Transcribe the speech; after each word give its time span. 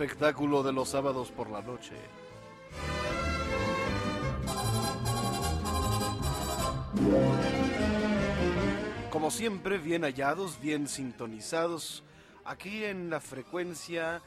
Espectáculo 0.00 0.62
de 0.62 0.72
los 0.72 0.88
sábados 0.88 1.30
por 1.30 1.50
la 1.50 1.60
noche. 1.62 1.94
Como 9.10 9.30
siempre, 9.30 9.78
bien 9.78 10.02
hallados, 10.02 10.60
bien 10.60 10.88
sintonizados, 10.88 12.02
aquí 12.44 12.84
en 12.84 13.10
la 13.10 13.20
frecuencia, 13.20 14.22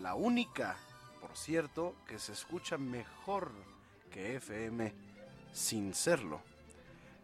la 0.00 0.14
única 0.14 0.76
por 1.26 1.36
cierto, 1.36 1.96
que 2.06 2.20
se 2.20 2.32
escucha 2.32 2.78
mejor 2.78 3.50
que 4.12 4.36
FM 4.36 4.92
sin 5.52 5.92
serlo. 5.92 6.40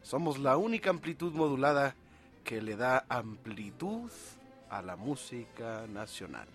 Somos 0.03 0.41
la 0.41 0.57
única 0.57 0.91
amplitud 0.91 1.33
modulada 1.33 1.95
que 2.43 2.61
le 2.61 2.75
da 2.77 3.05
amplitud 3.09 4.11
a 4.71 4.83
la 4.83 4.97
música 4.97 5.87
nacional. 5.87 6.49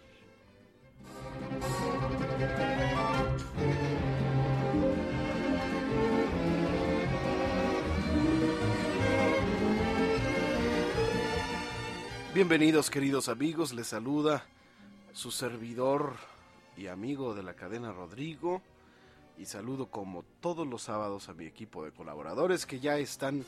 Bienvenidos 12.37 12.91
queridos 12.91 13.29
amigos, 13.29 13.73
les 13.73 13.87
saluda 13.87 14.45
su 15.11 15.31
servidor 15.31 16.13
y 16.77 16.85
amigo 16.85 17.33
de 17.33 17.41
la 17.41 17.55
cadena 17.55 17.91
Rodrigo. 17.91 18.61
Y 19.39 19.45
saludo 19.45 19.87
como 19.87 20.23
todos 20.39 20.67
los 20.67 20.83
sábados 20.83 21.29
a 21.29 21.33
mi 21.33 21.45
equipo 21.45 21.83
de 21.83 21.91
colaboradores 21.91 22.67
que 22.67 22.79
ya 22.79 22.99
están 22.99 23.43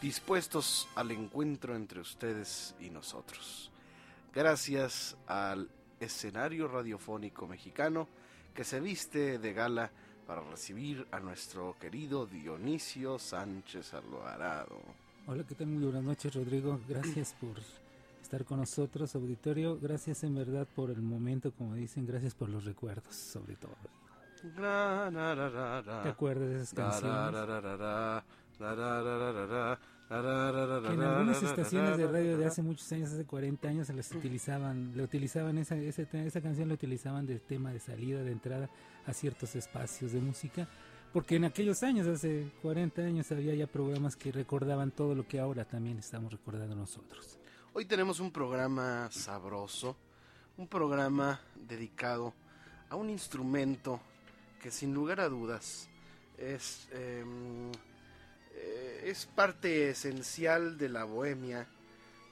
dispuestos 0.00 0.88
al 0.94 1.10
encuentro 1.10 1.76
entre 1.76 2.00
ustedes 2.00 2.74
y 2.80 2.88
nosotros. 2.88 3.70
Gracias 4.32 5.16
al 5.26 5.68
escenario 6.04 6.68
radiofónico 6.68 7.46
mexicano 7.46 8.06
que 8.54 8.64
se 8.64 8.80
viste 8.80 9.38
de 9.38 9.52
gala 9.52 9.90
para 10.26 10.42
recibir 10.42 11.06
a 11.10 11.20
nuestro 11.20 11.76
querido 11.78 12.26
Dionisio 12.26 13.18
Sánchez 13.18 13.94
Alvarado. 13.94 14.80
Hola, 15.26 15.44
¿qué 15.44 15.54
tal? 15.54 15.66
Muy 15.66 15.84
buenas 15.84 16.04
noches, 16.04 16.34
Rodrigo. 16.34 16.80
Gracias 16.88 17.34
por 17.40 17.56
estar 18.22 18.44
con 18.44 18.60
nosotros, 18.60 19.14
auditorio. 19.14 19.78
Gracias 19.80 20.22
en 20.24 20.34
verdad 20.34 20.66
por 20.74 20.90
el 20.90 21.02
momento, 21.02 21.52
como 21.52 21.74
dicen, 21.74 22.06
gracias 22.06 22.34
por 22.34 22.48
los 22.48 22.64
recuerdos, 22.64 23.14
sobre 23.14 23.56
todo. 23.56 23.76
¿Te 26.02 26.08
acuerdas 26.08 26.48
de 26.48 26.56
esas 26.56 26.74
canciones? 26.74 27.32
En 30.16 31.00
algunas 31.00 31.42
estaciones 31.42 31.96
de 31.96 32.06
radio 32.06 32.38
de 32.38 32.46
hace 32.46 32.62
muchos 32.62 32.90
años, 32.92 33.10
hace 33.10 33.24
40 33.24 33.68
años, 33.68 33.86
se 33.88 33.94
les 33.94 34.12
utilizaban, 34.12 34.96
le 34.96 35.02
utilizaban 35.02 35.58
esa, 35.58 35.74
esa, 35.74 36.40
canción 36.40 36.68
la 36.68 36.74
utilizaban 36.74 37.26
de 37.26 37.40
tema 37.40 37.72
de 37.72 37.80
salida, 37.80 38.22
de 38.22 38.30
entrada 38.30 38.70
a 39.06 39.12
ciertos 39.12 39.56
espacios 39.56 40.12
de 40.12 40.20
música, 40.20 40.68
porque 41.12 41.34
en 41.34 41.46
aquellos 41.46 41.82
años, 41.82 42.06
hace 42.06 42.48
40 42.62 43.02
años, 43.02 43.32
había 43.32 43.56
ya 43.56 43.66
programas 43.66 44.14
que 44.14 44.30
recordaban 44.30 44.92
todo 44.92 45.16
lo 45.16 45.26
que 45.26 45.40
ahora 45.40 45.64
también 45.64 45.98
estamos 45.98 46.30
recordando 46.30 46.76
nosotros. 46.76 47.40
Hoy 47.72 47.84
tenemos 47.84 48.20
un 48.20 48.30
programa 48.30 49.08
sabroso, 49.10 49.96
un 50.56 50.68
programa 50.68 51.40
dedicado 51.56 52.34
a 52.88 52.94
un 52.94 53.10
instrumento 53.10 54.00
que 54.62 54.70
sin 54.70 54.94
lugar 54.94 55.18
a 55.18 55.28
dudas 55.28 55.88
es... 56.38 56.88
Eh, 56.92 57.24
eh, 58.54 59.02
es 59.06 59.26
parte 59.26 59.90
esencial 59.90 60.78
de 60.78 60.88
la 60.88 61.04
bohemia, 61.04 61.66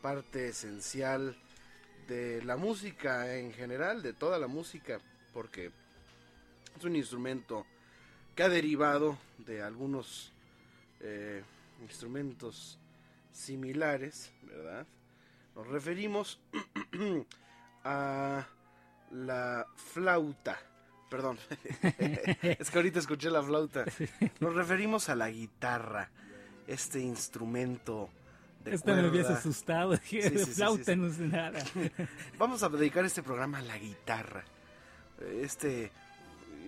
parte 0.01 0.49
esencial 0.49 1.37
de 2.09 2.43
la 2.43 2.57
música 2.57 3.37
en 3.37 3.53
general, 3.53 4.03
de 4.03 4.13
toda 4.13 4.39
la 4.39 4.47
música, 4.47 5.01
porque 5.33 5.71
es 6.77 6.85
un 6.85 6.97
instrumento 6.97 7.67
que 8.35 8.43
ha 8.43 8.49
derivado 8.49 9.19
de 9.39 9.63
algunos 9.63 10.33
eh, 11.01 11.43
instrumentos 11.83 12.79
similares, 13.33 14.33
¿verdad? 14.43 14.87
Nos 15.55 15.67
referimos 15.67 16.41
a 17.85 18.47
la 19.11 19.67
flauta. 19.77 20.59
Perdón, 21.13 21.39
es 22.43 22.71
que 22.71 22.79
ahorita 22.79 22.99
escuché 22.99 23.29
la 23.29 23.43
flauta. 23.43 23.85
Nos 24.41 24.55
referimos 24.55 25.11
a 25.11 25.15
la 25.15 25.29
guitarra 25.29 26.09
este 26.67 27.01
instrumento 27.01 28.09
de 28.65 28.75
Esta 28.75 28.95
me 28.95 29.09
habías 29.09 29.29
asustado, 29.29 29.95
flauta 30.55 30.97
no 30.97 31.13
sé 31.13 31.27
nada. 31.27 31.63
Vamos 32.39 32.63
a 32.63 32.71
dedicar 32.71 33.05
este 33.05 33.23
programa 33.23 33.59
a 33.59 33.61
la 33.61 33.77
guitarra. 33.77 34.43
Este 35.21 35.93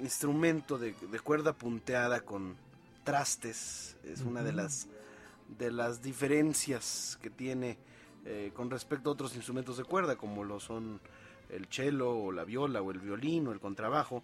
instrumento 0.02 0.76
de, 0.76 0.92
cuerda 1.24 1.54
punteada 1.54 2.20
con 2.20 2.54
trastes 3.02 3.96
es 4.04 4.20
una 4.20 4.42
de 4.42 4.52
las 4.52 4.88
de 5.58 5.72
las 5.72 6.02
diferencias 6.02 7.18
que 7.22 7.30
tiene 7.30 7.78
eh, 8.26 8.50
con 8.52 8.70
respecto 8.70 9.08
a 9.08 9.14
otros 9.14 9.34
instrumentos 9.36 9.78
de 9.78 9.84
cuerda 9.84 10.16
como 10.16 10.44
lo 10.44 10.60
son 10.60 11.00
el 11.50 11.66
cello 11.66 12.10
o 12.10 12.32
la 12.32 12.44
viola 12.44 12.82
o 12.82 12.90
el 12.90 12.98
violín 12.98 13.46
o 13.48 13.52
el 13.52 13.60
contrabajo 13.60 14.22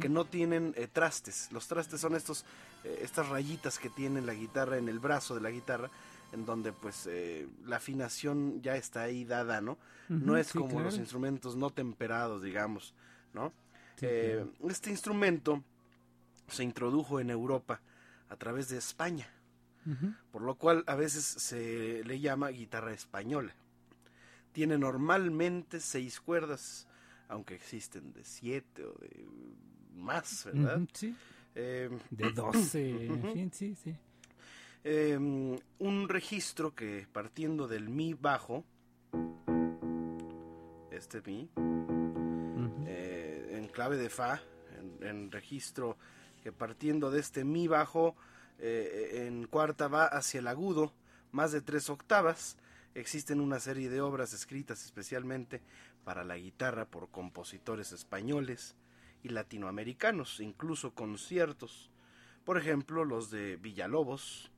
que 0.00 0.08
no 0.08 0.24
tienen 0.24 0.74
eh, 0.76 0.88
trastes. 0.90 1.50
Los 1.52 1.66
trastes 1.66 2.00
son 2.00 2.14
estos, 2.14 2.44
eh, 2.84 3.00
estas 3.02 3.28
rayitas 3.28 3.78
que 3.78 3.90
tiene 3.90 4.20
la 4.22 4.34
guitarra 4.34 4.78
en 4.78 4.88
el 4.88 4.98
brazo 4.98 5.34
de 5.34 5.40
la 5.40 5.50
guitarra, 5.50 5.90
en 6.32 6.46
donde 6.46 6.72
pues 6.72 7.06
eh, 7.10 7.48
la 7.66 7.76
afinación 7.76 8.62
ya 8.62 8.76
está 8.76 9.02
ahí 9.02 9.24
dada, 9.24 9.60
¿no? 9.60 9.78
no 10.08 10.36
es 10.36 10.52
como 10.52 10.80
los 10.80 10.98
instrumentos 10.98 11.56
no 11.56 11.70
temperados, 11.70 12.42
digamos, 12.42 12.94
¿no? 13.32 13.52
Este 14.68 14.90
instrumento 14.90 15.62
se 16.48 16.64
introdujo 16.64 17.20
en 17.20 17.30
Europa 17.30 17.80
a 18.28 18.36
través 18.36 18.68
de 18.68 18.76
España, 18.76 19.28
por 20.30 20.42
lo 20.42 20.56
cual 20.56 20.84
a 20.86 20.96
veces 20.96 21.24
se 21.24 22.02
le 22.04 22.20
llama 22.20 22.48
guitarra 22.48 22.92
española. 22.92 23.54
Tiene 24.52 24.78
normalmente 24.78 25.80
seis 25.80 26.20
cuerdas, 26.20 26.86
aunque 27.28 27.54
existen 27.54 28.12
de 28.12 28.24
siete 28.24 28.84
o 28.84 28.92
de 28.92 29.26
más, 29.94 30.44
¿verdad? 30.44 30.80
sí. 30.92 31.14
Em, 31.54 31.98
de 32.10 32.32
12, 32.32 33.06
en 33.06 33.32
fin, 33.32 33.50
sí, 33.52 33.74
sí. 33.74 33.94
Em, 34.84 35.58
un 35.78 36.08
registro 36.08 36.74
que 36.74 37.06
partiendo 37.12 37.68
del 37.68 37.88
mi 37.88 38.14
bajo, 38.14 38.64
este 40.90 41.20
mi, 41.26 41.50
eh, 42.86 43.58
en 43.58 43.68
clave 43.68 43.96
de 43.96 44.08
fa, 44.08 44.40
en, 45.00 45.30
registro 45.30 45.98
que 46.42 46.52
partiendo 46.52 47.10
de 47.10 47.20
este 47.20 47.44
mi 47.44 47.68
bajo, 47.68 48.16
eh, 48.58 49.26
en 49.26 49.46
cuarta 49.46 49.88
va 49.88 50.06
hacia 50.06 50.40
el 50.40 50.48
agudo, 50.48 50.92
más 51.32 51.52
de 51.52 51.60
tres 51.60 51.90
octavas. 51.90 52.56
Existen 52.94 53.40
una 53.40 53.58
serie 53.60 53.88
de 53.88 54.00
obras 54.00 54.32
escritas 54.32 54.84
especialmente 54.84 55.62
para 56.04 56.24
la 56.24 56.36
guitarra 56.36 56.84
por 56.84 57.10
compositores 57.10 57.92
españoles, 57.92 58.76
y 59.22 59.28
latinoamericanos, 59.28 60.40
incluso 60.40 60.94
conciertos. 60.94 61.90
Por 62.44 62.58
ejemplo, 62.58 63.04
los 63.04 63.30
de 63.30 63.56
Villalobos, 63.56 64.50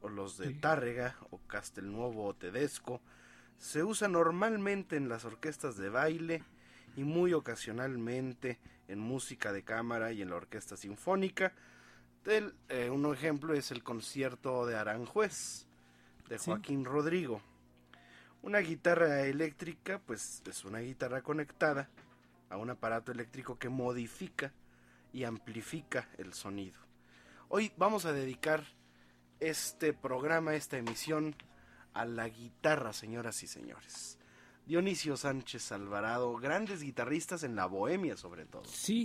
o 0.00 0.08
los 0.08 0.38
de 0.38 0.54
Tárrega, 0.54 1.16
o 1.30 1.38
Castelnuovo 1.46 2.26
o 2.26 2.34
Tedesco, 2.34 3.00
se 3.58 3.84
usan 3.84 4.12
normalmente 4.12 4.96
en 4.96 5.08
las 5.08 5.24
orquestas 5.24 5.76
de 5.76 5.90
baile 5.90 6.42
y 6.96 7.04
muy 7.04 7.34
ocasionalmente 7.34 8.58
en 8.88 8.98
música 8.98 9.52
de 9.52 9.62
cámara 9.62 10.12
y 10.12 10.22
en 10.22 10.30
la 10.30 10.36
orquesta 10.36 10.76
sinfónica. 10.76 11.52
El, 12.24 12.54
eh, 12.68 12.90
un 12.90 13.12
ejemplo 13.12 13.54
es 13.54 13.70
el 13.70 13.82
concierto 13.82 14.66
de 14.66 14.76
Aranjuez 14.76 15.66
de 16.28 16.38
Joaquín 16.38 16.84
Rodrigo. 16.84 17.42
Una 18.42 18.60
guitarra 18.60 19.26
eléctrica, 19.26 20.00
pues 20.06 20.42
es 20.48 20.64
una 20.64 20.78
guitarra 20.78 21.20
conectada 21.22 21.90
a 22.48 22.56
un 22.56 22.70
aparato 22.70 23.12
eléctrico 23.12 23.58
que 23.58 23.68
modifica 23.68 24.52
y 25.12 25.24
amplifica 25.24 26.08
el 26.16 26.32
sonido. 26.32 26.78
Hoy 27.48 27.70
vamos 27.76 28.06
a 28.06 28.12
dedicar 28.12 28.64
este 29.40 29.92
programa, 29.92 30.54
esta 30.54 30.78
emisión, 30.78 31.34
a 31.92 32.06
la 32.06 32.28
guitarra, 32.28 32.94
señoras 32.94 33.42
y 33.42 33.46
señores. 33.46 34.18
Dionisio 34.66 35.16
Sánchez 35.16 35.72
Alvarado, 35.72 36.34
grandes 36.36 36.82
guitarristas 36.82 37.42
en 37.42 37.56
la 37.56 37.66
bohemia 37.66 38.16
sobre 38.16 38.46
todo. 38.46 38.64
Sí, 38.64 39.04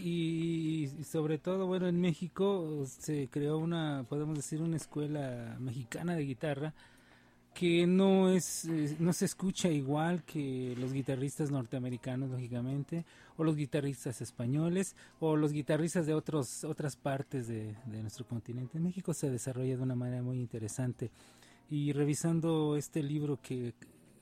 y, 0.97 1.03
sobre 1.03 1.39
todo, 1.39 1.65
bueno, 1.65 1.87
en 1.87 1.99
México 1.99 2.85
se 2.85 3.27
creó 3.29 3.57
una, 3.57 4.05
podemos 4.07 4.35
decir, 4.35 4.61
una 4.61 4.77
escuela 4.77 5.57
mexicana 5.59 6.15
de 6.15 6.23
guitarra 6.23 6.73
que 7.55 7.87
no 7.87 8.29
es 8.29 8.67
no 8.99 9.13
se 9.13 9.23
escucha 9.23 9.69
igual 9.69 10.23
que 10.25 10.75
los 10.77 10.91
guitarristas 10.91 11.51
norteamericanos 11.51 12.29
lógicamente 12.29 13.05
o 13.37 13.45
los 13.45 13.55
guitarristas 13.55 14.19
españoles 14.19 14.93
o 15.21 15.37
los 15.37 15.53
guitarristas 15.53 16.05
de 16.05 16.13
otros 16.13 16.65
otras 16.65 16.97
partes 16.97 17.47
de, 17.47 17.73
nuestro 18.01 18.27
continente. 18.27 18.77
En 18.77 18.83
México 18.83 19.13
se 19.13 19.29
desarrolla 19.29 19.77
de 19.77 19.83
una 19.83 19.95
manera 19.95 20.21
muy 20.21 20.37
interesante. 20.37 21.11
Y 21.69 21.93
revisando 21.93 22.75
este 22.75 23.01
libro 23.01 23.39
que 23.41 23.73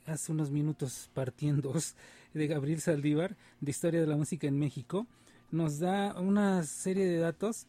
hace 0.06 0.32
unos 0.32 0.52
minutos 0.52 1.10
partiendo 1.16 1.74
de 2.36 2.48
Gabriel 2.48 2.82
Saldívar 2.82 3.36
de 3.60 3.72
historia 3.72 4.00
de 4.00 4.08
la 4.08 4.16
música 4.16 4.46
en 4.46 4.60
México 4.60 5.08
nos 5.50 5.80
da 5.80 6.20
una 6.22 6.64
serie 6.64 7.08
de 7.08 7.18
datos 7.18 7.66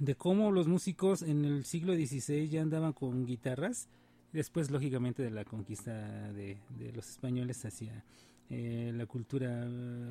de 0.00 0.16
cómo 0.16 0.50
los 0.50 0.66
músicos 0.66 1.22
en 1.22 1.44
el 1.44 1.64
siglo 1.64 1.94
XVI 1.94 2.48
ya 2.48 2.62
andaban 2.62 2.92
con 2.92 3.24
guitarras 3.24 3.88
Después, 4.32 4.70
lógicamente, 4.70 5.22
de 5.22 5.30
la 5.30 5.44
conquista 5.44 5.92
de, 6.32 6.58
los 6.94 7.08
españoles 7.10 7.64
hacia 7.64 8.04
eh, 8.48 8.92
la 8.94 9.06
cultura 9.06 9.66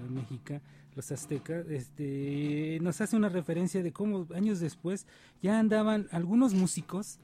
mexica, 0.09 0.61
los 0.95 1.11
aztecas, 1.11 1.65
este, 1.69 2.79
nos 2.81 2.99
hace 2.99 3.15
una 3.15 3.29
referencia 3.29 3.81
de 3.81 3.93
cómo 3.93 4.27
años 4.35 4.59
después 4.59 5.05
ya 5.41 5.57
andaban 5.57 6.07
algunos 6.11 6.53
músicos 6.53 7.19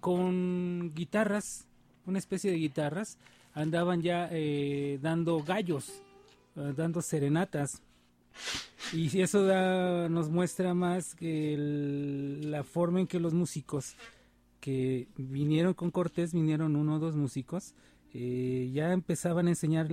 con 0.00 0.92
guitarras, 0.94 1.66
una 2.06 2.18
especie 2.18 2.50
de 2.50 2.58
guitarras, 2.58 3.18
andaban 3.52 4.02
ya 4.02 4.28
eh, 4.30 5.00
dando 5.02 5.42
gallos, 5.42 6.02
eh, 6.54 6.74
dando 6.76 7.02
serenatas. 7.02 7.82
Y 8.92 9.20
eso 9.20 9.40
nos 10.08 10.28
muestra 10.28 10.74
más 10.74 11.14
que 11.14 11.56
la 12.42 12.64
forma 12.64 13.00
en 13.00 13.06
que 13.06 13.18
los 13.18 13.32
músicos 13.32 13.96
que 14.64 15.08
vinieron 15.18 15.74
con 15.74 15.90
Cortés, 15.90 16.32
vinieron 16.32 16.74
uno 16.74 16.94
o 16.94 16.98
dos 16.98 17.16
músicos, 17.16 17.74
eh, 18.14 18.70
ya 18.72 18.94
empezaban 18.94 19.46
a 19.46 19.50
enseñar 19.50 19.88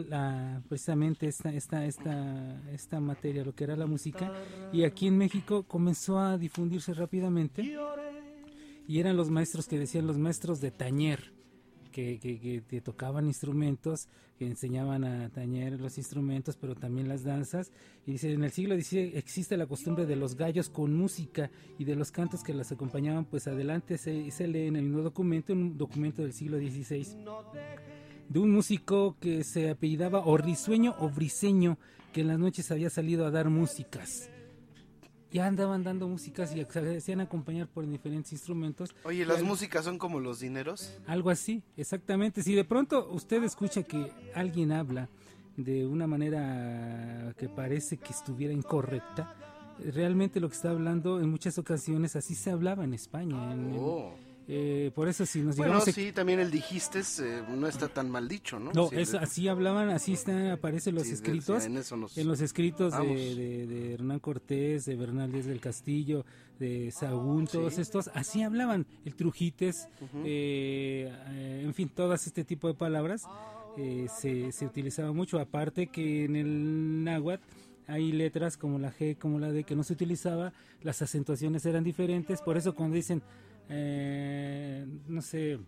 precisamente 0.70 1.28
esta, 1.28 1.54
esta, 1.54 1.86
esta, 1.86 2.72
esta 2.72 3.02
materia, 3.02 3.44
lo 3.44 3.54
que 3.54 3.66
era 3.66 3.76
la 3.76 3.86
música, 3.86 4.32
y 4.72 4.86
aquí 4.86 5.08
en 5.08 5.18
México 5.18 5.64
comenzó 5.64 6.20
a 6.20 6.38
difundirse 6.38 6.94
rápidamente, 6.94 7.78
y 8.88 9.00
eran 9.02 9.18
los 9.18 9.30
maestros 9.30 9.68
que 9.68 9.78
decían 9.78 10.08
los 10.08 10.18
maestros 10.18 10.62
de 10.62 10.72
tañer, 10.72 11.34
que, 11.92 12.20
que, 12.68 12.82
tocaban 12.82 13.28
instrumentos, 13.28 14.08
que 14.40 14.48
enseñaban 14.48 15.04
a 15.04 15.30
tañer 15.30 15.80
los 15.80 15.98
instrumentos, 15.98 16.58
pero 16.58 16.76
también 16.76 17.08
las 17.08 17.24
danzas. 17.24 17.72
Y 18.08 18.14
dice, 18.14 18.32
en 18.32 18.44
el 18.44 18.52
siglo 18.52 18.76
XVI 18.76 19.12
existe 19.16 19.58
la 19.58 19.68
costumbre 19.68 20.06
de 20.06 20.16
los 20.16 20.36
gallos 20.36 20.70
con 20.70 20.96
música 20.96 21.52
y 21.78 21.86
de 21.86 21.96
los 21.96 22.12
cantos 22.12 22.44
que 22.44 22.54
las 22.54 22.72
acompañaban, 22.72 23.26
pues 23.26 23.48
adelante 23.48 23.98
se, 23.98 24.32
se 24.32 24.48
lee 24.48 24.68
en 24.68 24.78
el 24.78 24.84
mismo 24.84 25.04
documento, 25.04 25.54
un 25.54 25.78
documento 25.78 26.24
del 26.24 26.34
siglo 26.34 26.58
XVI. 26.58 27.06
de 28.30 28.40
un 28.40 28.52
músico 28.52 29.18
que 29.20 29.44
se 29.44 29.70
apellidaba 29.70 30.26
o 30.26 30.38
risueño 30.38 30.96
o 30.98 31.10
briseño, 31.10 31.78
que 32.14 32.22
en 32.22 32.28
las 32.30 32.40
noches 32.40 32.72
había 32.72 32.90
salido 32.90 33.26
a 33.26 33.32
dar 33.32 33.50
músicas. 33.50 34.31
Ya 35.32 35.48
andaban 35.48 35.84
dando 35.84 36.08
músicas 36.08 36.54
y 36.56 36.66
se 36.66 36.98
hacían 36.98 37.22
acompañar 37.22 37.68
por 37.68 37.88
diferentes 37.88 38.34
instrumentos. 38.34 38.94
Oye, 39.04 39.26
¿las 39.26 39.42
músicas 39.44 39.86
son 39.86 39.98
como 39.98 40.20
los 40.20 40.42
dineros? 40.42 40.98
Algo 41.08 41.30
así, 41.30 41.64
exactamente. 41.78 42.44
Si 42.44 42.54
de 42.54 42.66
pronto 42.66 43.10
usted 43.12 43.42
escucha 43.44 43.84
que 43.84 44.12
alguien 44.36 44.72
habla 44.74 45.08
de 45.56 45.86
una 45.86 46.06
manera 46.08 47.34
que 47.38 47.48
parece 47.48 47.98
que 47.98 48.12
estuviera 48.12 48.54
incorrecta, 48.54 49.34
realmente 49.80 50.40
lo 50.40 50.50
que 50.50 50.56
está 50.56 50.72
hablando 50.72 51.22
en 51.22 51.30
muchas 51.30 51.58
ocasiones 51.58 52.16
así 52.16 52.36
se 52.36 52.52
hablaba 52.52 52.84
en 52.84 52.94
España. 52.94 53.54
En, 53.54 53.76
Oh. 53.78 54.14
Eh, 54.48 54.92
por 54.96 55.08
eso 55.08 55.26
si 55.26 55.42
nos 55.42 55.56
Bueno, 55.56 55.74
llegamos 55.74 55.88
a- 55.88 55.92
sí, 55.92 56.12
también 56.12 56.40
el 56.40 56.52
dijiste 56.52 57.00
eh, 57.00 57.44
no 57.50 57.68
está 57.68 57.88
tan 57.88 58.10
mal 58.10 58.28
dicho, 58.28 58.60
¿no? 58.60 58.72
No, 58.74 58.92
es, 58.92 59.14
así 59.14 59.48
hablaban, 59.48 59.90
así 59.90 60.14
está, 60.14 60.54
aparecen 60.54 60.96
los 60.96 61.04
sí, 61.08 61.14
escritos. 61.14 61.66
en 61.66 61.78
eso 61.78 61.96
nos- 61.96 62.18
En 62.18 62.28
los 62.28 62.42
escritos 62.42 62.94
de, 63.00 63.36
de- 63.36 63.68
de 63.68 63.94
Hernán 63.94 64.20
Cortés, 64.20 64.86
de 64.86 64.96
Bernal 64.96 65.32
Díaz 65.32 65.46
del 65.46 65.60
Castillo, 65.62 66.26
de 66.60 66.92
Sahagún, 66.92 67.48
todos 67.48 67.76
Sí. 67.76 67.82
estos, 67.82 68.10
así 68.14 68.42
hablaban. 68.44 68.86
El 69.06 69.16
Trujites, 69.16 69.88
eh, 70.26 71.12
eh, 71.30 71.62
en 71.66 71.74
fin, 71.74 71.90
todas 71.90 72.28
este 72.28 72.44
tipo 72.44 72.68
de 72.68 72.74
palabras 72.74 73.24
eh, 73.78 74.08
se, 74.20 74.52
se 74.52 74.66
utilizaba 74.66 75.14
mucho. 75.14 75.40
Aparte 75.40 75.88
que 75.88 76.26
en 76.26 76.36
el 76.36 77.04
náhuatl 77.04 77.44
hay 77.88 78.12
letras 78.12 78.58
como 78.58 78.80
la 78.80 78.94
G, 78.94 79.18
como 79.18 79.40
la 79.40 79.52
D 79.52 79.64
que 79.64 79.76
no 79.76 79.84
se 79.84 79.94
utilizaba, 79.94 80.52
las 80.84 81.02
acentuaciones 81.02 81.66
eran 81.66 81.84
diferentes. 81.84 82.42
Por 82.42 82.58
eso 82.58 82.76
cuando 82.76 82.96
dicen, 82.96 83.22
eh, 83.74 84.86
no 85.08 85.22
sé, 85.22 85.60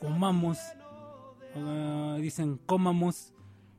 comamos, 0.00 0.58
ah, 1.56 2.18
dicen 2.20 2.58
comamos, 2.66 3.32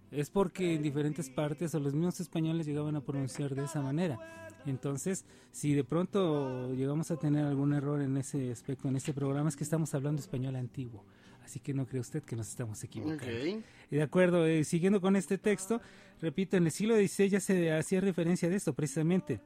es 0.09 0.29
porque 0.31 0.73
en 0.73 0.81
diferentes 0.81 1.29
partes 1.29 1.75
o 1.75 1.79
los 1.79 1.93
mismos 1.93 2.19
españoles 2.19 2.65
llegaban 2.65 2.95
a 2.95 3.01
pronunciar 3.01 3.53
de 3.53 3.65
esa 3.65 3.81
manera. 3.81 4.17
Entonces, 4.65 5.25
si 5.51 5.73
de 5.73 5.83
pronto 5.83 6.73
llegamos 6.73 7.11
a 7.11 7.17
tener 7.17 7.45
algún 7.45 7.73
error 7.73 8.01
en 8.01 8.17
ese 8.17 8.51
aspecto, 8.51 8.87
en 8.87 8.95
este 8.95 9.13
programa, 9.13 9.49
es 9.49 9.55
que 9.55 9.63
estamos 9.63 9.93
hablando 9.93 10.21
español 10.21 10.55
antiguo. 10.55 11.05
Así 11.43 11.59
que 11.59 11.73
no 11.73 11.85
cree 11.85 11.99
usted 11.99 12.23
que 12.23 12.35
nos 12.35 12.47
estamos 12.47 12.83
equivocando. 12.83 13.25
Ok. 13.25 13.63
Y 13.91 13.95
de 13.97 14.01
acuerdo, 14.01 14.47
eh, 14.47 14.63
siguiendo 14.63 15.01
con 15.01 15.15
este 15.15 15.37
texto, 15.37 15.81
repito, 16.21 16.57
en 16.57 16.65
el 16.65 16.71
siglo 16.71 16.95
XVI 16.95 17.29
ya 17.29 17.39
se 17.39 17.71
hacía 17.71 18.01
referencia 18.01 18.49
de 18.49 18.55
esto 18.55 18.73
precisamente, 18.73 19.41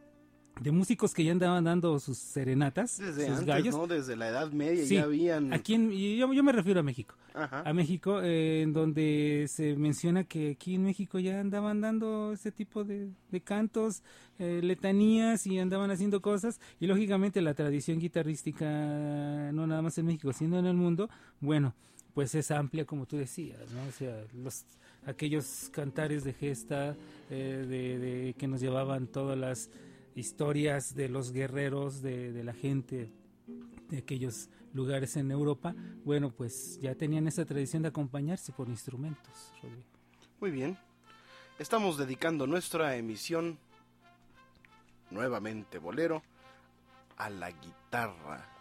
de 0.60 0.72
músicos 0.72 1.14
que 1.14 1.24
ya 1.24 1.32
andaban 1.32 1.64
dando 1.64 2.00
sus 2.00 2.18
serenatas, 2.18 2.98
Desde 2.98 3.22
sus 3.28 3.32
antes, 3.40 3.46
gallos. 3.46 3.76
¿no? 3.76 3.88
Desde 3.88 4.16
la 4.16 4.30
Edad 4.30 4.52
Media 4.52 4.86
Sí, 4.86 4.96
ya 4.96 5.04
habían... 5.04 5.54
Aquí 5.54 5.76
en- 5.76 5.92
yo, 5.92 6.34
yo 6.34 6.44
me 6.44 6.52
refiero 6.52 6.80
a 6.80 6.84
México. 6.84 7.16
Ajá. 7.34 7.62
A 7.62 7.74
México, 7.74 8.20
eh, 8.22 8.62
en 8.64 8.74
donde 8.74 9.46
se 9.48 9.76
menciona 9.76 10.24
que 10.24 10.52
aquí 10.52 10.76
en 10.76 10.84
México 10.84 11.20
ya 11.20 11.40
andaban 11.40 11.82
dando 11.82 12.34
ese 12.34 12.52
tipo 12.52 12.84
de, 12.84 13.10
de 13.32 13.42
cantos, 13.42 14.02
eh, 14.40 14.60
letanías 14.64 15.46
y 15.46 15.60
andaban 15.60 15.92
haciendo 15.92 16.22
cosas. 16.22 16.60
Y 16.80 16.88
lógicamente 16.88 17.42
la 17.42 17.54
tradición 17.54 18.00
guitarrística, 18.00 18.66
no 19.54 19.68
nada 19.68 19.82
más 19.82 19.98
en 19.98 20.06
México, 20.08 20.34
sino 20.34 20.58
en 20.58 20.66
el 20.66 20.76
mundo, 20.76 21.10
bueno, 21.40 21.76
pues 22.14 22.34
es 22.34 22.50
amplia 22.50 22.86
como 22.86 23.06
tú 23.06 23.18
decías, 23.18 23.60
¿no? 23.72 23.88
O 23.88 23.92
sea, 23.92 24.24
los, 24.34 24.66
aquellos 25.06 25.70
cantares 25.72 26.24
de 26.24 26.34
gesta 26.34 26.96
eh, 27.30 27.66
de, 27.70 28.00
de- 28.00 28.34
que 28.34 28.48
nos 28.48 28.60
llevaban 28.60 29.06
todas 29.06 29.38
las 29.38 29.70
historias 30.18 30.96
de 30.96 31.10
los 31.10 31.32
guerreros, 31.32 32.02
de, 32.02 32.34
de 32.34 32.44
la 32.44 32.54
gente 32.54 33.12
de 33.88 34.00
aquellos 34.00 34.50
lugares 34.74 35.16
en 35.16 35.32
Europa, 35.32 35.76
bueno, 36.04 36.32
pues 36.32 36.80
ya 36.82 36.96
tenían 36.96 37.28
esa 37.28 37.46
tradición 37.46 37.84
de 37.84 37.90
acompañarse 37.90 38.52
por 38.52 38.68
instrumentos. 38.68 39.54
Rodrigo. 39.62 39.84
Muy 40.42 40.52
bien. 40.52 40.78
Estamos 41.60 41.98
dedicando 41.98 42.48
nuestra 42.48 42.96
emisión, 42.96 43.60
nuevamente 45.12 45.78
bolero, 45.78 46.24
a 47.18 47.30
la 47.30 47.52
guitarra. 47.52 48.54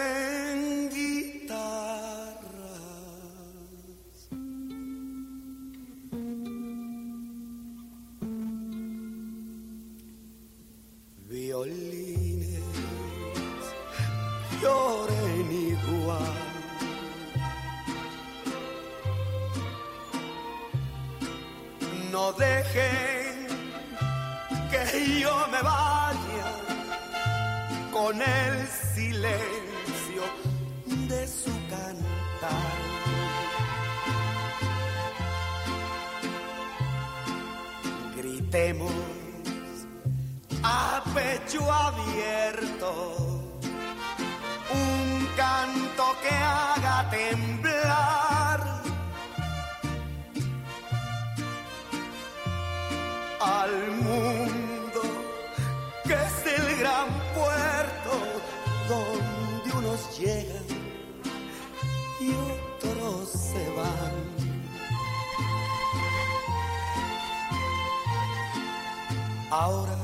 dejen 22.38 23.48
que 24.72 25.20
yo 25.22 25.48
me 25.52 25.62
vaya 25.62 26.48
con 27.92 28.22
el 28.22 28.68
silencio 28.94 30.24
de 30.86 31.28
su 31.28 31.52
cantar. 31.70 32.76
Gritemos 38.18 38.92
a 40.64 41.04
pecho 41.14 41.72
abierto 41.72 42.92
un 44.74 45.28
canto 45.36 46.04
que 46.22 46.36
haga 46.36 47.10
temblar 47.10 47.65
Ahora 69.52 69.96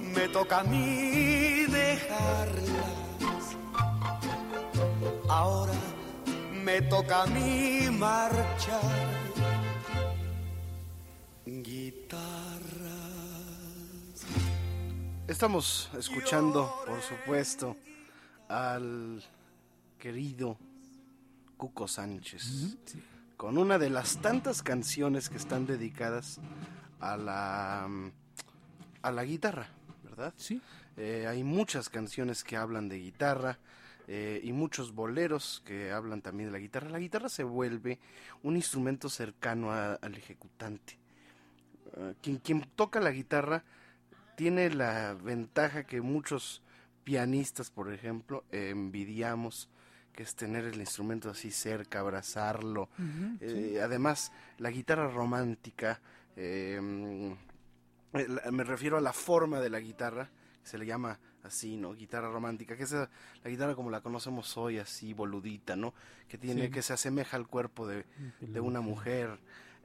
me 0.00 0.28
toca 0.28 0.60
a 0.60 0.64
mí 0.64 1.66
dejarlas. 1.66 3.56
Ahora 5.28 5.74
me 6.64 6.80
toca 6.82 7.24
a 7.24 7.26
mí 7.26 7.88
marchar. 7.90 8.80
Guitarras. 11.44 12.16
Estamos 15.28 15.90
escuchando, 15.98 16.72
por 16.86 17.02
supuesto, 17.02 17.76
al 18.48 19.22
querido 19.98 20.56
Cuco 21.58 21.86
Sánchez, 21.86 22.76
con 23.36 23.58
una 23.58 23.78
de 23.78 23.90
las 23.90 24.16
tantas 24.18 24.62
canciones 24.62 25.28
que 25.28 25.36
están 25.36 25.66
dedicadas 25.66 26.40
a 27.00 27.16
la, 27.16 27.88
a 29.06 29.12
la 29.12 29.24
guitarra, 29.24 29.68
¿verdad? 30.02 30.34
Sí. 30.36 30.60
Eh, 30.96 31.26
hay 31.28 31.44
muchas 31.44 31.88
canciones 31.88 32.42
que 32.42 32.56
hablan 32.56 32.88
de 32.88 32.98
guitarra 32.98 33.58
eh, 34.08 34.40
y 34.42 34.52
muchos 34.52 34.92
boleros 34.92 35.62
que 35.64 35.92
hablan 35.92 36.22
también 36.22 36.48
de 36.48 36.52
la 36.52 36.58
guitarra. 36.58 36.88
La 36.90 36.98
guitarra 36.98 37.28
se 37.28 37.44
vuelve 37.44 37.98
un 38.42 38.56
instrumento 38.56 39.08
cercano 39.08 39.72
a- 39.72 39.94
al 39.94 40.14
ejecutante. 40.14 40.98
Eh, 41.96 42.14
quien, 42.22 42.38
quien 42.38 42.62
toca 42.74 43.00
la 43.00 43.10
guitarra 43.10 43.62
tiene 44.36 44.70
la 44.70 45.14
ventaja 45.14 45.84
que 45.84 46.00
muchos 46.00 46.62
pianistas, 47.04 47.70
por 47.70 47.92
ejemplo, 47.92 48.44
eh, 48.50 48.70
envidiamos, 48.70 49.68
que 50.12 50.22
es 50.22 50.34
tener 50.34 50.64
el 50.64 50.80
instrumento 50.80 51.30
así 51.30 51.50
cerca, 51.50 52.00
abrazarlo. 52.00 52.88
Eh, 53.40 53.80
Además, 53.82 54.32
la 54.58 54.70
guitarra 54.70 55.08
romántica, 55.08 56.00
eh, 56.36 56.80
la- 56.80 57.36
me 58.50 58.64
refiero 58.64 58.96
a 58.96 59.00
la 59.00 59.12
forma 59.12 59.60
de 59.60 59.70
la 59.70 59.80
guitarra, 59.80 60.30
que 60.62 60.68
se 60.68 60.78
le 60.78 60.86
llama 60.86 61.18
así, 61.42 61.76
¿no? 61.76 61.94
Guitarra 61.94 62.28
romántica, 62.30 62.76
que 62.76 62.82
es 62.84 62.92
la, 62.92 63.08
guitarra 63.44 63.74
como 63.74 63.90
la 63.90 64.00
conocemos 64.00 64.56
hoy, 64.56 64.78
así 64.78 65.12
boludita, 65.14 65.76
¿no? 65.76 65.94
Que 66.28 66.38
tiene, 66.38 66.66
Sí. 66.66 66.70
que 66.70 66.82
se 66.82 66.92
asemeja 66.92 67.36
al 67.36 67.46
cuerpo 67.46 67.86
de, 67.86 68.04
de 68.40 68.60
una 68.60 68.80
mujer. 68.80 69.38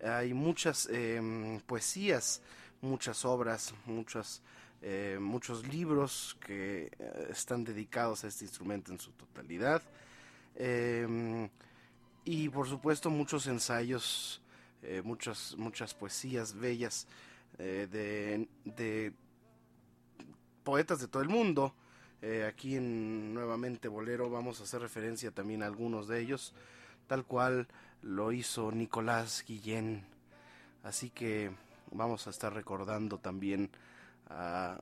Hay 0.04 0.34
muchas 0.34 0.88
eh, 0.92 1.62
poesías, 1.68 2.42
muchas 2.82 3.24
obras, 3.26 3.76
muchas, 3.86 4.42
eh, 4.82 5.20
muchos 5.22 5.68
libros 5.68 6.36
que 6.44 6.92
eh, 6.98 7.28
están 7.30 7.64
dedicados 7.64 8.24
a 8.24 8.28
este 8.28 8.46
instrumento 8.46 8.92
en 8.92 9.00
su 9.00 9.12
totalidad. 9.12 9.84
Eh, 10.56 11.48
y 12.26 12.50
por 12.50 12.68
supuesto 12.68 13.10
muchos 13.10 13.46
ensayos, 13.48 14.42
eh, 14.84 15.02
muchas, 15.04 15.56
muchas 15.58 15.94
poesías 15.94 16.54
bellas 16.56 17.08
eh, 17.64 17.88
de, 17.92 18.48
de 18.66 19.14
poetas 20.64 21.00
de 21.00 21.08
todo 21.08 21.22
el 21.22 21.30
mundo. 21.30 21.76
Eh, 22.24 22.44
aquí 22.48 22.76
en 22.76 23.36
Nuevamente 23.36 23.88
Bolero 23.88 24.32
vamos 24.32 24.60
a 24.60 24.64
hacer 24.64 24.82
referencia 24.82 25.30
también 25.30 25.62
a 25.62 25.68
algunos 25.68 26.08
de 26.08 26.22
ellos, 26.22 26.56
tal 27.06 27.24
cual 27.24 27.68
lo 28.02 28.32
hizo 28.32 28.72
Nicolás 28.72 29.46
Guillén. 29.48 30.04
Así 30.82 31.12
que 31.12 31.52
vamos 31.92 32.26
a 32.26 32.32
estar 32.32 32.52
recordando 32.52 33.20
también 33.20 33.70
a, 34.28 34.80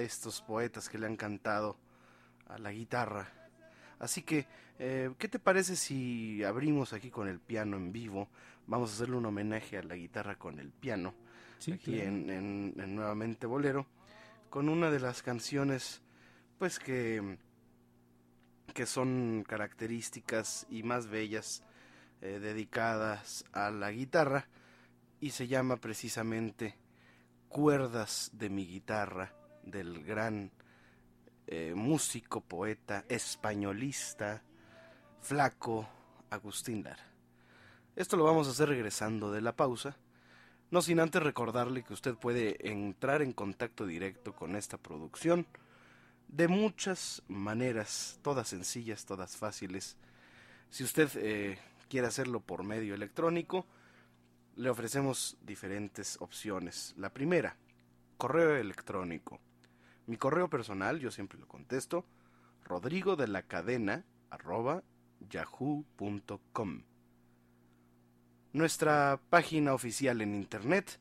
estos 0.00 0.40
poetas 0.40 0.88
que 0.88 0.98
le 0.98 1.06
han 1.06 1.16
cantado 1.16 1.76
a 2.46 2.56
la 2.56 2.72
guitarra. 2.72 3.28
Así 3.98 4.22
que, 4.22 4.46
eh, 4.78 5.10
¿qué 5.18 5.28
te 5.28 5.38
parece 5.38 5.76
si 5.76 6.42
abrimos 6.44 6.94
aquí 6.94 7.10
con 7.10 7.28
el 7.28 7.40
piano 7.40 7.76
en 7.76 7.92
vivo? 7.92 8.28
Vamos 8.66 8.90
a 8.90 8.94
hacerle 8.94 9.16
un 9.16 9.26
homenaje 9.26 9.76
a 9.76 9.82
la 9.82 9.96
guitarra 9.96 10.36
con 10.36 10.58
el 10.58 10.70
piano, 10.70 11.12
Sí, 11.62 11.72
aquí 11.72 11.92
claro. 11.92 12.08
en, 12.08 12.30
en- 12.30 12.74
en 12.76 12.96
Nuevamente 12.96 13.46
Bolero, 13.46 13.86
con 14.50 14.68
una 14.68 14.90
de 14.90 15.00
las 15.00 15.22
canciones, 15.22 16.02
pues 16.58 16.78
que, 16.78 17.38
que 18.74 18.86
son 18.86 19.44
características 19.46 20.66
y 20.70 20.82
más 20.82 21.06
bellas 21.06 21.62
eh, 22.20 22.38
dedicadas 22.40 23.44
a 23.52 23.70
la 23.70 23.90
guitarra, 23.92 24.48
y 25.20 25.30
se 25.30 25.46
llama 25.46 25.76
precisamente 25.76 26.74
Cuerdas 27.48 28.30
de 28.32 28.48
mi 28.50 28.66
guitarra, 28.66 29.32
del 29.62 30.02
gran 30.04 30.50
eh, 31.46 31.74
músico, 31.76 32.40
poeta, 32.40 33.04
españolista, 33.08 34.42
flaco, 35.20 35.88
Agustín 36.30 36.82
Lara. 36.82 37.06
Esto 37.94 38.16
lo 38.16 38.24
vamos 38.24 38.48
a 38.48 38.50
hacer 38.52 38.68
regresando 38.70 39.30
de 39.30 39.42
la 39.42 39.54
pausa, 39.54 39.96
no 40.72 40.80
sin 40.80 41.00
antes 41.00 41.22
recordarle 41.22 41.84
que 41.84 41.92
usted 41.92 42.14
puede 42.14 42.56
entrar 42.66 43.20
en 43.20 43.34
contacto 43.34 43.86
directo 43.86 44.34
con 44.34 44.56
esta 44.56 44.78
producción 44.78 45.46
de 46.28 46.48
muchas 46.48 47.22
maneras, 47.28 48.18
todas 48.22 48.48
sencillas, 48.48 49.04
todas 49.04 49.36
fáciles. 49.36 49.98
Si 50.70 50.82
usted 50.82 51.10
eh, 51.16 51.58
quiere 51.90 52.06
hacerlo 52.06 52.40
por 52.40 52.64
medio 52.64 52.94
electrónico, 52.94 53.66
le 54.56 54.70
ofrecemos 54.70 55.36
diferentes 55.42 56.16
opciones. 56.22 56.94
La 56.96 57.10
primera, 57.10 57.54
correo 58.16 58.56
electrónico. 58.56 59.40
Mi 60.06 60.16
correo 60.16 60.48
personal, 60.48 60.98
yo 61.00 61.10
siempre 61.10 61.38
lo 61.38 61.46
contesto, 61.46 62.06
rodrigo 62.64 63.14
de 63.14 63.28
la 63.28 63.42
cadena 63.42 64.06
arroba 64.30 64.82
yahoo.com. 65.28 66.82
Nuestra 68.52 69.18
página 69.30 69.72
oficial 69.72 70.20
en 70.20 70.34
internet 70.34 71.00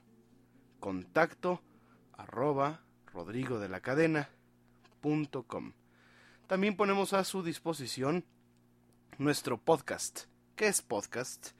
Contacto 0.79 1.61
arroba 2.13 2.81
rodrigodelacadena.com. 3.11 5.73
También 6.47 6.77
ponemos 6.77 7.13
a 7.13 7.23
su 7.23 7.41
disposición 7.41 8.23
nuestro 9.17 9.57
podcast. 9.57 10.25
¿Qué 10.55 10.67
es 10.67 10.83
podcast? 10.83 11.53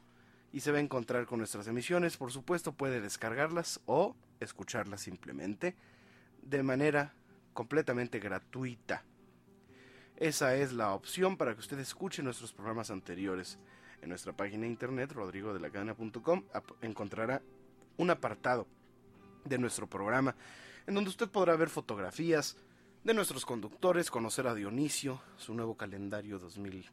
y 0.53 0.61
se 0.61 0.71
va 0.71 0.77
a 0.77 0.83
encontrar 0.83 1.25
con 1.25 1.39
nuestras 1.39 1.67
emisiones. 1.67 2.19
Por 2.19 2.31
supuesto 2.31 2.73
puede 2.73 3.01
descargarlas 3.01 3.81
o 3.87 4.17
escucharlas 4.39 5.01
simplemente 5.01 5.77
de 6.43 6.63
manera 6.63 7.15
completamente 7.55 8.19
gratuita. 8.19 9.03
Esa 10.19 10.57
es 10.57 10.75
la 10.75 10.93
opción 10.93 11.39
para 11.39 11.55
que 11.55 11.61
usted 11.61 11.79
escuche 11.79 12.23
nuestros 12.23 12.53
programas 12.53 12.91
anteriores. 12.91 13.59
En 14.03 14.11
nuestra 14.11 14.35
página 14.35 14.65
de 14.65 14.69
internet 14.69 15.11
rodrigodelacadena.com 15.11 16.43
encontrará 16.83 17.41
un 17.97 18.11
apartado 18.11 18.67
de 19.47 19.57
nuestro 19.57 19.87
programa 19.87 20.37
en 20.87 20.95
donde 20.95 21.11
usted 21.11 21.29
podrá 21.29 21.57
ver 21.57 21.69
fotografías 21.71 22.57
de 23.05 23.15
nuestros 23.15 23.45
conductores, 23.45 24.11
conocer 24.11 24.47
a 24.47 24.55
Dionisio, 24.55 25.21
su 25.37 25.55
nuevo 25.55 25.77
calendario 25.77 26.39
2000, 26.39 26.85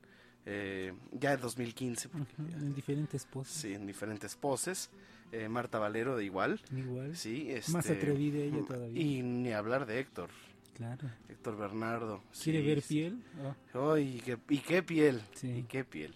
eh, 0.45 0.93
ya 1.11 1.33
es 1.33 1.41
2015, 1.41 2.09
porque 2.09 2.33
Ujú, 2.41 2.49
ya- 2.51 2.57
En 2.57 2.73
diferentes 2.73 3.25
poses. 3.25 3.53
sí, 3.53 3.73
en 3.73 3.85
diferentes 3.87 4.35
poses. 4.35 4.89
Eh, 5.31 5.47
Marta 5.47 5.79
Valero 5.79 6.17
de 6.17 6.25
igual, 6.25 6.59
Igual. 6.75 7.15
sí, 7.15 7.47
Más 7.69 7.85
este, 7.85 7.93
atrevida 7.93 8.39
ella 8.39 8.65
todavía. 8.67 9.01
Y 9.01 9.21
ni 9.21 9.53
hablar 9.53 9.85
de 9.85 9.99
Héctor, 9.99 10.29
Claro. 10.75 11.09
Héctor 11.29 11.57
Bernardo. 11.57 12.21
¿Quiere 12.43 12.59
sí, 12.61 12.65
ver 12.67 12.81
sí. 12.81 12.93
piel? 12.95 13.23
Oh, 13.73 13.95
qué- 13.95 14.37
y 14.49 14.57
qué 14.59 14.83
piel, 14.83 15.21
Sí. 15.35 15.47
y 15.59 15.63
qué 15.63 15.85
piel. 15.85 16.13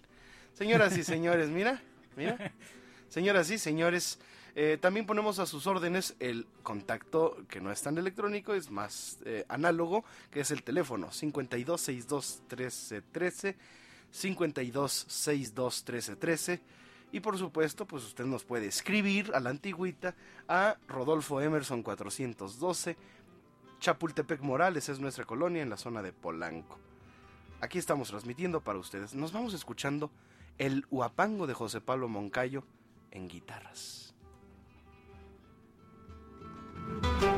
Señoras 0.54 0.98
y 0.98 1.04
señores, 1.04 1.50
mira, 1.50 1.82
mira. 2.18 2.36
Señoras 3.10 3.50
y 3.52 3.58
señores, 3.58 4.20
eh, 4.58 4.78
también 4.80 5.06
ponemos 5.06 5.40
a 5.40 5.46
sus 5.46 5.68
órdenes 5.68 6.16
el 6.20 6.48
contacto 6.64 7.36
que 7.50 7.60
no 7.60 7.74
es 7.74 7.82
tan 7.82 7.98
electrónico, 7.98 8.54
es 8.54 8.72
más 8.72 9.20
eh, 9.26 9.44
análogo, 9.50 10.06
que 10.32 10.40
es 10.40 10.50
el 10.50 10.64
teléfono 10.64 11.10
52621313, 11.10 13.56
52621313. 14.14 16.62
Y 17.12 17.20
por 17.20 17.38
supuesto, 17.38 17.86
pues 17.86 18.06
usted 18.06 18.24
nos 18.26 18.46
puede 18.46 18.68
escribir 18.68 19.32
a 19.34 19.42
la 19.42 19.50
antigüita 19.50 20.16
a 20.48 20.78
Rodolfo 20.88 21.42
Emerson 21.42 21.84
412, 21.84 22.96
Chapultepec 23.80 24.40
Morales 24.42 24.88
es 24.88 25.00
nuestra 25.00 25.26
colonia 25.26 25.64
en 25.64 25.70
la 25.70 25.78
zona 25.78 26.02
de 26.02 26.14
Polanco. 26.14 26.80
Aquí 27.60 27.78
estamos 27.78 28.08
transmitiendo 28.08 28.62
para 28.62 28.80
ustedes. 28.80 29.14
Nos 29.14 29.34
vamos 29.34 29.54
escuchando 29.54 30.12
el 30.58 30.86
Huapango 30.90 31.46
de 31.46 31.54
José 31.54 31.82
Pablo 31.82 32.08
Moncayo 32.08 32.64
en 33.12 33.28
guitarras. 33.28 34.05
Guitarra. 36.88 37.35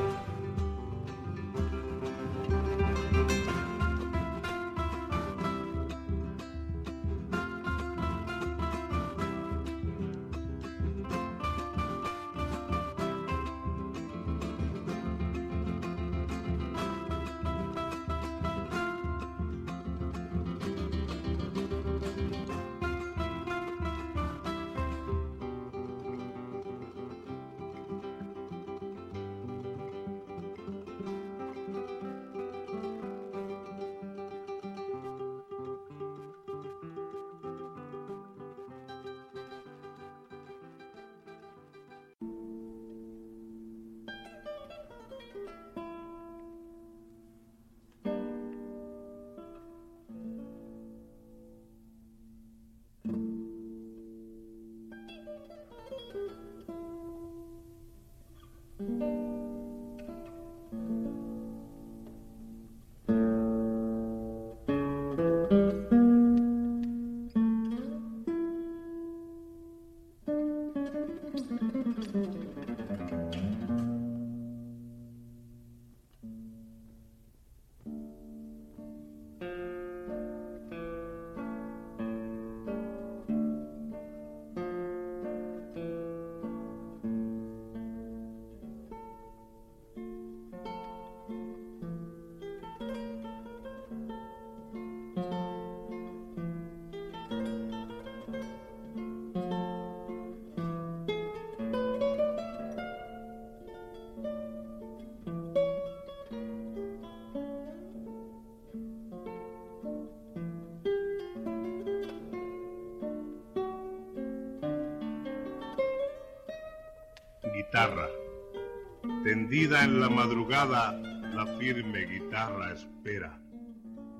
En 119.59 119.99
la 119.99 120.07
madrugada, 120.07 120.91
la 121.33 121.47
firme 121.57 122.05
guitarra 122.05 122.73
espera. 122.73 123.41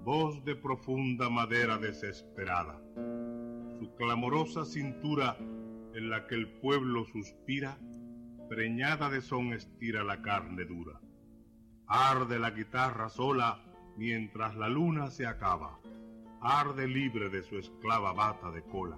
Voz 0.04 0.43
de 0.43 0.56
profunda 0.56 1.30
madera 1.30 1.78
desesperada. 1.78 2.82
Su 3.78 3.93
clamorosa 3.97 4.65
cintura 4.65 5.38
en 5.93 6.10
la 6.10 6.26
que 6.26 6.34
el 6.34 6.50
pueblo 6.60 7.06
suspira, 7.06 7.78
preñada 8.50 9.12
de 9.12 9.21
son 9.21 9.54
estira 9.54 10.04
la 10.04 10.23
carne 10.23 10.65
dura. 10.65 11.00
Arde 11.86 12.39
la 12.39 12.50
guitarra 12.50 13.08
sola 13.08 13.63
mientras 13.95 14.56
la 14.56 14.69
luna 14.69 15.12
se 15.12 15.28
acaba. 15.28 15.80
Arde 16.41 16.88
libre 16.88 17.30
de 17.30 17.43
su 17.43 17.60
esclava 17.60 18.12
bata 18.12 18.50
de 18.50 18.63
cola. 18.63 18.97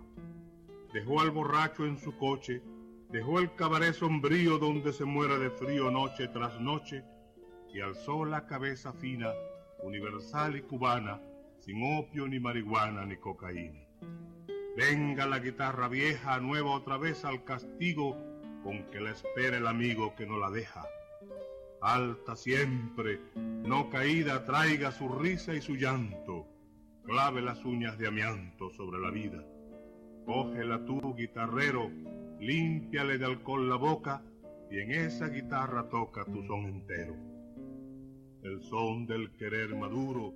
Dejó 0.93 1.19
al 1.19 1.31
borracho 1.31 1.85
en 1.85 1.97
su 1.97 2.15
coche 2.17 2.63
Dejó 3.09 3.39
el 3.39 3.55
cabaret 3.55 3.95
sombrío 3.95 4.59
donde 4.59 4.93
se 4.93 5.03
muera 5.03 5.39
de 5.39 5.49
frío 5.49 5.89
noche 5.89 6.27
tras 6.27 6.61
noche 6.61 7.03
y 7.73 7.81
alzó 7.81 8.23
la 8.23 8.45
cabeza 8.45 8.93
fina, 8.93 9.33
universal 9.81 10.55
y 10.55 10.61
cubana, 10.61 11.19
sin 11.57 11.81
opio 11.97 12.27
ni 12.27 12.39
marihuana 12.39 13.07
ni 13.07 13.17
cocaína. 13.17 13.79
Venga 14.77 15.25
la 15.25 15.39
guitarra 15.39 15.87
vieja, 15.87 16.39
nueva 16.39 16.69
otra 16.69 16.97
vez 16.97 17.25
al 17.25 17.43
castigo, 17.43 18.15
con 18.63 18.83
que 18.91 18.99
la 18.99 19.09
espera 19.09 19.57
el 19.57 19.65
amigo 19.65 20.13
que 20.15 20.27
no 20.27 20.37
la 20.37 20.51
deja. 20.51 20.85
Alta 21.81 22.35
siempre, 22.35 23.19
no 23.35 23.89
caída, 23.89 24.45
traiga 24.45 24.91
su 24.91 25.09
risa 25.09 25.55
y 25.55 25.61
su 25.61 25.75
llanto, 25.75 26.45
clave 27.05 27.41
las 27.41 27.65
uñas 27.65 27.97
de 27.97 28.07
amianto 28.07 28.69
sobre 28.69 28.99
la 28.99 29.09
vida. 29.09 29.43
Cógela 30.27 30.85
tú, 30.85 31.15
guitarrero, 31.15 31.89
límpiale 32.39 33.17
de 33.17 33.25
alcohol 33.25 33.69
la 33.69 33.75
boca 33.75 34.23
y 34.71 34.79
en 34.79 34.91
esa 34.91 35.27
guitarra 35.27 35.89
toca 35.89 36.23
tu 36.25 36.43
son 36.43 36.65
entero. 36.65 37.15
El 38.43 38.61
son 38.63 39.05
del 39.05 39.35
querer 39.35 39.75
maduro, 39.75 40.33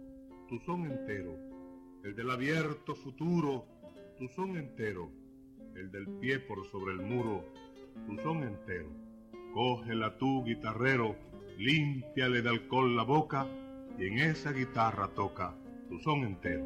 tu 0.49 0.59
son 0.59 0.85
entero. 0.85 1.37
El 2.03 2.15
del 2.15 2.29
abierto 2.29 2.95
futuro, 2.95 3.65
tu 4.17 4.27
son 4.27 4.57
entero. 4.57 5.09
El 5.75 5.91
del 5.91 6.07
pie 6.19 6.39
por 6.39 6.65
sobre 6.67 6.93
el 6.93 7.01
muro, 7.01 7.45
tu 8.05 8.17
son 8.17 8.43
entero. 8.43 8.89
Cógela 9.53 10.17
tú, 10.17 10.43
guitarrero, 10.43 11.15
límpiale 11.57 12.41
de 12.41 12.49
alcohol 12.49 12.95
la 12.95 13.03
boca 13.03 13.47
y 13.97 14.07
en 14.07 14.19
esa 14.19 14.51
guitarra 14.51 15.07
toca 15.09 15.55
tu 15.87 15.99
son 15.99 16.23
entero. 16.23 16.65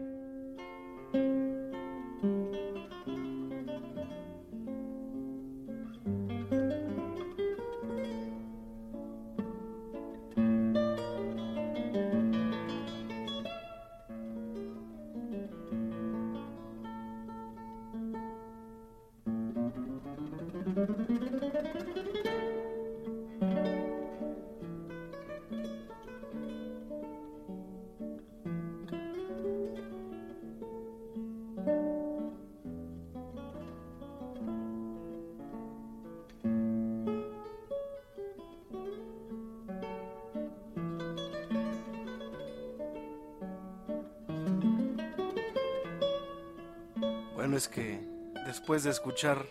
De 48.84 48.92
escuchar 48.92 49.46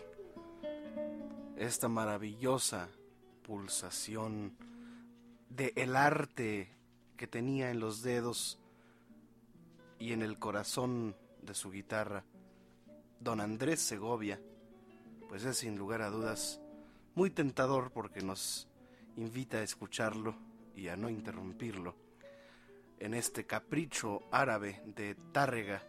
esta 1.57 1.87
maravillosa 1.87 2.87
pulsación 3.43 4.55
de 5.49 5.73
el 5.75 5.95
arte 5.95 6.69
que 7.17 7.27
tenía 7.27 7.71
en 7.71 7.79
los 7.79 8.01
dedos 8.01 8.59
y 9.99 10.13
en 10.13 10.21
el 10.21 10.39
corazón 10.39 11.15
de 11.41 11.53
su 11.53 11.71
guitarra, 11.71 12.23
don 13.19 13.41
Andrés 13.41 13.81
Segovia, 13.81 14.39
pues 15.27 15.43
es 15.43 15.57
sin 15.57 15.77
lugar 15.77 16.01
a 16.01 16.09
dudas 16.09 16.61
muy 17.15 17.29
tentador 17.29 17.91
porque 17.91 18.21
nos 18.21 18.67
invita 19.17 19.57
a 19.57 19.63
escucharlo 19.63 20.35
y 20.75 20.87
a 20.87 20.95
no 20.95 21.09
interrumpirlo 21.09 21.95
en 22.99 23.13
este 23.13 23.45
capricho 23.45 24.23
árabe 24.31 24.81
de 24.85 25.15
Tárrega, 25.31 25.83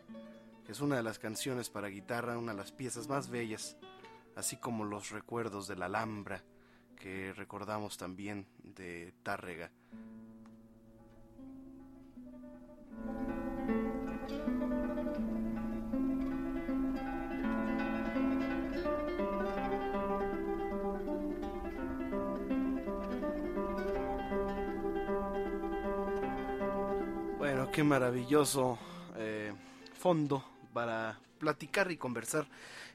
es 0.68 0.80
una 0.80 0.96
de 0.96 1.02
las 1.02 1.18
canciones 1.18 1.70
para 1.70 1.88
guitarra, 1.88 2.36
una 2.36 2.52
de 2.52 2.58
las 2.58 2.72
piezas 2.72 3.08
más 3.08 3.30
bellas, 3.30 3.78
así 4.36 4.58
como 4.58 4.84
los 4.84 5.10
recuerdos 5.10 5.66
de 5.66 5.76
la 5.76 5.86
Alhambra 5.86 6.44
que 6.94 7.32
recordamos 7.32 7.96
también 7.96 8.46
de 8.62 9.14
Tárrega. 9.22 9.70
Bueno, 27.38 27.70
qué 27.70 27.82
maravilloso 27.82 28.78
eh, 29.16 29.54
fondo 29.94 30.57
para 30.78 31.18
platicar 31.40 31.90
y 31.90 31.96
conversar 31.96 32.46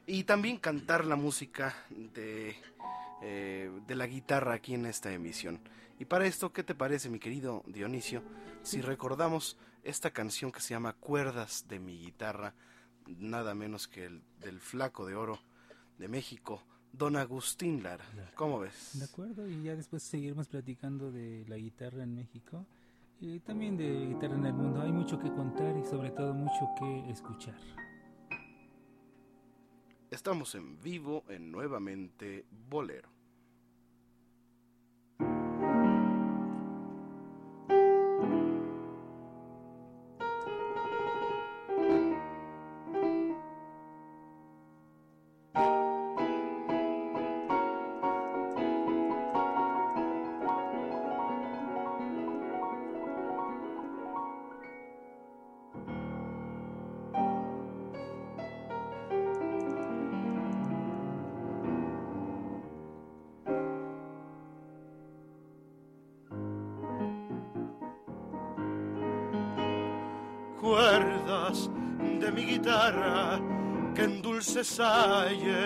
y 0.08 0.24
también 0.24 0.58
cantar 0.58 1.04
la 1.04 1.17
música 1.17 1.76
de, 1.89 2.56
eh, 3.22 3.69
de 3.86 3.96
la 3.96 4.08
guitarra 4.08 4.54
aquí 4.54 4.74
en 4.74 4.86
esta 4.86 5.12
emisión. 5.12 5.60
Y 6.00 6.06
para 6.06 6.26
esto, 6.26 6.54
¿qué 6.54 6.63
te 6.63 6.76
parece, 6.76 7.10
mi 7.10 7.19
querido 7.19 7.62
Dionisio, 7.67 8.24
si 8.62 8.80
recordamos 8.80 9.58
esta 9.84 10.12
canción 10.12 10.50
que 10.54 10.62
se 10.62 10.69
llama 10.69 10.93
Cuerdas 10.93 11.65
de 11.67 11.80
mi 11.80 12.00
guitarra, 12.00 12.54
nada 13.06 13.54
menos 13.54 13.89
que 13.89 14.06
el 14.06 14.22
del 14.39 14.62
Flaco 14.62 15.06
de 15.06 15.15
Oro 15.15 15.41
de 15.98 16.08
México, 16.08 16.63
Don 16.93 17.17
Agustín 17.17 17.84
Lara? 17.84 18.06
¿Cómo 18.36 18.62
ves? 18.62 18.91
De 18.93 19.04
acuerdo, 19.04 19.46
y 19.46 19.62
ya 19.62 19.76
después 19.76 20.04
seguiremos 20.04 20.48
platicando 20.48 21.12
de 21.12 21.43
la 21.50 21.58
guitarra 21.58 22.04
en 22.04 22.15
México 22.15 22.65
y 23.23 23.39
también 23.39 23.77
de 23.77 24.07
guitarra 24.07 24.36
en 24.36 24.45
el 24.45 24.53
mundo. 24.53 24.81
Hay 24.81 24.91
mucho 24.91 25.17
que 25.17 25.31
contar 25.31 25.77
y 25.77 25.86
sobre 25.86 26.12
todo 26.12 26.33
mucho 26.33 26.69
que 26.77 27.09
escuchar. 27.09 27.55
Estamos 30.12 30.53
en 30.55 30.81
vivo 30.81 31.23
en 31.29 31.49
Nuevamente 31.49 32.45
Bolero. 32.69 33.12
Israel. 75.31 75.62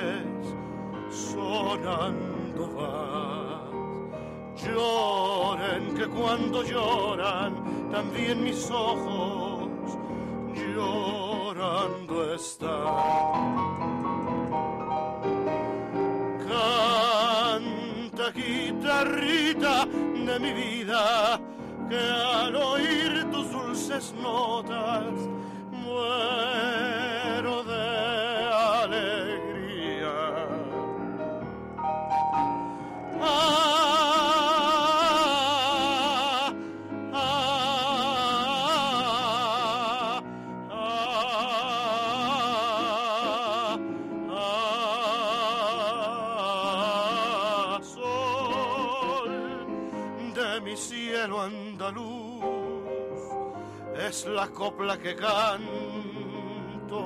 Copla 54.53 54.97
que 54.97 55.15
canto 55.15 56.99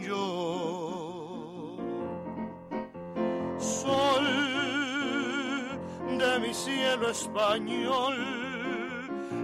yo. 0.00 1.76
Sol 3.58 4.26
de 6.18 6.38
mi 6.38 6.54
cielo 6.54 7.10
español, 7.10 8.16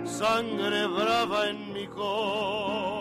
sangre 0.05 0.87
brava 0.87 1.49
en 1.49 1.73
mi 1.73 1.87
corazón. 1.87 2.92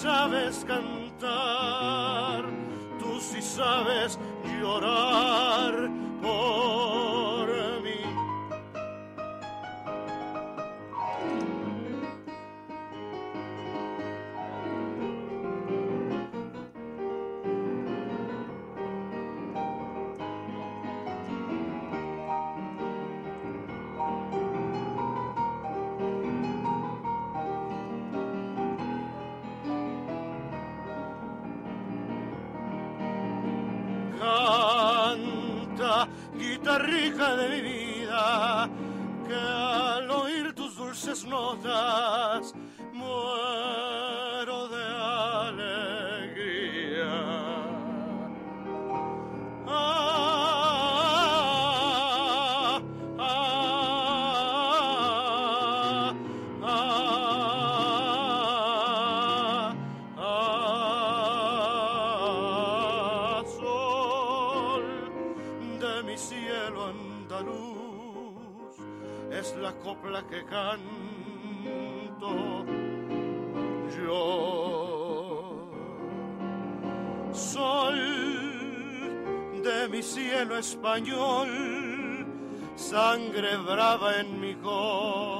Sabes 0.00 0.64
cantar, 0.64 2.44
tú 2.98 3.20
sí 3.20 3.42
sabes 3.42 4.18
llorar 4.58 5.69
canto 70.50 72.32
yo. 73.96 74.24
Sol 77.32 77.98
de 79.62 79.88
mi 79.88 80.02
cielo 80.02 80.58
español, 80.58 81.48
sangre 82.74 83.56
brava 83.58 84.20
en 84.20 84.40
mi 84.40 84.54
corazón. 84.56 85.39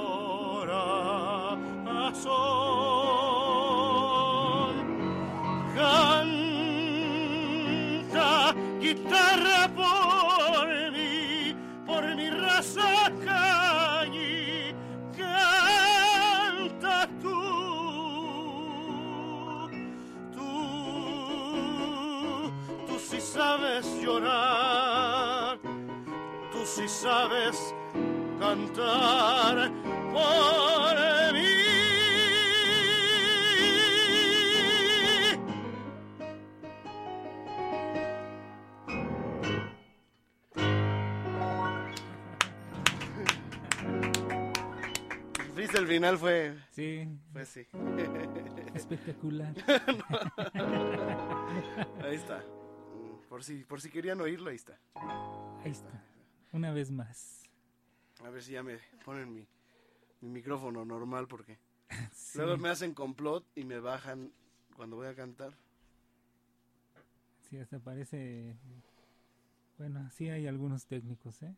Final? 46.00 46.18
Fue, 46.18 46.56
Sí, 46.72 47.08
fue 47.32 47.44
sí. 47.44 47.66
espectacular. 48.74 49.54
Ahí 52.02 52.14
está. 52.16 52.38
Mm, 52.38 53.28
Por 53.28 53.44
si, 53.44 53.64
por 53.64 53.80
si 53.80 53.90
querían 53.90 54.20
oírlo, 54.20 54.50
ahí 54.50 54.56
está. 54.56 54.78
Ahí 55.62 55.70
está. 55.72 55.90
Una 56.52 56.72
vez 56.72 56.90
más. 56.90 57.42
A 58.24 58.30
ver 58.30 58.42
si 58.42 58.52
ya 58.52 58.62
me 58.62 58.78
ponen 59.04 59.32
mi, 59.32 59.46
mi 60.20 60.28
micrófono 60.30 60.84
normal 60.84 61.26
porque 61.28 61.58
Sí. 62.12 62.38
luego 62.38 62.56
me 62.58 62.68
hacen 62.70 62.94
complot 62.94 63.44
y 63.54 63.64
me 63.64 63.78
bajan 63.78 64.32
cuando 64.76 64.96
voy 64.96 65.06
a 65.08 65.14
cantar. 65.14 65.52
Sí, 67.48 67.58
hasta 67.58 67.78
parece... 67.78 68.56
Bueno, 69.78 70.10
sí 70.12 70.28
hay 70.28 70.46
algunos 70.46 70.86
técnicos, 70.86 71.42
¿eh? 71.42 71.54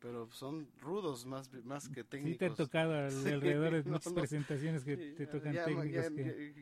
Pero 0.00 0.30
son 0.30 0.68
rudos 0.80 1.26
más, 1.26 1.52
más 1.64 1.88
que 1.88 2.02
Sí 2.02 2.08
técnicos. 2.08 2.38
te 2.38 2.46
ha 2.46 2.54
tocado 2.54 2.94
al- 2.94 3.10
Sí, 3.24 3.28
alrededor 3.30 3.82
de 3.82 3.90
muchas 3.90 4.12
no. 4.12 4.20
presentaciones 4.20 4.84
que 4.84 4.96
Sí, 4.96 5.14
te 5.16 5.26
tocan 5.26 5.52
ya- 5.52 5.64
técnicos 5.64 5.90
ya- 5.92 6.10
que... 6.14 6.54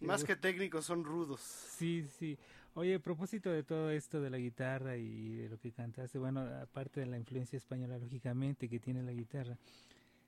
ya- 0.00 0.06
Más 0.06 0.24
que 0.24 0.36
técnicos 0.36 0.84
son 0.86 1.04
rudos. 1.04 1.40
Sí, 1.40 2.04
sí. 2.18 2.38
Oye, 2.74 2.94
a 2.94 2.98
propósito 2.98 3.50
de 3.50 3.62
todo 3.62 3.90
esto 3.90 4.20
de 4.22 4.30
la 4.30 4.38
guitarra 4.38 4.96
y 4.96 5.34
de 5.36 5.48
lo 5.50 5.58
que 5.58 5.70
cantaste, 5.72 6.18
bueno, 6.18 6.40
aparte 6.40 7.00
de 7.00 7.06
la 7.06 7.18
influencia 7.18 7.56
española, 7.58 7.98
lógicamente, 7.98 8.68
que 8.68 8.80
tiene 8.80 9.02
la 9.02 9.12
guitarra, 9.12 9.58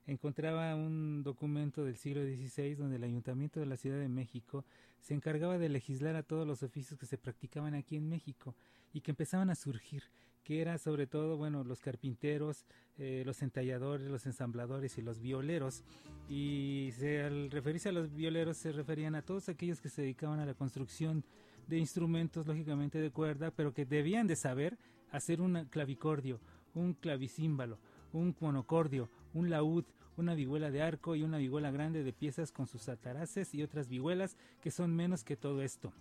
encontraba 0.07 0.75
un 0.75 1.23
documento 1.23 1.85
del 1.85 1.97
siglo 1.97 2.23
XVI 2.23 2.75
donde 2.75 2.97
el 2.97 3.05
Ayuntamiento 3.05 3.61
de 3.61 3.67
la 3.67 3.79
Ciudad 3.79 3.99
de 3.99 4.09
México 4.09 4.65
se 5.01 5.15
encargaba 5.15 5.57
de 5.57 5.71
legislar 5.71 6.17
a 6.17 6.23
todos 6.23 6.47
los 6.47 6.63
oficios 6.63 6.99
que 6.99 7.07
se 7.07 7.17
practicaban 7.17 7.75
aquí 7.75 7.97
en 7.97 8.09
México 8.11 8.55
y 8.93 9.01
que 9.01 9.13
empezaban 9.13 9.49
a 9.49 9.55
surgir, 9.55 10.03
que 10.45 10.61
era 10.61 10.79
sobre 10.79 11.07
todo, 11.07 11.37
bueno, 11.37 11.65
los 11.65 11.81
carpinteros, 11.81 12.67
eh, 12.99 13.23
los 13.27 13.43
entalladores, 13.43 14.09
los 14.09 14.27
ensambladores 14.27 14.99
y 14.99 15.03
los 15.03 15.19
violeros. 15.19 15.83
Y 16.29 16.91
se, 16.97 17.23
al 17.23 17.51
referirse 17.51 17.89
a 17.89 17.93
los 17.93 18.15
violeros 18.15 18.59
se 18.59 18.71
referían 18.71 19.15
a 19.15 19.23
todos 19.23 19.49
aquellos 19.49 19.81
que 19.81 19.89
se 19.89 20.03
dedicaban 20.03 20.39
a 20.39 20.47
la 20.47 20.55
construcción 20.55 21.25
de 21.67 21.79
instrumentos, 21.79 22.47
lógicamente 22.47 23.01
de 23.01 23.11
cuerda, 23.11 23.51
pero 23.51 23.73
que 23.73 23.87
debían 23.87 24.27
de 24.27 24.37
saber 24.37 24.79
hacer 25.11 25.41
un 25.41 25.65
clavicordio, 25.71 26.41
un 26.75 26.93
clavicímbalo, 26.93 27.79
un 28.13 28.37
monocordio, 28.39 29.09
un 29.33 29.49
laúd, 29.49 29.85
una 30.17 30.35
vihuela 30.35 30.71
de 30.71 30.83
arco 30.83 31.17
y 31.17 31.23
una 31.23 31.39
vihuela 31.39 31.71
grande 31.71 32.05
de 32.05 32.13
piezas 32.13 32.53
con 32.53 32.67
sus 32.67 32.89
ataraces 32.89 33.55
y 33.55 33.63
otras 33.63 33.89
vihuelas 33.89 34.37
que 34.61 34.71
son 34.71 34.95
menos 34.95 35.25
que 35.25 35.37
todo 35.37 35.63
esto. 35.63 35.93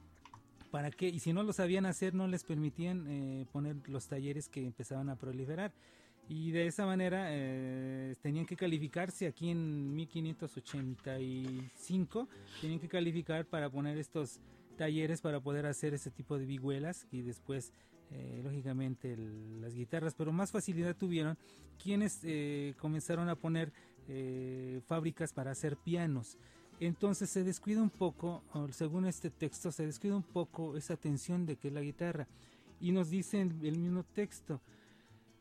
¿Para 0.73 0.89
qué? 0.89 1.07
Y 1.07 1.19
si 1.19 1.31
no 1.33 1.43
lo 1.43 1.53
sabían 1.53 1.85
hacer, 1.85 2.15
no 2.15 2.27
les 2.27 2.43
permitían 2.43 3.05
eh, 3.07 3.45
poner 3.51 3.75
los 3.87 4.07
talleres 4.07 4.49
que 4.49 4.65
empezaban 4.65 5.07
a 5.09 5.15
proliferar. 5.15 5.71
Y 6.27 6.49
de 6.49 6.65
esa 6.65 6.87
manera 6.87 7.27
eh, 7.29 8.15
tenían 8.23 8.47
que 8.47 8.55
calificarse 8.55 9.27
aquí 9.27 9.51
en 9.51 9.93
1585, 9.93 12.27
tenían 12.59 12.79
que 12.79 12.87
calificar 12.87 13.45
para 13.45 13.69
poner 13.69 13.99
estos 13.99 14.39
talleres 14.75 15.21
para 15.21 15.39
poder 15.39 15.67
hacer 15.67 15.93
ese 15.93 16.09
tipo 16.09 16.39
de 16.39 16.47
vihuelas 16.47 17.05
y 17.11 17.21
después 17.21 17.71
eh, 18.09 18.41
lógicamente 18.43 19.15
las 19.61 19.75
guitarras, 19.75 20.15
pero 20.15 20.31
más 20.31 20.49
facilidad 20.49 20.95
tuvieron 20.95 21.37
quienes 21.77 22.25
comenzaron 22.79 23.29
a 23.29 23.35
poner 23.35 23.71
fábricas 24.87 25.33
para 25.33 25.51
hacer 25.51 25.77
pianos. 25.77 26.39
Entonces 26.87 27.29
se 27.29 27.43
descuida 27.43 27.81
un 27.81 27.89
poco, 27.89 28.43
según 28.71 29.05
este 29.05 29.29
texto, 29.29 29.71
se 29.71 29.85
descuida 29.85 30.15
un 30.15 30.23
poco 30.23 30.75
esa 30.75 30.97
tensión 30.97 31.45
de 31.45 31.55
que 31.55 31.69
es 31.69 31.73
la 31.73 31.81
guitarra. 31.81 32.27
Y 32.81 32.91
nos 32.91 33.09
dice 33.09 33.41
el 33.41 33.77
mismo 33.77 34.03
texto, 34.03 34.59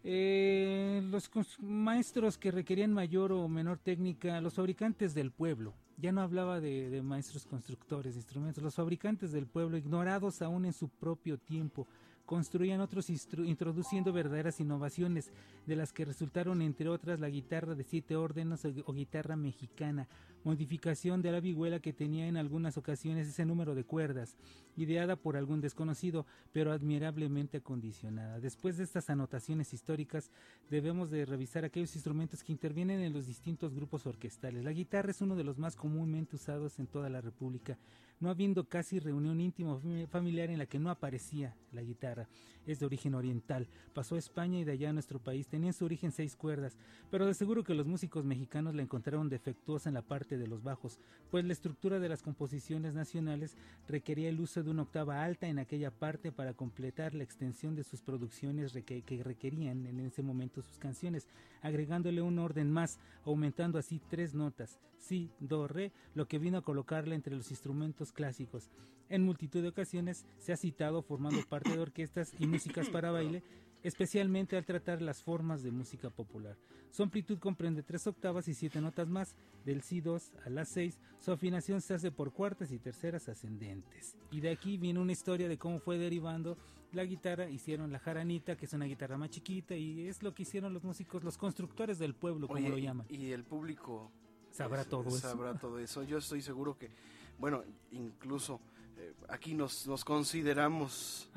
los 0.04 1.30
maestros 1.60 2.38
que 2.38 2.50
requerían 2.50 2.92
mayor 2.92 3.32
o 3.32 3.48
menor 3.48 3.78
técnica, 3.78 4.40
los 4.40 4.54
fabricantes 4.54 5.14
del 5.14 5.30
pueblo, 5.30 5.74
ya 5.96 6.12
no 6.12 6.20
hablaba 6.20 6.60
de, 6.60 6.90
de, 6.90 7.02
maestros 7.02 7.44
constructores 7.44 8.14
de 8.14 8.20
instrumentos, 8.20 8.62
los 8.62 8.74
fabricantes 8.74 9.32
del 9.32 9.46
pueblo, 9.46 9.76
ignorados 9.76 10.42
aún 10.42 10.64
en 10.64 10.72
su 10.72 10.88
propio 10.88 11.38
tiempo, 11.38 11.86
construían 12.24 12.80
otros 12.80 13.10
introduciendo 13.10 14.12
verdaderas 14.12 14.60
innovaciones, 14.60 15.30
de 15.66 15.76
las 15.76 15.92
que 15.92 16.04
resultaron 16.04 16.62
entre 16.62 16.88
otras 16.88 17.20
la 17.20 17.28
guitarra 17.28 17.74
de 17.74 17.84
siete 17.84 18.16
órdenes 18.16 18.64
o, 18.64 18.92
guitarra 18.92 19.36
mexicana, 19.36 20.08
modificación 20.44 21.22
de 21.22 21.32
la 21.32 21.40
vihuela 21.40 21.80
que 21.80 21.92
tenía 21.92 22.26
en 22.26 22.36
algunas 22.36 22.76
ocasiones 22.76 23.28
ese 23.28 23.44
número 23.44 23.74
de 23.74 23.84
cuerdas, 23.84 24.36
ideada 24.76 25.16
por 25.16 25.36
algún 25.36 25.60
desconocido, 25.60 26.26
pero 26.52 26.72
admirablemente 26.72 27.58
acondicionada. 27.58 28.40
Después 28.40 28.76
de 28.76 28.84
estas 28.84 29.10
anotaciones 29.10 29.72
históricas, 29.72 30.30
debemos 30.70 31.10
de 31.10 31.24
revisar 31.24 31.64
aquellos 31.64 31.94
instrumentos 31.94 32.42
que 32.42 32.52
intervienen 32.52 33.00
en 33.00 33.12
los 33.12 33.26
distintos 33.26 33.74
grupos 33.74 34.06
orquestales. 34.06 34.64
La 34.64 34.72
guitarra 34.72 35.10
es 35.10 35.20
uno 35.20 35.36
de 35.36 35.44
los 35.44 35.58
más 35.58 35.76
comúnmente 35.76 36.36
usados 36.36 36.78
en 36.78 36.86
toda 36.86 37.08
la 37.08 37.20
República 37.20 37.78
no 38.22 38.30
habiendo 38.30 38.68
casi 38.68 39.00
reunión 39.00 39.40
íntima 39.40 39.80
familiar 40.08 40.48
en 40.48 40.58
la 40.58 40.66
que 40.66 40.78
no 40.78 40.90
aparecía 40.90 41.56
la 41.72 41.82
guitarra. 41.82 42.28
Es 42.66 42.78
de 42.78 42.86
origen 42.86 43.14
oriental, 43.14 43.66
pasó 43.92 44.14
a 44.14 44.18
España 44.18 44.58
y 44.58 44.64
de 44.64 44.72
allá 44.72 44.90
a 44.90 44.92
nuestro 44.92 45.18
país. 45.18 45.48
Tenía 45.48 45.70
en 45.70 45.74
su 45.74 45.84
origen 45.84 46.12
seis 46.12 46.36
cuerdas, 46.36 46.76
pero 47.10 47.26
de 47.26 47.34
seguro 47.34 47.64
que 47.64 47.74
los 47.74 47.86
músicos 47.86 48.24
mexicanos 48.24 48.74
la 48.74 48.82
encontraron 48.82 49.28
defectuosa 49.28 49.88
en 49.88 49.94
la 49.94 50.02
parte 50.02 50.38
de 50.38 50.46
los 50.46 50.62
bajos, 50.62 50.98
pues 51.30 51.44
la 51.44 51.52
estructura 51.52 51.98
de 51.98 52.08
las 52.08 52.22
composiciones 52.22 52.94
nacionales 52.94 53.56
requería 53.88 54.28
el 54.28 54.40
uso 54.40 54.62
de 54.62 54.70
una 54.70 54.82
octava 54.82 55.22
alta 55.24 55.48
en 55.48 55.58
aquella 55.58 55.90
parte 55.90 56.32
para 56.32 56.54
completar 56.54 57.14
la 57.14 57.24
extensión 57.24 57.74
de 57.74 57.84
sus 57.84 58.00
producciones 58.00 58.72
que 58.72 59.22
requerían 59.22 59.86
en 59.86 60.00
ese 60.00 60.22
momento 60.22 60.62
sus 60.62 60.78
canciones, 60.78 61.28
agregándole 61.62 62.22
un 62.22 62.38
orden 62.38 62.70
más, 62.70 62.98
aumentando 63.24 63.78
así 63.78 64.00
tres 64.08 64.34
notas, 64.34 64.78
si, 64.98 65.30
do, 65.40 65.66
re, 65.66 65.92
lo 66.14 66.26
que 66.26 66.38
vino 66.38 66.58
a 66.58 66.62
colocarla 66.62 67.14
entre 67.14 67.36
los 67.36 67.50
instrumentos 67.50 68.12
clásicos. 68.12 68.70
En 69.08 69.24
multitud 69.24 69.60
de 69.60 69.68
ocasiones 69.68 70.24
se 70.38 70.52
ha 70.52 70.56
citado 70.56 71.02
formando 71.02 71.42
parte 71.46 71.70
de 71.70 71.80
orquestas 71.80 72.32
y 72.38 72.46
músicas 72.52 72.88
para 72.88 73.10
baile, 73.12 73.42
especialmente 73.82 74.56
al 74.56 74.64
tratar 74.64 75.02
las 75.02 75.22
formas 75.22 75.62
de 75.62 75.70
música 75.70 76.10
popular. 76.10 76.56
Su 76.90 77.02
amplitud 77.02 77.38
comprende 77.38 77.82
tres 77.82 78.06
octavas 78.06 78.48
y 78.48 78.54
siete 78.54 78.80
notas 78.80 79.08
más, 79.08 79.34
del 79.64 79.82
Si2 79.82 80.30
a 80.44 80.50
la 80.50 80.64
6. 80.64 80.98
Su 81.18 81.32
afinación 81.32 81.80
se 81.80 81.94
hace 81.94 82.10
por 82.10 82.32
cuartas 82.32 82.70
y 82.70 82.78
terceras 82.78 83.28
ascendentes. 83.28 84.16
Y 84.30 84.40
de 84.40 84.50
aquí 84.50 84.76
viene 84.76 85.00
una 85.00 85.12
historia 85.12 85.48
de 85.48 85.56
cómo 85.56 85.78
fue 85.78 85.96
derivando 85.96 86.58
la 86.92 87.04
guitarra, 87.04 87.48
hicieron 87.48 87.90
la 87.90 87.98
jaranita, 87.98 88.56
que 88.56 88.66
es 88.66 88.72
una 88.74 88.84
guitarra 88.84 89.16
más 89.16 89.30
chiquita, 89.30 89.74
y 89.74 90.06
es 90.06 90.22
lo 90.22 90.34
que 90.34 90.42
hicieron 90.42 90.74
los 90.74 90.84
músicos, 90.84 91.24
los 91.24 91.38
constructores 91.38 91.98
del 91.98 92.14
pueblo, 92.14 92.46
como 92.46 92.68
lo 92.68 92.76
llaman. 92.76 93.06
Y 93.08 93.30
el 93.30 93.44
público 93.44 94.12
sabrá 94.50 94.84
todo 94.84 95.08
eso. 95.08 95.18
Sabrá 95.18 95.58
todo 95.58 95.78
eso. 95.78 96.02
Yo 96.02 96.18
estoy 96.18 96.42
seguro 96.42 96.76
que 96.76 96.90
bueno, 97.38 97.64
incluso 97.90 98.60
eh, 98.96 99.14
aquí 99.28 99.54
nos, 99.54 99.86
nos 99.86 100.04
consideramos 100.04 101.28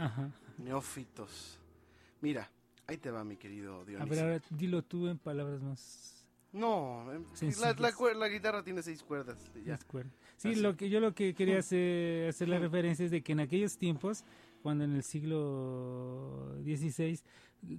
neófitos. 0.57 1.59
Mira, 2.21 2.49
ahí 2.87 2.97
te 2.97 3.11
va 3.11 3.23
mi 3.23 3.37
querido 3.37 3.85
Dionisio. 3.85 4.05
A 4.05 4.15
ver, 4.15 4.23
ahora 4.23 4.45
dilo 4.49 4.81
tú 4.81 5.07
en 5.07 5.17
palabras 5.17 5.61
más... 5.61 6.11
No, 6.53 7.03
la, 7.59 7.73
la, 7.73 8.13
la, 8.13 8.27
guitarra 8.29 8.63
tiene 8.63 8.81
seis 8.81 9.03
cuerdas. 9.03 9.37
Ya. 9.65 9.77
cuerdas. 9.87 10.13
Sí, 10.37 10.55
lo 10.55 10.77
que 10.77 10.89
yo 10.89 11.01
lo 11.01 11.13
que 11.13 11.33
quería 11.33 11.59
hacer, 11.59 12.29
hacer 12.29 12.47
la 12.47 12.59
referencia 12.59 13.03
es 13.03 13.11
de 13.11 13.21
que 13.21 13.33
en 13.33 13.41
aquellos 13.41 13.77
tiempos, 13.77 14.23
cuando 14.63 14.85
en 14.85 14.95
el 14.95 15.03
siglo 15.03 16.34
XVI 16.77 17.19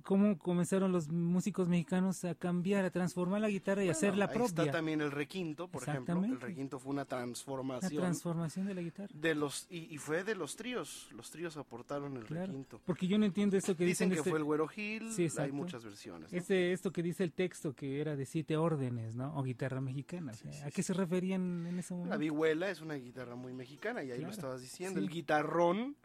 cómo 0.03 0.39
comenzaron 0.39 0.93
los 0.93 1.09
músicos 1.09 1.69
mexicanos 1.69 2.25
a 2.25 2.35
cambiar, 2.35 2.85
a 2.85 2.91
transformar 2.91 3.41
la 3.41 3.49
guitarra 3.49 3.85
y 3.85 3.89
hacer 3.89 4.17
la 4.17 4.29
propia. 4.29 4.65
Está 4.65 4.71
también 4.71 5.01
el 5.01 5.11
requinto, 5.11 5.69
por 5.69 5.83
ejemplo. 5.83 6.25
El 6.25 6.41
requinto 6.41 6.79
fue 6.79 6.93
una 6.93 7.05
transformación. 7.05 7.95
La 7.95 8.01
transformación 8.01 8.67
de 8.67 8.75
la 8.75 8.83
guitarra. 8.83 9.09
De 9.15 9.35
los 9.35 9.67
y, 9.71 9.97
fue 9.99 10.25
de 10.25 10.35
los 10.35 10.57
tríos. 10.57 11.09
Los 11.13 11.31
tríos 11.31 11.57
aportaron 11.57 12.17
el 12.17 12.27
requinto. 12.27 12.81
Porque 12.85 13.07
yo 13.07 13.19
no 13.19 13.27
entiendo 13.27 13.57
eso 13.57 13.77
que 13.77 13.85
dicen. 13.85 14.09
Dicen 14.09 14.11
que 14.11 14.17
este 14.17 14.31
fue 14.31 14.39
el 14.39 14.45
Güero 14.45 14.69
Gil. 14.69 15.13
Sí, 15.13 15.29
hay 15.39 15.53
muchas 15.53 15.85
versiones. 15.85 16.33
Este, 16.33 16.73
esto 16.73 16.93
que 16.93 17.03
dice 17.03 17.25
el 17.25 17.33
texto 17.33 17.75
que 17.75 18.01
era 18.01 18.17
de 18.17 18.27
siete 18.27 18.57
órdenes, 18.57 19.15
¿no? 19.15 19.37
O 19.37 19.43
guitarra 19.43 19.81
mexicana. 19.81 20.33
¿A 20.65 20.71
qué 20.71 20.83
se 20.83 20.93
referían 20.93 21.67
en 21.67 21.79
ese 21.79 21.95
momento? 21.95 22.11
La 22.11 22.19
vihuela 22.19 22.71
es 22.71 22.81
una 22.81 22.95
guitarra 22.95 23.37
muy 23.37 23.53
mexicana 23.53 24.03
y 24.03 24.11
ahí 24.11 24.23
lo 24.23 24.31
estabas 24.31 24.61
diciendo. 24.61 25.01
El 25.01 25.09
guitarrón 25.09 25.97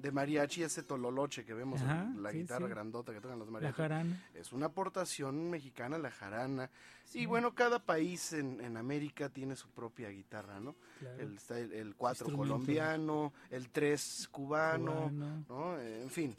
de 0.00 0.12
mariachi, 0.12 0.62
ese 0.62 0.82
tololoche 0.82 1.44
que 1.44 1.54
vemos 1.54 1.80
en 1.82 2.22
la 2.22 2.32
guitarra 2.32 2.68
grandota 2.68 3.12
que 3.12 3.20
tocan 3.20 3.38
los 3.38 3.50
mariachis. 3.50 4.16
Es 4.34 4.52
una 4.52 4.66
aportación 4.66 5.50
mexicana, 5.50 5.98
la 5.98 6.10
jarana. 6.10 6.70
Y 7.12 7.26
bueno, 7.26 7.54
cada 7.54 7.78
país 7.80 8.32
en, 8.32 8.76
América 8.76 9.28
tiene 9.28 9.56
su 9.56 9.68
propia 9.70 10.08
guitarra, 10.08 10.60
¿no? 10.60 10.76
El, 11.18 11.38
el, 11.72 11.94
cuatro 11.96 12.34
colombiano, 12.34 13.32
el 13.50 13.70
tres 13.70 14.28
cubano, 14.30 15.10
¿no? 15.48 15.78
En 15.78 16.10
fin, 16.10 16.34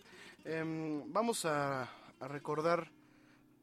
em, 0.45 1.12
vamos 1.12 1.45
a, 1.45 1.89
recordar 2.21 2.91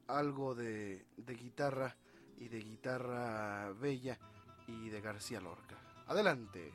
algo 0.09 0.55
de, 0.55 1.05
de 1.17 1.35
guitarra 1.35 1.95
y 2.39 2.49
de 2.49 2.59
guitarra 2.61 3.73
bella 3.73 4.19
y 4.67 4.89
de 4.89 5.01
García 5.01 5.41
Lorca. 5.41 5.77
Adelante. 6.09 6.73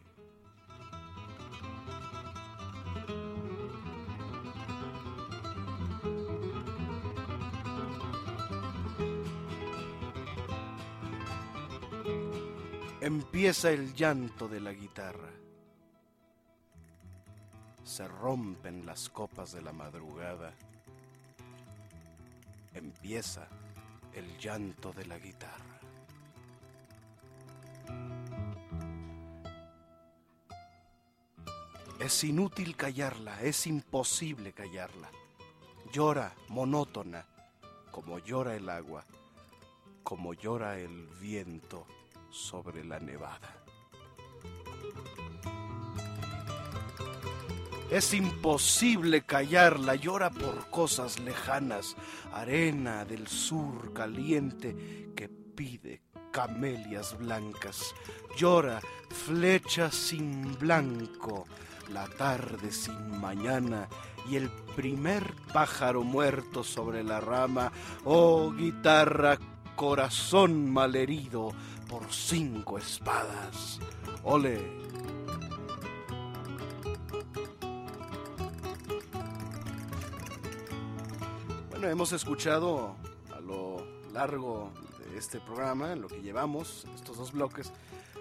Empieza 13.03 13.69
el 13.69 13.93
llanto 13.93 14.47
de 14.47 14.61
la 14.61 14.71
guitarra. 14.71 15.29
Se 17.83 18.07
rompen 18.07 18.85
las 18.85 19.09
copas 19.09 19.51
de 19.51 19.61
la 19.61 19.73
madrugada. 19.73 20.53
Empieza 22.73 23.49
el 24.13 24.37
llanto 24.37 24.93
de 24.93 25.05
la 25.05 25.19
guitarra. 25.19 25.81
Es 31.99 32.23
inútil 32.23 32.77
callarla, 32.77 33.41
es 33.41 33.67
imposible 33.67 34.53
callarla. 34.53 35.11
Llora 35.91 36.33
monótona, 36.47 37.25
como 37.91 38.19
llora 38.19 38.55
el 38.55 38.69
agua, 38.69 39.03
como 40.03 40.33
llora 40.33 40.79
el 40.79 41.09
viento 41.19 41.85
sobre 42.33 42.83
la 42.83 42.99
nevada. 42.99 43.63
Es 47.91 48.13
imposible 48.15 49.21
callarla, 49.21 49.93
llora 49.95 50.31
por 50.31 50.67
cosas 50.71 51.19
lejanas, 51.19 51.95
arena 52.33 53.05
del 53.05 53.27
sur 53.27 53.93
caliente 53.93 55.11
que 55.15 55.29
pide 55.29 56.01
camelias 56.31 57.15
blancas, 57.19 57.93
llora 58.35 58.81
flecha 59.09 59.91
sin 59.91 60.57
blanco, 60.57 61.45
la 61.91 62.07
tarde 62.07 62.71
sin 62.71 63.21
mañana 63.21 63.87
y 64.27 64.37
el 64.37 64.49
primer 64.75 65.35
pájaro 65.53 66.03
muerto 66.03 66.63
sobre 66.63 67.03
la 67.03 67.21
rama, 67.21 67.71
oh 68.05 68.51
guitarra, 68.51 69.37
corazón 69.75 70.71
malherido, 70.71 71.51
por 71.87 72.11
cinco 72.11 72.77
espadas. 72.77 73.79
¡Ole! 74.23 74.59
Bueno, 81.69 81.87
hemos 81.87 82.11
escuchado 82.13 82.95
a 83.35 83.39
lo 83.39 83.85
largo 84.13 84.71
de 85.11 85.17
este 85.17 85.39
programa, 85.39 85.93
en 85.93 86.01
lo 86.01 86.07
que 86.07 86.21
llevamos, 86.21 86.85
estos 86.95 87.17
dos 87.17 87.31
bloques, 87.31 87.71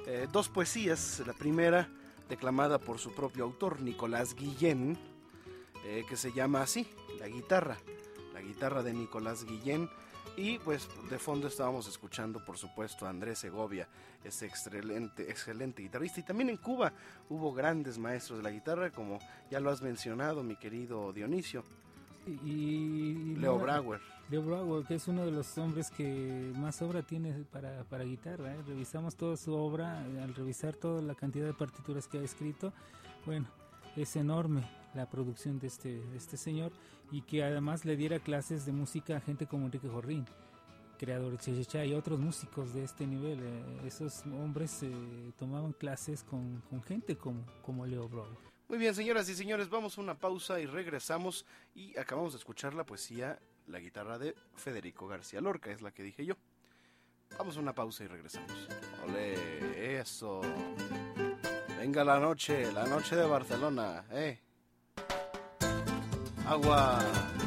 eh, 0.07 0.27
dos 0.33 0.49
poesías. 0.49 1.23
La 1.27 1.33
primera, 1.33 1.89
declamada 2.29 2.79
por 2.79 2.99
su 2.99 3.13
propio 3.13 3.45
autor, 3.45 3.81
Nicolás 3.81 4.35
Guillén, 4.35 4.99
eh, 5.85 6.05
que 6.09 6.17
se 6.17 6.33
llama 6.33 6.63
así, 6.63 6.89
La 7.19 7.29
guitarra. 7.29 7.79
La 8.35 8.41
guitarra 8.41 8.83
de 8.83 8.95
Nicolás 8.95 9.45
Guillén. 9.45 9.89
Y 10.37 10.59
pues 10.59 10.89
de 11.11 11.19
fondo 11.19 11.47
estábamos 11.47 11.87
escuchando, 11.89 12.43
por 12.45 12.57
supuesto, 12.57 13.07
a 13.07 13.11
Andrés 13.11 13.39
Segovia, 13.41 13.87
ese 14.25 14.47
excelente, 14.47 15.31
excelente 15.31 15.83
guitarrista. 15.83 16.21
Y 16.21 16.23
también 16.23 16.49
en 16.49 16.57
Cuba 16.57 16.93
hubo 17.29 17.53
grandes 17.53 17.99
maestros 17.99 18.39
de 18.39 18.45
la 18.45 18.51
guitarra, 18.51 18.91
como 18.91 19.19
ya 19.51 19.61
lo 19.61 19.71
has 19.71 19.83
mencionado, 19.83 20.43
mi 20.43 20.57
querido 20.57 21.13
Dionisio. 21.13 21.65
Y, 22.27 23.35
Leo 23.37 23.59
Brauer. 23.59 24.01
Leo 24.31 24.43
Brauer, 24.43 24.87
que 24.87 24.95
es 24.95 25.07
uno 25.09 25.27
de 25.27 25.33
los 25.33 25.59
hombres 25.59 25.91
que 25.91 26.53
más 26.57 26.81
obra 26.81 27.03
tiene 27.03 27.33
para, 27.53 27.85
para 27.85 28.05
guitarra. 28.05 28.55
¿eh? 28.55 28.59
Revisamos 28.67 29.17
toda 29.17 29.37
su 29.37 29.53
obra, 29.53 29.99
al 29.99 30.35
revisar 30.35 30.75
toda 30.77 31.03
la 31.03 31.15
cantidad 31.15 31.47
de 31.47 31.53
partituras 31.53 32.07
que 32.07 32.19
ha 32.19 32.23
escrito, 32.23 32.73
bueno, 33.27 33.49
es 33.97 34.17
enorme 34.17 34.82
la 34.95 35.09
producción 35.09 35.59
de 35.59 35.67
este, 35.67 36.01
de 36.01 36.17
este 36.17 36.37
señor 36.37 36.73
y 37.11 37.23
que 37.23 37.45
además 37.45 37.85
le 37.85 37.97
diera 37.97 38.19
clases 38.19 38.65
de 38.67 38.73
música 38.73 39.17
a 39.17 39.21
gente 39.21 39.47
como 39.47 39.67
Enrique 39.67 39.89
Jorrín, 39.89 40.27
creador 40.99 41.33
de 41.33 41.39
Chechecha 41.39 41.85
y 41.85 41.95
otros 41.95 42.19
músicos 42.19 42.73
de 42.75 42.85
este 42.85 43.07
nivel. 43.07 43.41
Eh, 43.43 43.87
esos 43.87 44.25
hombres 44.27 44.83
eh, 44.83 44.93
tomaban 45.39 45.73
clases 45.73 46.25
con, 46.25 46.63
con, 46.71 46.83
gente 46.83 47.17
como, 47.17 47.45
como 47.63 47.87
Leo 47.87 48.09
Brauer. 48.09 48.39
Muy 48.69 48.79
bien, 48.79 48.95
señoras 48.95 49.29
y 49.29 49.35
señores, 49.35 49.69
vamos 49.69 49.99
a 49.99 50.01
una 50.01 50.15
pausa 50.15 50.59
y 50.61 50.67
regresamos 50.67 51.45
y 51.75 51.99
acabamos 51.99 52.33
de 52.33 52.39
escuchar 52.39 52.73
la 52.73 52.85
poesía 52.85 53.39
La 53.67 53.79
guitarra 53.79 54.19
de 54.19 54.35
Federico 54.57 55.07
García 55.07 55.41
Lorca, 55.41 55.71
es 55.71 55.83
la 55.83 55.93
que 55.93 56.03
dije 56.03 56.25
yo. 56.25 56.37
Vamos 57.39 57.57
a 57.57 57.61
una 57.61 57.75
pausa 57.75 58.05
y 58.05 58.07
regresamos. 58.07 58.69
Ole, 59.05 60.01
eso. 60.01 60.41
Venga 61.79 62.05
la 62.05 62.19
noche, 62.19 62.73
la 62.73 62.87
noche 62.87 63.17
de 63.17 63.27
Barcelona, 63.27 64.05
eh. 64.11 64.41
Agua. 66.53 67.42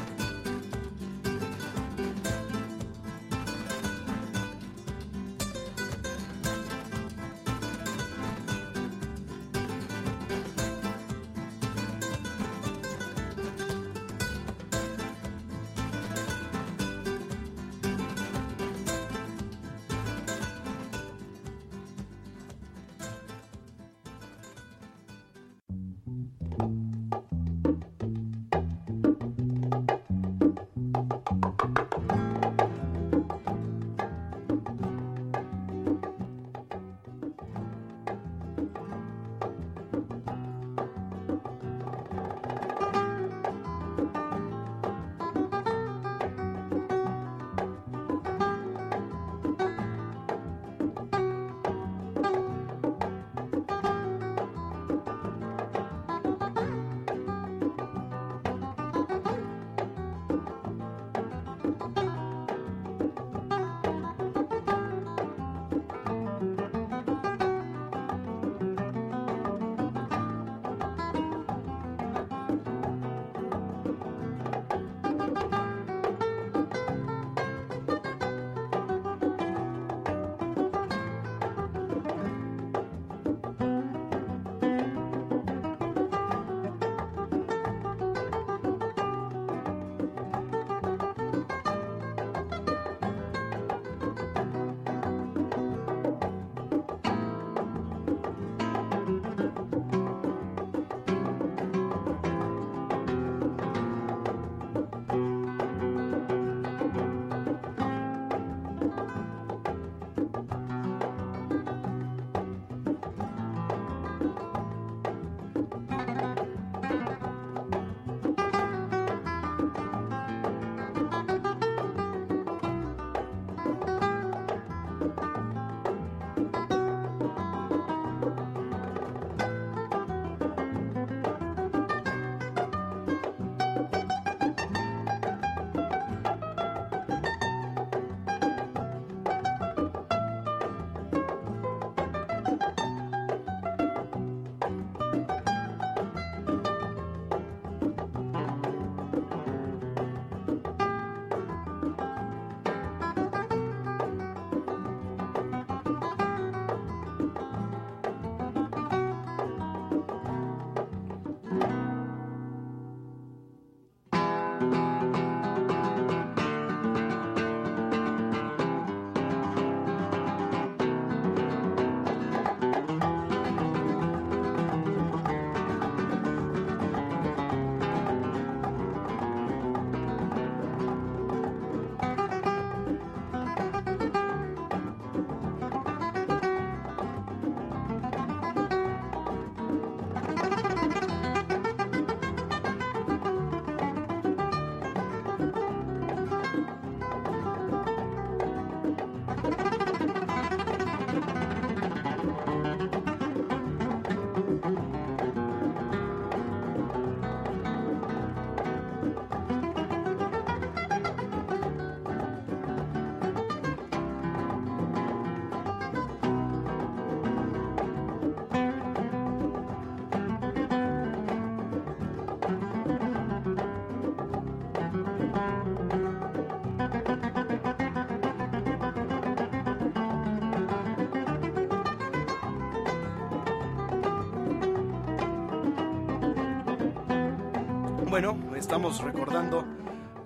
Estamos 238.66 239.00
recordando 239.00 239.64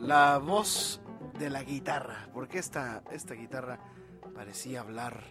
la 0.01 0.39
voz 0.39 1.03
de 1.39 1.51
la 1.51 1.63
guitarra, 1.63 2.27
porque 2.33 2.59
esta, 2.59 3.03
esta 3.13 3.35
guitarra 3.35 3.79
parecía 4.35 4.81
hablar. 4.81 5.23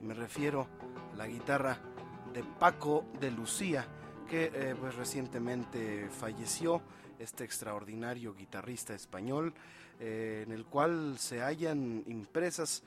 Me 0.00 0.14
refiero 0.14 0.66
a 1.12 1.16
la 1.16 1.26
guitarra 1.26 1.78
de 2.32 2.42
Paco 2.42 3.04
de 3.20 3.30
Lucía, 3.30 3.86
que 4.30 4.50
eh, 4.54 4.74
pues 4.80 4.94
recientemente 4.94 6.08
falleció, 6.08 6.80
este 7.18 7.44
extraordinario 7.44 8.34
guitarrista 8.34 8.94
español, 8.94 9.52
eh, 10.00 10.44
en 10.46 10.52
el 10.54 10.64
cual 10.64 11.18
se 11.18 11.42
hallan 11.42 12.02
impresas 12.06 12.82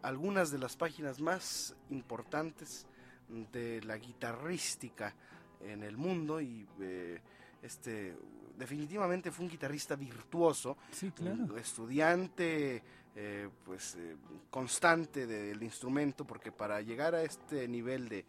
algunas 0.00 0.50
de 0.50 0.56
las 0.56 0.76
páginas 0.76 1.20
más 1.20 1.76
importantes 1.90 2.86
de 3.28 3.82
la 3.82 3.98
guitarrística 3.98 5.14
en 5.60 5.82
el 5.82 5.98
mundo 5.98 6.40
y 6.40 6.66
eh, 6.80 7.20
este 7.60 8.16
definitivamente 8.58 9.30
fue 9.30 9.44
un 9.44 9.50
guitarrista 9.50 9.96
virtuoso, 9.96 10.76
Sí, 10.92 11.10
claro. 11.10 11.56
estudiante 11.56 12.82
eh, 13.16 13.48
pues 13.64 13.94
eh, 13.96 14.16
constante 14.50 15.26
del 15.26 15.62
instrumento 15.62 16.24
porque 16.24 16.50
para 16.50 16.80
llegar 16.80 17.14
a 17.14 17.22
este 17.22 17.68
nivel 17.68 18.08
de, 18.08 18.24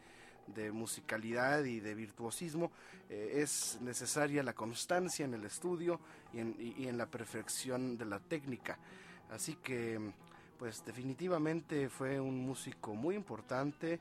de 0.48 0.72
musicalidad 0.72 1.64
y 1.64 1.80
de 1.80 1.96
virtuosismo 1.96 2.72
eh, 3.10 3.34
es 3.42 3.80
necesaria 3.82 4.44
la 4.44 4.54
constancia 4.54 5.26
en 5.26 5.34
el 5.34 5.44
estudio 5.46 6.00
y 6.34 6.40
en, 6.40 6.56
y- 6.60 6.84
y 6.84 6.88
en 6.88 6.98
la 7.00 7.08
perfección 7.08 7.98
de 7.98 8.06
la 8.06 8.20
técnica 8.20 8.78
así 9.32 9.56
que 9.56 10.00
pues 10.60 10.86
definitivamente 10.86 11.90
fue 11.90 12.20
un 12.20 12.40
músico 12.46 12.94
muy 12.94 13.16
importante 13.16 14.00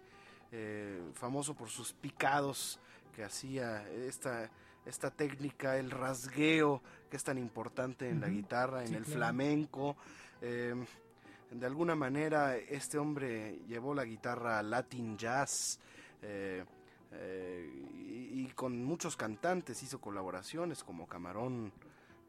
famoso 1.15 1.55
por 1.55 1.69
sus 1.69 1.93
picados 1.93 2.79
que 3.15 3.25
hacía 3.25 3.89
esta 3.91 4.49
esta 4.87 5.11
técnica, 5.11 5.79
el 5.79 5.91
rasgueo 5.91 6.83
que 7.11 7.17
es 7.17 7.25
tan 7.25 7.39
importante 7.39 8.09
en 8.09 8.21
la 8.21 8.29
guitarra, 8.29 8.83
en 8.83 8.89
sí, 8.89 8.95
el 8.95 9.05
claro. 9.05 9.19
flamenco. 9.19 9.97
eh, 10.43 10.75
de 11.51 11.67
alguna 11.67 11.95
manera 11.95 12.57
este 12.57 12.99
hombre 12.99 13.61
llevó 13.69 13.95
la 13.95 14.05
guitarra 14.05 14.59
al 14.59 14.71
Latin 14.71 15.17
jazz 15.17 15.79
eh, 16.21 16.65
eh, 17.13 17.71
y, 17.95 18.41
y 18.43 18.53
con 18.57 18.83
muchos 18.83 19.17
cantantes 19.17 19.81
hizo 19.83 20.01
colaboraciones 20.01 20.83
como 20.83 21.07
Camarón 21.07 21.73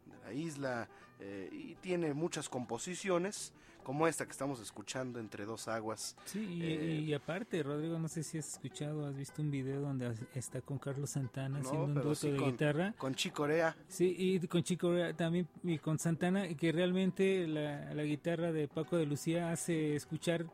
de 0.05 0.17
la 0.23 0.33
Isla 0.33 0.87
eh, 1.19 1.49
y 1.51 1.75
tiene 1.75 2.13
muchas 2.13 2.49
composiciones 2.49 3.51
como 3.85 4.07
esta 4.07 4.25
que 4.25 4.31
estamos 4.31 4.59
escuchando 4.59 5.19
entre 5.19 5.45
dos 5.45 5.67
aguas. 5.69 6.17
Sí, 6.25 6.39
y, 6.39 6.63
Eh, 6.63 7.01
y 7.07 7.13
aparte, 7.13 7.61
Rodrigo, 7.63 7.97
no 7.99 8.07
sé 8.09 8.23
si 8.23 8.37
has 8.39 8.53
escuchado, 8.53 9.05
has 9.07 9.15
visto 9.15 9.41
un 9.41 9.51
video 9.51 9.79
donde 9.79 10.11
está 10.33 10.59
con 10.59 10.79
Carlos 10.79 11.11
Santana 11.11 11.59
No, 11.59 11.65
haciendo 11.65 11.85
un 11.85 11.93
dueto 11.93 12.15
sí 12.15 12.31
de 12.31 12.37
con- 12.37 12.51
guitarra. 12.51 12.93
Con 12.97 13.15
Chicorea, 13.15 13.77
Sí, 13.87 14.13
y 14.17 14.39
con 14.47 14.63
Chico 14.63 14.91
Rea 14.91 15.13
también 15.15 15.47
y 15.63 15.77
con 15.77 15.99
Santana, 15.99 16.47
y 16.47 16.55
que 16.55 16.71
realmente 16.71 17.47
la, 17.47 17.93
la 17.93 18.03
guitarra 18.03 18.51
de 18.51 18.67
Paco 18.67 18.97
de 18.97 19.05
Lucía 19.05 19.51
hace 19.51 19.95
escuchar 19.95 20.45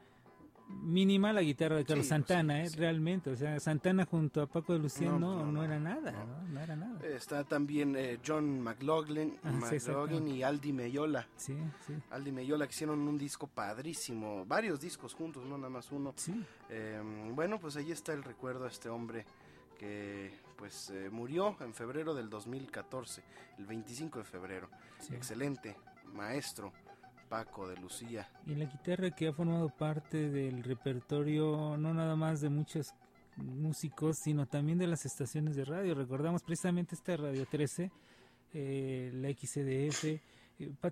mínima 0.82 1.32
la 1.34 1.42
guitarra 1.42 1.76
de 1.78 1.86
Carlos 1.86 2.06
Sí, 2.06 2.10
Santana, 2.10 2.66
sí, 2.68 2.74
¿eh? 2.74 2.78
realmente. 2.80 3.30
O 3.30 3.36
sea, 3.36 3.60
Santana 3.60 4.06
junto 4.06 4.42
a 4.42 4.48
Paco 4.48 4.74
de 4.74 4.80
Lucía 4.80 5.10
No, 5.10 5.20
no, 5.20 5.46
no, 5.52 5.64
era 5.64 5.80
nada, 5.80 6.12
no. 6.12 7.00
está 7.06 7.44
también 7.44 7.96
eh, 7.96 8.20
John 8.26 8.60
McLaughlin, 8.62 9.38
Ah. 9.44 9.52
McLaughlin 9.52 10.28
y 10.28 10.44
Aldi 10.44 10.74
Meyola. 10.74 11.28
Sí, 11.36 11.56
sí, 11.86 11.94
Aldi 12.10 12.32
Meyola 12.32 12.66
que 12.68 12.74
hicieron 12.74 13.00
un 13.08 13.18
disco 13.18 13.48
padrísimo, 13.48 14.46
varios 14.46 14.80
discos 14.80 15.14
juntos, 15.14 15.46
no 15.46 15.58
nada 15.58 15.70
más 15.70 15.92
uno. 15.92 16.14
sí. 16.16 16.44
Eh, 16.70 17.02
bueno, 17.34 17.60
pues 17.60 17.76
ahí 17.78 17.92
está 17.92 18.14
el 18.14 18.24
recuerdo 18.24 18.66
a 18.66 18.68
este 18.70 18.88
hombre 18.90 19.26
que 19.78 20.32
pues 20.58 20.90
eh, 20.92 21.10
murió 21.12 21.56
en 21.60 21.74
febrero 21.74 22.14
del 22.14 22.30
2014, 22.30 23.24
el 23.58 23.66
25 23.66 24.20
de 24.20 24.26
febrero. 24.26 24.70
Excelente, 25.12 25.76
maestro 26.14 26.72
Paco 27.32 27.66
de 27.66 27.78
Lucía. 27.78 28.30
Y 28.46 28.56
la 28.56 28.66
guitarra 28.66 29.10
que 29.12 29.30
ha 29.30 29.34
formado 29.34 29.70
parte 29.70 30.30
del 30.30 30.66
repertorio 30.66 31.78
no 31.78 31.94
nada 31.94 32.18
más 32.18 32.42
de 32.42 32.50
muchos 32.50 32.94
músicos, 33.38 34.18
sino 34.18 34.48
también 34.48 34.78
de 34.78 34.86
las 34.86 35.06
estaciones 35.06 35.56
de 35.56 35.64
radio. 35.64 35.96
Recordamos 35.96 36.44
precisamente 36.44 36.94
esta 36.94 37.16
Radio 37.16 37.46
13, 37.50 37.90
eh, 38.54 39.12
la 39.14 39.30
XCDF, 39.30 40.04
eh, 40.04 40.22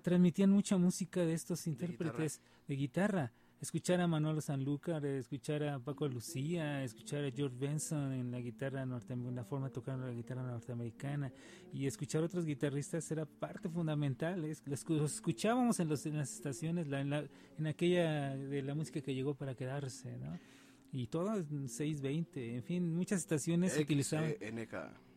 transmitían 0.02 0.48
mucha 0.48 0.78
música 0.78 1.20
de 1.20 1.34
estos 1.34 1.66
intérpretes 1.66 2.40
de 2.66 2.74
guitarra. 2.74 3.32
Escuchar 3.60 4.00
a 4.00 4.06
Manolo 4.06 4.40
Sanlúcar, 4.40 5.04
eh, 5.04 5.18
escuchar 5.18 5.62
a 5.64 5.78
Paco 5.78 6.08
Lucía, 6.08 6.82
escuchar 6.82 7.24
a 7.26 7.30
George 7.30 7.56
Benson 7.58 8.10
en 8.14 8.30
la 8.30 8.40
guitarra 8.40 8.86
norteamericana, 8.86 9.36
la 9.42 9.44
forma 9.44 9.66
de 9.68 9.74
tocar 9.74 9.98
la 9.98 10.10
guitarra 10.12 10.42
norteamericana 10.42 11.30
y 11.70 11.86
escuchar 11.86 12.22
a 12.22 12.26
otros 12.26 12.46
guitarristas 12.46 13.10
era 13.10 13.26
parte 13.26 13.68
fundamental. 13.68 14.44
Es, 14.46 14.62
los 14.66 14.82
escu- 14.86 14.96
los 14.96 15.12
escuchábamos 15.16 15.78
en, 15.78 15.88
los, 15.90 16.06
en 16.06 16.16
las 16.16 16.32
estaciones, 16.32 16.88
la- 16.88 17.02
en, 17.02 17.10
la- 17.10 17.24
en 17.58 17.66
aquella 17.66 18.34
de 18.34 18.62
la 18.62 18.74
música 18.74 19.02
que 19.02 19.14
llegó 19.14 19.34
para 19.34 19.54
quedarse, 19.54 20.16
¿no? 20.16 20.38
Y 20.92 21.08
todo 21.08 21.34
en 21.36 21.68
620, 21.68 22.56
en 22.56 22.62
fin, 22.62 22.96
muchas 22.96 23.18
estaciones 23.20 23.72
se 23.74 23.82
utilizaban, 23.82 24.30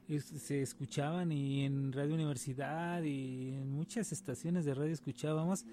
es- 0.10 0.26
se 0.26 0.62
escuchaban 0.62 1.32
y 1.32 1.64
en 1.64 1.94
Radio 1.94 2.14
Universidad 2.14 3.02
y 3.04 3.54
en 3.56 3.70
muchas 3.72 4.12
estaciones 4.12 4.66
de 4.66 4.74
radio 4.74 4.92
escuchábamos 4.92 5.66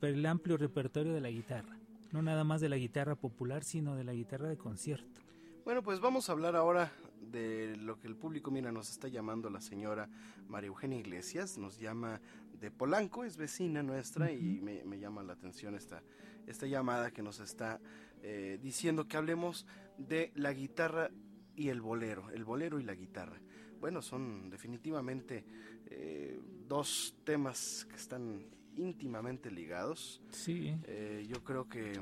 el 0.00 0.24
amplio 0.24 0.56
repertorio 0.56 1.12
de 1.12 1.20
la 1.20 1.28
guitarra. 1.30 1.78
No 2.12 2.22
nada 2.22 2.44
más 2.44 2.60
de 2.60 2.68
la 2.68 2.76
guitarra 2.76 3.16
popular, 3.16 3.64
sino 3.64 3.96
de 3.96 4.04
la 4.04 4.12
guitarra 4.12 4.48
de 4.48 4.56
concierto. 4.56 5.20
Bueno, 5.64 5.82
pues 5.82 6.00
vamos 6.00 6.28
a 6.28 6.32
hablar 6.32 6.56
ahora 6.56 6.90
de 7.20 7.76
lo 7.76 7.98
que 8.00 8.06
el 8.06 8.16
público, 8.16 8.50
mira, 8.50 8.72
nos 8.72 8.90
está 8.90 9.08
llamando 9.08 9.50
la 9.50 9.60
señora 9.60 10.08
María 10.48 10.68
Eugenia 10.68 10.98
Iglesias, 10.98 11.58
nos 11.58 11.78
llama 11.78 12.20
de 12.58 12.70
Polanco, 12.70 13.24
es 13.24 13.36
vecina 13.36 13.82
nuestra 13.82 14.32
y 14.32 14.60
me, 14.60 14.82
me 14.84 14.98
llama 14.98 15.22
la 15.22 15.34
atención 15.34 15.74
esta, 15.74 16.02
esta 16.46 16.66
llamada 16.66 17.10
que 17.10 17.22
nos 17.22 17.40
está 17.40 17.80
eh, 18.22 18.58
diciendo 18.62 19.06
que 19.06 19.16
hablemos 19.16 19.66
de 19.98 20.32
la 20.34 20.52
guitarra 20.52 21.10
y 21.54 21.68
el 21.68 21.80
bolero, 21.80 22.30
el 22.30 22.44
bolero 22.44 22.80
y 22.80 22.84
la 22.84 22.94
guitarra. 22.94 23.38
Bueno, 23.80 24.02
son 24.02 24.50
definitivamente 24.50 25.44
eh, 25.86 26.40
dos 26.66 27.14
temas 27.24 27.86
que 27.88 27.96
están 27.96 28.46
íntimamente 28.78 29.50
ligados. 29.50 30.22
Sí, 30.30 30.74
Eh, 30.84 31.26
yo 31.28 31.42
creo 31.44 31.68
que 31.68 31.92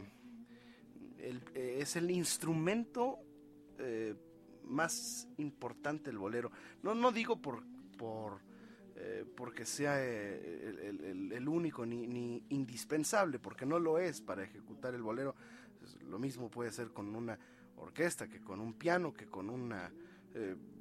el- 1.19 1.43
eh, 1.55 1.79
es 1.81 1.97
el 1.97 2.11
instrumento 2.11 3.19
eh, 3.79 4.15
más 4.65 5.29
importante 5.39 6.11
el 6.11 6.19
bolero. 6.19 6.51
No, 6.83 6.95
no 6.95 7.13
digo 7.13 7.41
por, 7.41 7.63
por 7.99 8.45
porque 9.37 9.67
sea 9.67 10.03
el, 10.03 10.79
el- 10.79 11.05
el- 11.05 11.33
el 11.33 11.49
único 11.49 11.85
ni, 11.85 12.07
ni 12.07 12.43
indispensable, 12.49 13.39
porque 13.39 13.67
no 13.67 13.79
lo 13.79 13.99
es 13.99 14.23
para 14.23 14.43
ejecutar 14.45 14.95
el 14.95 15.03
bolero. 15.03 15.35
Lo 16.09 16.19
mismo 16.19 16.49
puede 16.51 16.71
ser 16.73 16.89
con 16.93 17.15
una 17.15 17.39
orquesta, 17.77 18.27
que 18.27 18.41
con 18.41 18.59
un 18.59 18.73
piano, 18.73 19.13
que 19.13 19.27
con 19.27 19.51
una... 19.51 19.93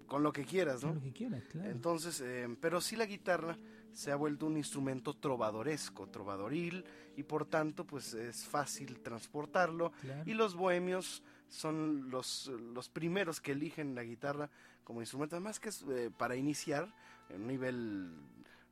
con 0.08 0.24
lo 0.24 0.32
que 0.32 0.46
quieras, 0.46 0.82
¿no? 0.84 0.94
lo 0.94 1.02
que 1.02 1.12
quiera, 1.12 1.42
claro. 1.52 1.70
Entonces, 1.70 2.22
eh, 2.22 2.48
pero 2.62 2.80
sí 2.80 2.96
la 2.96 3.06
guitarra 3.06 3.58
se 3.96 4.12
ha 4.12 4.16
vuelto 4.16 4.46
un 4.46 4.58
instrumento 4.58 5.16
trovadoresco, 5.16 6.08
trovadoril, 6.08 6.86
y 7.16 7.24
por 7.24 7.46
tanto, 7.46 7.86
pues 7.86 8.14
es 8.14 8.46
fácil 8.46 9.00
transportarlo. 9.00 9.92
claro. 10.02 10.24
Y 10.26 10.34
los 10.34 10.54
bohemios 10.54 11.24
son 11.48 12.10
los, 12.10 12.48
los 12.74 12.90
primeros 12.90 13.40
que 13.40 13.54
eligen 13.54 13.96
la 13.96 14.04
guitarra 14.04 14.50
como 14.84 15.02
instrumento, 15.02 15.36
además 15.36 15.60
que 15.60 15.70
es 15.70 15.84
eh, 15.90 16.12
para 16.16 16.36
iniciar 16.36 16.94
en 17.30 17.42
un 17.42 17.48
nivel 17.48 18.12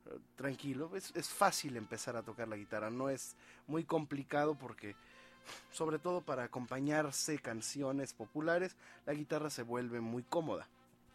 eh, 0.06 0.18
tranquilo, 0.36 0.94
es, 0.94 1.10
es 1.16 1.28
fácil 1.28 1.76
empezar 1.76 2.16
a 2.16 2.22
tocar 2.22 2.46
la 2.46 2.56
guitarra, 2.56 2.90
no 2.90 3.08
es 3.08 3.34
muy 3.66 3.84
complicado 3.84 4.54
porque 4.54 4.94
sobre 5.72 5.98
todo 5.98 6.20
para 6.20 6.44
acompañarse 6.44 7.38
canciones 7.38 8.12
populares, 8.12 8.76
la 9.06 9.14
guitarra 9.14 9.50
se 9.50 9.62
vuelve 9.62 10.00
muy 10.00 10.22
cómoda. 10.22 10.68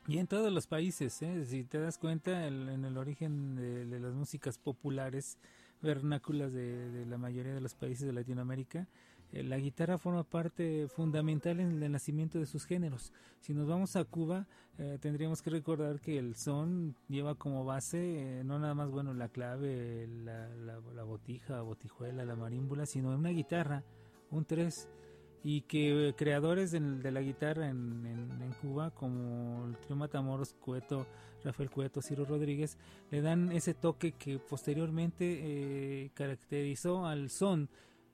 Y 0.08 0.18
en 0.18 0.28
todos 0.28 0.52
los 0.52 0.66
países, 0.66 1.22
¿eh? 1.22 1.46
si 1.46 1.64
te 1.64 1.80
das 1.80 1.98
cuenta, 1.98 2.48
el- 2.48 2.70
en 2.70 2.84
el 2.86 2.98
origen 2.98 3.56
de, 3.56 4.00
las 4.00 4.14
músicas 4.14 4.58
populares 4.58 5.38
vernáculas 5.82 6.52
de, 6.52 6.90
de 6.90 7.06
la 7.06 7.18
mayoría 7.18 7.54
de 7.54 7.62
los 7.62 7.76
países 7.76 8.08
de 8.08 8.14
Latinoamérica, 8.14 8.88
eh, 9.32 9.44
la 9.44 9.58
guitarra 9.60 10.00
forma 10.00 10.24
parte 10.24 10.88
fundamental 10.88 11.60
en 11.60 11.84
el 11.84 11.92
nacimiento 11.92 12.40
de 12.40 12.48
sus 12.48 12.66
géneros. 12.66 13.14
Si 13.40 13.54
nos 13.54 13.68
vamos 13.68 13.96
a 13.96 14.04
Cuba, 14.04 14.48
eh, 14.80 14.98
tendríamos 15.00 15.44
que 15.44 15.52
recordar 15.52 16.00
que 16.00 16.18
el 16.18 16.34
son 16.36 16.96
lleva 17.08 17.36
como 17.36 17.64
base 17.64 18.40
eh, 18.40 18.44
no 18.44 18.58
nada 18.58 18.74
más 18.74 18.90
bueno 18.90 19.14
la 19.14 19.30
clave, 19.30 20.08
la, 20.08 20.50
la, 20.56 20.80
la 20.96 21.04
botija, 21.04 21.62
botijuela, 21.62 22.26
la 22.26 22.36
marímbula, 22.36 22.88
sino 22.88 23.16
una 23.16 23.30
guitarra, 23.30 23.84
un 24.32 24.44
tres 24.46 24.90
y 25.44 25.62
que 25.62 26.14
creadores 26.18 26.72
del- 26.72 27.02
de, 27.02 27.12
la 27.12 27.22
guitarra 27.22 27.70
en, 27.70 28.06
en- 28.06 28.40
Cuba 28.62 28.92
como 28.92 29.68
el 29.68 29.78
trío 29.78 29.96
Matamoros, 29.96 30.54
Cueto, 30.60 31.06
Rafael 31.46 31.70
Cueto, 31.70 32.02
Ciro 32.02 32.26
Rodríguez, 32.26 32.78
le 33.10 33.22
dan 33.22 33.54
ese 33.54 33.74
toque 33.74 34.12
que 34.12 34.38
posteriormente 34.38 35.24
eh, 36.04 36.12
caracterizó 36.14 37.06
al 37.06 37.30
son 37.30 37.70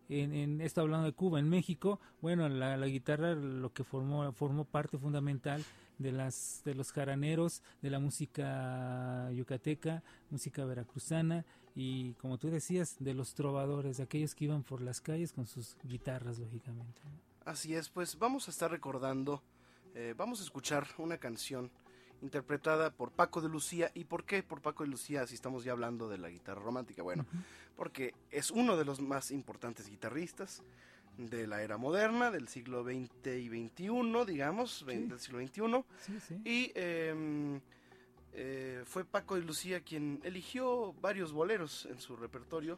en, 0.07 0.33
en 0.33 0.61
esto 0.61 0.81
hablando 0.81 1.07
de 1.07 1.13
Cuba, 1.13 1.39
en 1.39 1.49
México, 1.49 1.99
bueno, 2.21 2.47
la, 2.47 2.77
la 2.77 2.85
guitarra 2.85 3.33
lo 3.33 3.73
que 3.73 3.83
formó, 3.83 4.31
formó 4.33 4.65
parte 4.65 4.99
fundamental 4.99 5.63
de 5.97 6.11
las 6.11 6.61
de 6.63 6.75
los 6.75 6.91
jaraneros, 6.91 7.63
de 7.81 7.89
la 7.89 7.97
música 7.99 9.31
yucateca, 9.31 10.03
música 10.29 10.63
veracruzana 10.65 11.43
y 11.75 12.13
como 12.13 12.37
tú 12.37 12.49
decías, 12.49 12.95
de 12.99 13.13
los 13.13 13.33
trovadores, 13.35 13.97
de 13.97 14.03
aquellos 14.03 14.33
que 14.33 14.45
iban 14.45 14.63
por 14.63 14.81
las 14.81 15.01
calles 15.01 15.33
con 15.33 15.45
sus 15.45 15.75
guitarras, 15.83 16.39
lógicamente. 16.39 17.01
Así 17.43 17.75
es, 17.75 17.89
pues 17.89 18.17
vamos 18.17 18.47
a 18.47 18.51
estar 18.51 18.71
recordando, 18.71 19.43
eh, 19.93 20.13
vamos 20.17 20.39
a 20.39 20.43
escuchar 20.43 20.87
una 20.97 21.17
canción 21.17 21.69
interpretada 22.21 22.91
por 22.91 23.11
Paco 23.11 23.41
de 23.41 23.49
Lucía. 23.49 23.91
¿Y 23.93 24.05
por 24.05 24.23
qué 24.25 24.41
por 24.41 24.61
Paco 24.61 24.83
de 24.83 24.89
Lucía 24.89 25.27
si 25.27 25.35
estamos 25.35 25.63
ya 25.63 25.73
hablando 25.73 26.07
de 26.09 26.17
la 26.17 26.29
guitarra 26.29 26.61
romántica? 26.61 27.03
Bueno, 27.03 27.25
porque 27.75 28.13
es 28.31 28.51
uno 28.51 28.77
de 28.77 28.85
los 28.85 28.99
más 29.01 29.29
importantes 29.31 29.87
guitarristas 29.89 30.63
de 31.17 31.45
la 31.45 31.61
era 31.61 31.77
moderna, 31.77 32.31
del 32.31 32.47
siglo 32.47 32.83
XX 32.83 33.27
y 33.37 33.47
XXI, 33.49 34.25
digamos, 34.25 34.79
Sí. 34.87 34.95
del 35.07 35.19
siglo 35.19 35.39
XXI. 35.39 35.85
Sí, 36.01 36.19
sí. 36.27 36.35
Y 36.45 36.71
eh, 36.75 37.59
eh, 38.35 38.83
fue 38.85 39.05
Paco 39.05 39.35
de 39.35 39.41
Lucía 39.41 39.81
quien 39.81 40.19
eligió 40.23 40.93
varios 41.01 41.31
boleros 41.31 41.85
en 41.85 41.99
su 41.99 42.15
repertorio. 42.15 42.77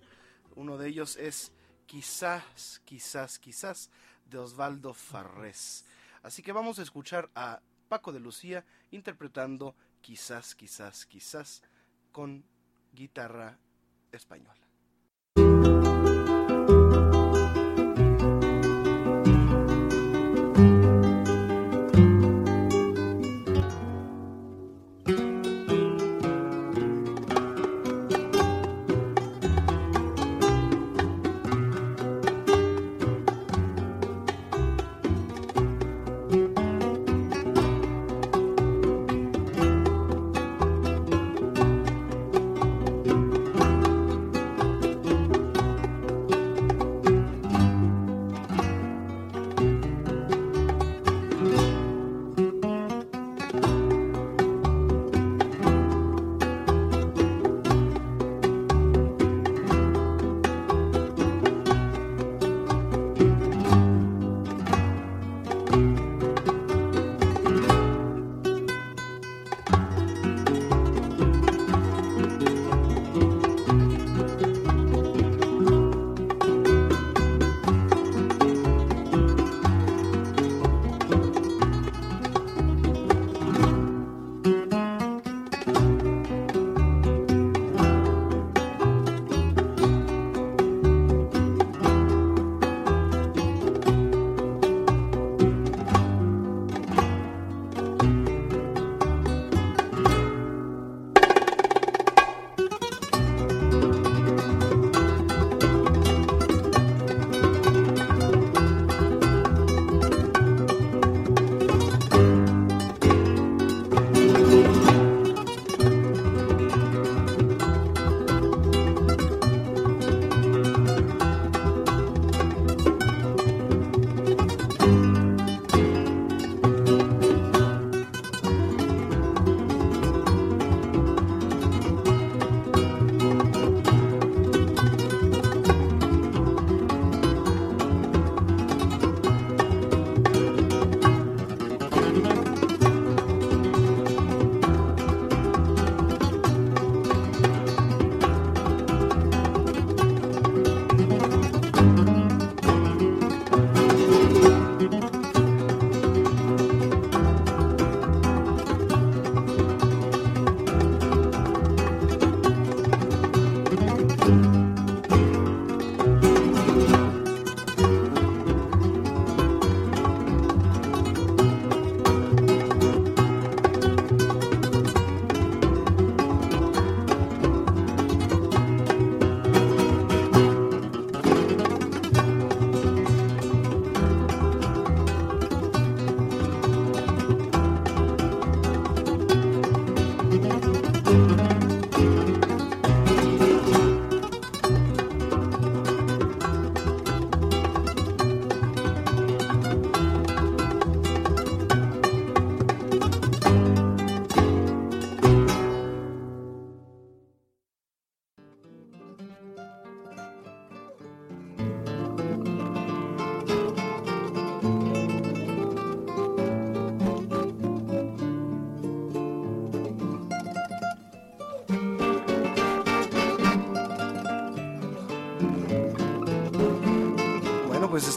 Uno 0.55 0.78
de 0.78 0.88
ellos 0.88 1.18
es 1.18 1.51
Quizás, 1.88 2.82
quizás, 2.84 3.39
quizás, 3.39 3.89
de 4.26 4.38
Osvaldo 4.38 4.93
Farrés. 4.93 5.86
Así 6.22 6.43
que 6.43 6.51
vamos 6.51 6.80
a 6.80 6.84
escuchar 6.84 7.30
a 7.34 7.62
Paco 7.88 8.12
de 8.12 8.20
Lucía 8.20 8.66
interpretando 8.91 9.74
Quizás, 10.01 10.55
quizás, 10.55 11.05
quizás 11.05 11.62
con 12.12 12.45
guitarra 12.93 13.58
española. 14.12 14.66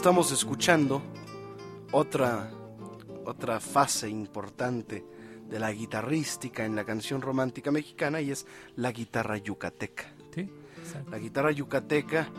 Estamos 0.01 0.31
escuchando 0.31 0.99
otra, 1.91 2.49
otra 3.23 3.59
fase 3.59 4.09
importante 4.09 5.05
de 5.47 5.59
la 5.59 5.71
guitarrística 5.71 6.65
en 6.65 6.75
la 6.75 6.83
canción 6.83 7.21
romántica 7.21 7.69
mexicana 7.69 8.19
y 8.19 8.31
es 8.31 8.47
la 8.77 8.91
guitarra 8.91 9.37
yucateca. 9.37 10.11
Sí. 10.33 10.49
La 11.11 11.19
guitarra 11.19 11.51
yucateca 11.51 12.29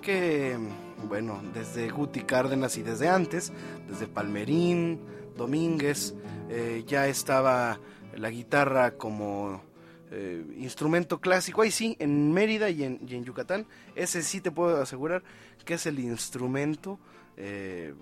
que, 0.00 0.58
bueno, 1.06 1.40
desde 1.54 1.90
Guti 1.90 2.22
Cárdenas 2.22 2.76
y 2.76 2.82
desde 2.82 3.08
antes, 3.08 3.52
desde 3.88 4.08
Palmerín, 4.08 4.98
Domínguez, 5.36 6.16
eh, 6.50 6.82
ya 6.88 7.06
estaba 7.06 7.78
la 8.16 8.30
guitarra 8.30 8.96
como 8.96 9.62
eh, 10.10 10.44
instrumento 10.58 11.20
clásico. 11.20 11.62
Ahí 11.62 11.70
sí, 11.70 11.96
en 12.00 12.32
Mérida 12.32 12.68
y 12.68 12.82
en, 12.82 12.98
y 13.06 13.14
en, 13.14 13.24
Yucatán, 13.24 13.64
ese 13.94 14.22
sí 14.22 14.40
te 14.40 14.50
puedo 14.50 14.82
asegurar 14.82 15.22
que 15.64 15.74
es 15.74 15.86
el 15.86 16.00
instrumento 16.00 16.98
eh, 17.36 17.94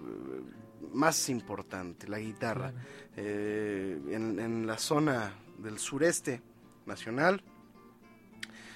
más 0.93 1.29
importante, 1.29 2.09
la 2.09 2.19
guitarra. 2.19 2.73
Eh, 3.17 3.99
en, 4.11 4.39
en, 4.39 4.67
la 4.67 4.79
zona 4.79 5.35
del 5.59 5.79
sureste 5.79 6.43
nacional 6.87 7.43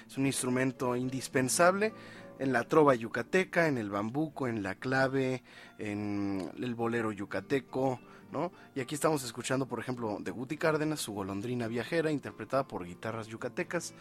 es 0.07 0.17
un 0.17 0.25
instrumento 0.25 0.95
indispensable 0.95 1.93
en 2.39 2.53
la 2.53 2.63
trova 2.63 2.95
yucateca, 2.95 3.67
en 3.67 3.77
el 3.77 3.89
bambuco, 3.89 4.47
en 4.47 4.61
la 4.61 4.75
clave, 4.75 5.43
en 5.77 6.51
el 6.57 6.75
bolero 6.75 7.11
yucateco, 7.11 7.99
¿no? 8.31 8.51
Y 8.75 8.81
aquí 8.81 8.95
estamos 8.95 9.23
escuchando, 9.23 9.65
por 9.67 9.79
ejemplo, 9.79 10.17
de 10.19 10.31
Guti 10.31 10.57
Cárdenas, 10.57 10.99
su 10.99 11.13
golondrina 11.13 11.67
viajera, 11.67 12.11
interpretada 12.11 12.67
por 12.67 12.85
guitarras 12.85 13.27
yucatecas. 13.27 13.93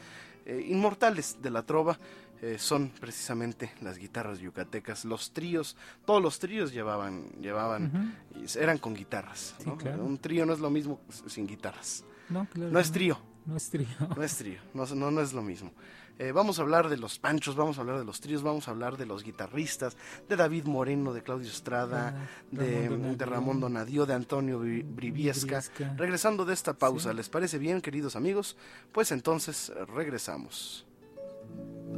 Eh, 0.47 0.67
inmortales 0.69 1.39
de 1.41 1.51
la 1.51 1.63
trova 1.63 1.99
eh, 2.43 2.57
son 2.59 2.91
precisamente 2.91 3.73
las 3.81 3.99
guitarras 3.99 4.39
yucatecas. 4.39 5.05
Los 5.05 5.33
tríos, 5.33 5.77
todos 6.05 6.23
los 6.23 6.39
tríos 6.39 6.73
llevaban, 6.73 7.27
llevaban, 7.41 8.17
eran 8.59 8.79
con 8.79 8.95
guitarras. 8.95 9.55
Un 9.99 10.19
trío 10.19 10.45
no 10.47 10.53
es 10.53 10.61
lo 10.61 10.71
mismo 10.71 11.01
sin 11.27 11.47
guitarras. 11.47 12.05
No, 12.29 12.47
claro, 12.47 12.71
no 12.71 12.79
es 12.81 12.91
trío. 12.93 13.19
No 13.47 13.57
es 13.57 13.69
trío. 13.71 13.87
No 14.17 14.23
es 14.23 14.37
trío, 14.37 14.59
no, 14.73 14.87
no, 14.87 15.11
no 15.11 15.21
es 15.21 15.33
lo 15.35 15.43
mismo. 15.43 15.71
Eh, 16.19 16.31
vamos 16.33 16.59
a 16.61 16.63
hablar 16.63 16.89
de 16.89 16.97
los 16.97 17.19
panchos, 17.19 17.57
vamos 17.57 17.77
a 17.77 17.81
hablar 17.81 17.99
de 17.99 18.05
los 18.05 18.21
tríos, 18.21 18.43
vamos 18.45 18.69
a 18.69 18.71
hablar 18.71 18.97
de 18.97 19.05
los 19.05 19.25
guitarristas, 19.25 19.97
de 20.29 20.37
David 20.37 20.65
Moreno, 20.65 21.13
de 21.13 21.23
Claudio 21.25 21.49
Estrada, 21.51 22.15
Ah, 22.17 22.27
de, 22.53 22.89
Ramón 22.89 23.19
de 23.19 23.27
Ramón 23.27 23.61
Donadio, 23.61 24.07
de 24.07 24.15
Antonio 24.15 24.63
Bri- 24.63 24.85
Briviesca. 24.87 25.61
Regresando 25.97 26.45
de 26.45 26.55
esta 26.55 26.73
pausa, 26.75 27.11
Sí. 27.11 27.17
¿les 27.17 27.29
parece 27.29 27.59
bien, 27.59 27.81
queridos 27.81 28.15
amigos? 28.17 28.57
Pues 28.93 29.11
entonces 29.11 29.73
regresamos. 29.93 30.87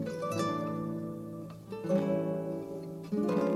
thank 0.05 0.09
you 3.13 3.56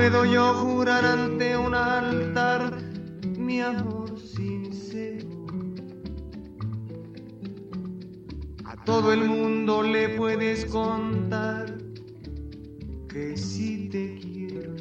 puedo 0.00 0.24
yo 0.24 0.54
jurar 0.54 1.04
ante 1.04 1.54
un 1.58 1.74
altar 1.74 2.72
mi 3.38 3.60
amor 3.60 4.18
sincero. 4.18 5.28
A 8.64 8.82
todo 8.86 9.12
el 9.12 9.28
mundo 9.28 9.82
le 9.82 10.08
puedes 10.16 10.64
contar 10.64 11.76
que 13.10 13.36
sí 13.36 13.90
te 13.92 14.18
quiero. 14.22 14.74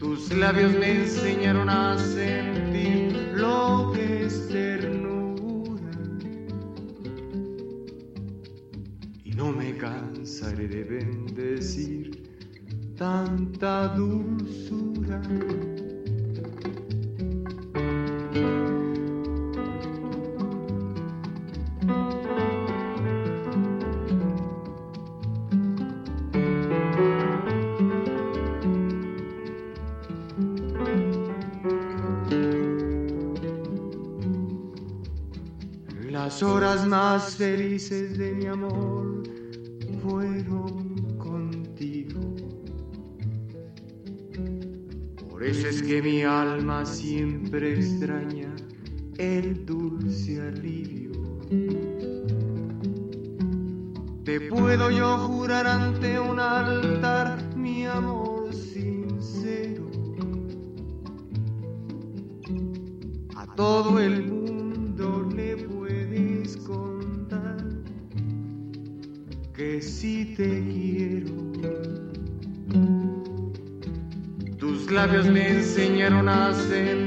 Tus 0.00 0.32
labios 0.32 0.72
me 0.72 1.02
enseñaron 1.02 1.68
a 1.70 1.96
sentir 1.96 3.34
lo 3.36 3.92
que 3.94 4.26
es 4.26 4.48
ternura. 4.48 5.92
Y 9.22 9.30
no 9.30 9.52
me 9.52 9.76
cansaré 9.76 10.66
de 10.66 10.82
bendecir 10.82 12.01
tanta 13.02 13.88
dulzura. 13.96 15.20
Las 36.08 36.40
horas 36.44 36.86
más 36.86 37.34
felices 37.34 38.16
de 38.16 38.31
que 45.92 46.00
mi 46.00 46.22
alma 46.22 46.86
siempre 46.86 47.74
extraña 47.74 48.48
el 49.18 49.66
dulce 49.66 50.40
alivio. 50.40 51.12
Te 54.24 54.40
puedo 54.40 54.90
yo 54.90 55.18
jurar 55.18 55.66
enseñaron 76.28 77.01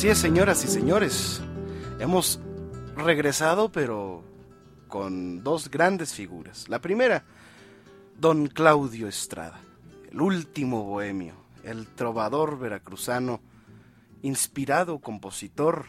Así 0.00 0.08
es, 0.08 0.16
señoras 0.16 0.64
y 0.64 0.68
señores. 0.68 1.42
Hemos 1.98 2.40
regresado, 2.96 3.70
pero 3.70 4.24
con 4.88 5.44
dos 5.44 5.70
grandes 5.70 6.14
figuras. 6.14 6.70
La 6.70 6.78
primera, 6.78 7.22
don 8.18 8.46
Claudio 8.46 9.08
Estrada, 9.08 9.60
el 10.10 10.22
último 10.22 10.84
bohemio, 10.84 11.34
el 11.64 11.86
trovador 11.86 12.58
veracruzano, 12.58 13.42
inspirado 14.22 15.00
compositor, 15.00 15.88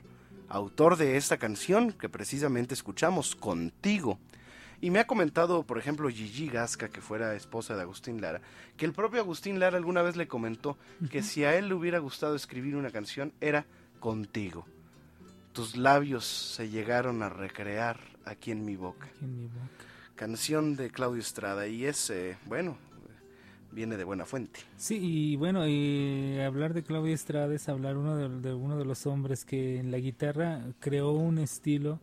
autor 0.49 0.97
de 0.97 1.16
esta 1.16 1.38
canción 1.38 1.93
que 1.93 2.09
precisamente 2.09 2.74
escuchamos, 2.74 3.34
Contigo. 3.34 4.20
Y 4.82 4.89
me 4.89 4.99
ha 4.99 5.07
comentado, 5.07 5.64
por 5.64 5.78
ejemplo, 5.78 6.09
Gigi 6.09 6.49
Gasca, 6.49 6.89
que 6.89 6.99
fuera 6.99 7.34
esposa 7.34 7.78
de 7.78 7.84
Agustín 7.84 8.20
Lara, 8.20 8.41
que 8.76 8.84
el 8.84 8.91
propio 8.91 9.22
Agustín 9.22 9.62
Lara 9.62 9.78
alguna 9.78 10.01
vez 10.01 10.18
le 10.18 10.28
comentó 10.28 10.78
que 11.09 11.24
si 11.24 11.45
a 11.45 11.55
él 11.57 11.70
le 11.70 11.76
hubiera 11.76 11.99
gustado 11.99 12.36
escribir 12.36 12.76
una 12.76 12.91
canción 12.91 13.32
era 13.39 13.66
Contigo. 14.02 14.66
Tus 15.54 15.78
labios 15.78 16.26
se 16.26 16.70
llegaron 16.70 17.24
a 17.24 17.30
recrear 17.30 17.99
aquí 18.26 18.52
en 18.52 18.66
mi 18.66 18.76
boca. 18.76 19.06
Aquí 19.06 19.24
en 19.24 19.38
mi 19.38 19.45
boca. 19.45 19.70
Canción 20.16 20.76
de 20.76 20.89
Claudio 20.89 21.22
Estrada 21.22 21.68
y 21.68 21.86
es, 21.86 22.10
eh, 22.10 22.38
bueno, 22.47 22.78
viene 23.72 23.97
de 23.97 24.04
buena 24.04 24.26
fuente. 24.26 24.60
Sí, 24.76 24.99
y 24.99 25.36
bueno, 25.36 25.68
y 25.68 26.39
hablar 26.39 26.74
de 26.74 26.84
Claudio 26.84 27.14
Estrada 27.14 27.54
es 27.54 27.70
hablar 27.70 27.95
uno 27.95 28.16
de, 28.16 28.30
de 28.41 28.54
uno 28.54 28.78
de 28.78 28.86
los 28.86 29.06
hombres 29.06 29.45
que 29.45 29.78
en 29.78 29.91
la 29.91 29.99
guitarra 29.99 30.62
creó 30.80 31.12
un 31.12 31.38
estilo. 31.38 31.99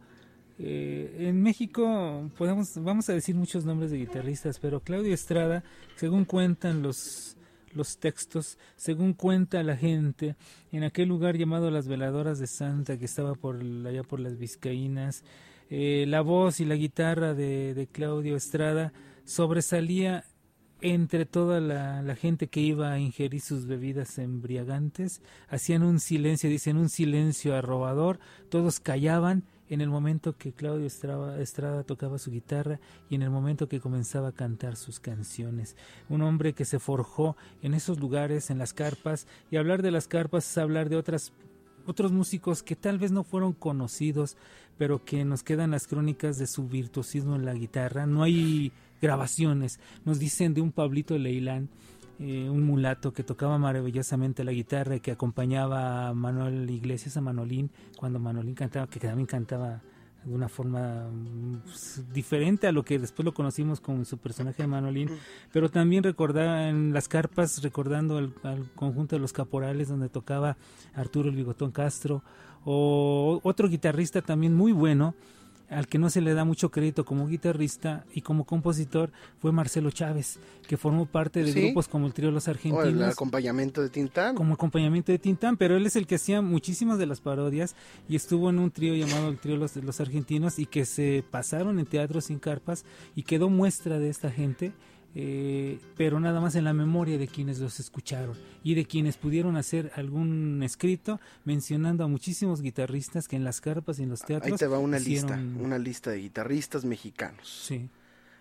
Eh, 0.61 1.29
en 1.29 1.43
México 1.43 2.31
podemos, 2.37 2.83
vamos 2.83 3.09
a 3.09 3.13
decir 3.13 3.35
muchos 3.35 3.65
nombres 3.65 3.91
de 3.91 3.99
guitarristas, 3.99 4.59
pero 4.59 4.81
Claudio 4.81 5.15
Estrada, 5.15 5.63
según 5.97 6.25
cuentan 6.25 6.83
los 6.83 7.37
los 7.79 7.99
textos, 7.99 8.59
según 8.77 9.15
cuenta 9.15 9.63
la 9.63 9.77
gente, 9.77 10.37
en 10.71 10.85
aquel 10.85 11.09
lugar 11.09 11.39
llamado 11.39 11.71
Las 11.71 11.89
Veladoras 11.89 12.39
de 12.39 12.47
Santa, 12.47 12.99
que 12.99 13.07
estaba 13.07 13.35
por 13.35 13.57
allá 13.87 14.03
por 14.03 14.21
las 14.21 14.37
Vizcaínas, 14.37 15.25
eh, 15.71 16.05
la 16.07 16.21
voz 16.21 16.61
y 16.61 16.67
la 16.67 16.75
guitarra 16.75 17.33
de, 17.33 17.89
Claudio 17.93 18.37
Estrada 18.37 18.93
sobresalía 19.25 20.25
entre 20.81 21.27
toda 21.27 21.61
la, 21.61 22.03
la, 22.03 22.15
gente 22.15 22.47
que 22.49 22.61
iba 22.61 22.93
a 22.93 22.99
ingerir 22.99 23.41
sus 23.41 23.67
bebidas 23.67 24.19
embriagantes, 24.19 25.23
hacían 25.49 25.83
un 25.83 25.99
silencio, 25.99 26.49
dicen 26.51 26.77
un 26.77 26.89
silencio 26.89 27.57
arrobador, 27.57 28.21
todos 28.49 28.79
callaban 28.79 29.45
en 29.69 29.81
el 29.81 29.89
momento 29.89 30.37
que 30.37 30.53
Claudio 30.53 30.87
Estrada, 30.87 31.83
tocaba 31.85 32.19
su 32.19 32.31
guitarra 32.31 32.81
y 33.09 33.15
en 33.15 33.23
el 33.23 33.31
momento 33.31 33.69
que 33.69 33.81
comenzaba 33.81 34.29
a 34.29 34.33
cantar 34.33 34.77
sus 34.77 35.01
canciones. 35.01 35.77
Un 36.09 36.23
hombre 36.23 36.53
que 36.53 36.65
se 36.65 36.79
forjó 36.79 37.37
en 37.63 37.75
esos 37.75 37.99
lugares, 38.01 38.51
en 38.51 38.59
las 38.59 38.73
carpas, 38.73 39.27
y 39.51 39.57
hablar 39.57 39.83
de 39.83 39.91
las 39.91 40.09
carpas 40.09 40.51
es 40.51 40.59
hablar 40.59 40.89
de 40.89 40.97
otras 40.97 41.33
otros 41.87 42.13
músicos 42.13 42.63
que 42.63 42.77
tal 42.77 42.99
vez 42.99 43.13
no 43.13 43.25
fueron 43.25 43.55
conocidos, 43.55 44.37
pero 44.77 45.05
que 45.05 45.25
nos 45.25 45.43
quedan 45.43 45.71
las 45.71 45.87
crónicas 45.87 46.37
de 46.37 46.47
su 46.47 46.69
virtuosismo 46.69 47.35
en 47.35 47.47
la 47.47 47.55
guitarra. 47.55 48.05
No 48.05 48.23
hay 48.23 48.73
grabaciones. 49.01 49.81
Nos 50.05 50.19
dicen 50.19 50.53
de 50.53 50.61
un 50.61 50.71
Pablito 50.71 51.17
Leilán, 51.17 51.71
eh, 52.21 52.51
un 52.51 52.65
mulato 52.65 53.13
que 53.13 53.23
tocaba 53.23 53.59
maravillosamente 53.59 54.43
la 54.43 54.53
guitarra 54.53 54.97
y 54.97 55.01
que 55.01 55.13
acompañaba 55.13 56.09
a 56.09 56.15
Manuel 56.15 56.69
Iglesias, 56.69 57.17
a 57.17 57.21
Manolín, 57.21 57.71
cuando 57.97 58.19
Manolín 58.19 58.55
cantaba, 58.55 58.89
que 58.89 58.99
también 58.99 59.27
cantaba 59.27 59.83
de 60.25 60.35
una 60.35 60.49
forma 60.49 61.07
pues, 61.65 62.03
diferente 62.13 62.67
a 62.67 62.73
lo 62.73 62.85
que 62.85 62.99
después 62.99 63.25
lo 63.25 63.33
conocimos 63.33 63.81
con 63.81 64.05
su 64.05 64.19
personaje 64.19 64.63
de 64.63 64.67
Manolín, 64.67 65.11
pero 65.53 65.71
también 65.71 66.03
recordaba 66.03 66.69
en 66.69 66.93
las 66.93 67.07
carpas, 67.07 67.63
recordando 67.63 68.19
al, 68.19 68.35
al 68.43 68.69
conjunto 68.73 69.15
de 69.15 69.21
los 69.21 69.33
caporales 69.33 69.89
donde 69.89 70.09
tocaba 70.09 70.57
Arturo 70.95 71.29
el 71.29 71.37
Bigotón 71.37 71.71
Castro, 71.71 72.25
o 72.65 73.41
otro 73.45 73.69
guitarrista 73.69 74.23
también 74.23 74.55
muy 74.55 74.73
bueno, 74.73 75.15
al 75.71 75.87
que 75.87 75.99
no 75.99 76.09
se 76.11 76.21
le 76.21 76.35
da 76.35 76.45
mucho 76.45 76.71
crédito 76.71 77.05
como 77.05 77.27
guitarrista 77.27 78.05
y 78.15 78.23
como 78.23 78.45
compositor 78.45 79.11
fue 79.41 79.53
Marcelo 79.53 79.91
Chávez, 79.91 80.39
que 80.67 80.77
formó 80.77 81.07
parte 81.07 81.43
de 81.43 81.53
Sí. 81.53 81.61
grupos 81.63 81.89
como 81.89 82.07
el 82.07 82.15
trío 82.15 82.31
Los 82.31 82.49
O 82.49 82.51
Argentinos. 82.51 82.87
el 82.87 83.03
acompañamiento 83.05 83.83
de 83.83 83.91
Tintán. 83.91 84.35
como 84.35 84.55
acompañamiento 84.55 85.13
de 85.13 85.19
Tintán, 85.19 85.57
pero 85.57 85.77
él 85.77 85.85
es 85.87 85.97
el 85.97 86.07
que 86.07 86.15
hacía 86.15 86.41
muchísimas 86.41 86.99
de 86.99 87.07
las 87.07 87.21
parodias 87.21 87.75
y 88.09 88.17
estuvo 88.17 88.49
en 88.51 88.59
un 88.59 88.71
trío 88.71 88.95
llamado 88.95 89.29
el 89.29 89.39
trío 89.39 89.57
Los, 89.57 89.77
los 89.77 90.01
Argentinos 90.01 90.59
y 90.59 90.67
que 90.67 90.85
se 90.85 91.25
pasaron 91.31 91.79
en 91.79 91.87
teatros 91.87 92.27
sin 92.27 92.39
carpas 92.39 92.85
y 93.15 93.23
quedó 93.25 93.51
muestra 93.51 93.99
de 93.99 94.09
esta 94.09 94.31
gente, 94.31 94.73
eh, 95.15 95.79
pero 95.97 96.21
nada 96.21 96.41
más 96.41 96.55
en 96.55 96.65
la 96.65 96.73
memoria 96.73 97.19
de 97.19 97.27
quienes 97.29 97.59
los 97.59 97.81
escucharon 97.81 98.37
y 98.63 98.75
de 98.75 98.85
quienes 98.85 99.17
pudieron 99.17 99.57
hacer 99.57 99.91
algún 99.97 100.63
escrito 100.63 101.19
mencionando 101.45 102.05
a 102.05 102.09
muchísimos 102.09 102.61
guitarristas 102.63 103.27
que 103.27 103.37
en 103.37 103.45
las 103.45 103.61
carpas 103.61 103.99
y 103.99 104.03
en 104.05 104.11
los 104.11 104.21
teatros 104.21 104.53
Ahí 104.53 104.59
te 104.59 104.67
va 104.67 104.79
una 104.79 104.99
hicieron- 104.99 105.41
lista, 105.55 105.63
una 105.65 105.79
lista 105.79 106.11
de 106.11 106.19
guitarristas 106.19 106.85
mexicanos. 106.85 107.49
Sí. 107.67 107.89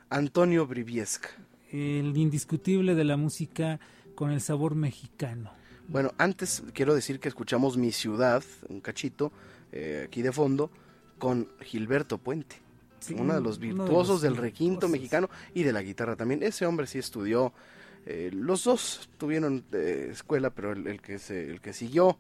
Antonio 0.10 0.66
Briviesca. 0.68 1.30
el 1.72 2.16
indiscutible 2.16 2.96
de 2.96 3.04
la 3.04 3.18
música 3.18 3.80
con 4.16 4.32
el 4.32 4.40
sabor 4.42 4.74
mexicano. 4.76 5.52
Bueno, 5.90 6.14
antes 6.18 6.64
quiero 6.74 6.96
decir 6.96 7.20
que 7.20 7.28
escuchamos 7.30 7.78
Mi 7.78 7.92
Ciudad, 7.92 8.44
un 8.70 8.80
cachito, 8.82 9.32
eh, 9.72 10.04
aquí 10.08 10.22
de 10.22 10.32
fondo, 10.32 10.70
con 11.18 11.48
Gilberto 11.62 12.18
Puente. 12.18 12.58
Sí, 13.08 13.16
uno 13.18 13.34
de 13.36 13.42
los 13.42 13.60
de 13.60 13.68
virtuosos 13.68 14.08
los 14.08 14.22
del 14.22 14.36
requinto 14.38 14.72
virtuosos. 14.88 14.92
mexicano 14.92 15.30
y 15.54 15.64
de 15.64 15.74
la 15.74 15.82
guitarra 15.82 16.16
también. 16.16 16.44
Ese 16.44 16.66
hombre 16.66 16.88
sí 16.88 17.00
estudió, 17.00 17.54
eh, 18.06 18.30
los 18.34 18.64
dos 18.64 19.10
tuvieron 19.18 19.64
eh, 19.72 20.10
escuela, 20.12 20.50
pero 20.50 20.72
el, 20.74 20.88
el 20.88 21.02
que 21.02 21.20
se, 21.20 21.50
el 21.50 21.62
que 21.62 21.74
siguió 21.74 22.18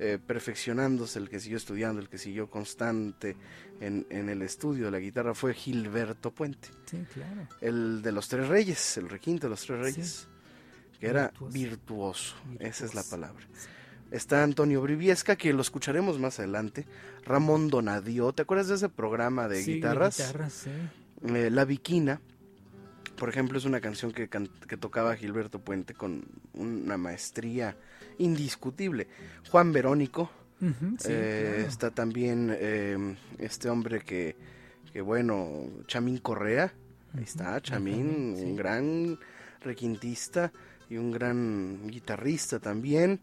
eh, 0.00 0.18
perfeccionándose, 0.24 1.18
el 1.18 1.28
que 1.28 1.40
siguió 1.40 1.56
estudiando, 1.56 2.00
el 2.00 2.08
que 2.08 2.18
siguió 2.18 2.48
constante 2.48 3.36
en, 3.80 4.06
en 4.10 4.28
el 4.28 4.42
estudio 4.42 4.84
de 4.86 4.90
la 4.92 4.98
guitarra 5.00 5.34
fue 5.34 5.54
Gilberto 5.54 6.30
Puente, 6.32 6.68
Sí, 6.86 7.04
claro. 7.12 7.48
el 7.60 8.00
de 8.02 8.12
los 8.12 8.28
Tres 8.28 8.46
Reyes, 8.48 8.96
el 8.96 9.08
requinto 9.08 9.46
de 9.46 9.50
los 9.50 9.62
Tres 9.66 9.80
Reyes, 9.80 10.28
que 11.00 11.06
era 11.08 11.28
Virtuoso. 11.28 11.52
virtuoso, 11.52 12.34
esa 12.60 12.84
es 12.84 12.94
la 12.94 13.02
palabra. 13.02 13.44
Está 14.10 14.42
Antonio 14.42 14.80
Briviesca, 14.80 15.36
que 15.36 15.52
lo 15.52 15.60
escucharemos 15.60 16.18
más 16.18 16.38
adelante. 16.38 16.86
Ramón 17.26 17.68
Donadio, 17.68 18.32
¿te 18.32 18.42
acuerdas 18.42 18.68
de 18.68 18.76
ese 18.76 18.88
programa 18.88 19.48
de 19.48 19.62
Sí, 19.62 19.74
guitarras? 19.74 20.16
guitarras, 20.16 20.52
sí. 20.52 20.70
Eh, 21.34 21.50
La 21.50 21.64
Viquina, 21.66 22.20
por 23.16 23.28
ejemplo, 23.28 23.58
es 23.58 23.64
una 23.66 23.80
canción 23.80 24.12
que, 24.12 24.28
can- 24.28 24.48
que 24.66 24.76
tocaba 24.78 25.14
Gilberto 25.14 25.58
Puente 25.60 25.92
con 25.92 26.24
una 26.54 26.96
maestría 26.96 27.76
indiscutible. 28.18 29.08
Juan 29.50 29.72
Verónico, 29.72 30.30
sí, 30.60 30.66
eh, 31.08 31.52
claro. 31.56 31.68
está 31.68 31.90
también 31.90 32.50
eh, 32.58 33.14
este 33.38 33.68
hombre 33.68 34.00
que, 34.00 34.36
que, 34.92 35.02
bueno, 35.02 35.66
Chamín 35.86 36.16
Correa, 36.18 36.72
ahí 37.14 37.24
está, 37.24 37.60
Chamín, 37.60 38.34
un 38.38 38.56
gran 38.56 39.18
requintista 39.60 40.50
y 40.88 40.96
un 40.96 41.10
gran 41.12 41.88
guitarrista 41.88 42.58
también. 42.58 43.20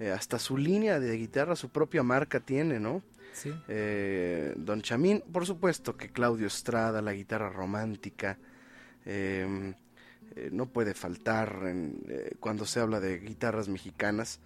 Eh, 0.00 0.10
hasta 0.10 0.38
su 0.38 0.56
línea 0.56 0.98
de 0.98 1.16
guitarra, 1.16 1.54
su 1.54 1.68
propia 1.68 2.02
marca 2.02 2.40
tiene, 2.40 2.80
¿no? 2.80 3.02
Sí. 3.32 3.52
eh, 3.68 4.54
Don 4.56 4.82
Chamín, 4.82 5.22
por 5.32 5.46
supuesto 5.46 5.96
que 5.96 6.08
Claudio 6.10 6.48
Estrada, 6.48 7.00
la 7.00 7.12
guitarra 7.12 7.48
romántica, 7.50 8.38
eh, 9.04 9.74
eh, 10.36 10.48
no 10.52 10.66
puede 10.66 10.94
faltar 10.94 11.60
en, 11.66 12.02
eh, 12.08 12.34
cuando 12.40 12.64
se 12.66 12.80
habla 12.80 12.98
de 13.00 13.18
guitarras 13.20 13.68
mexicanas. 13.68 14.40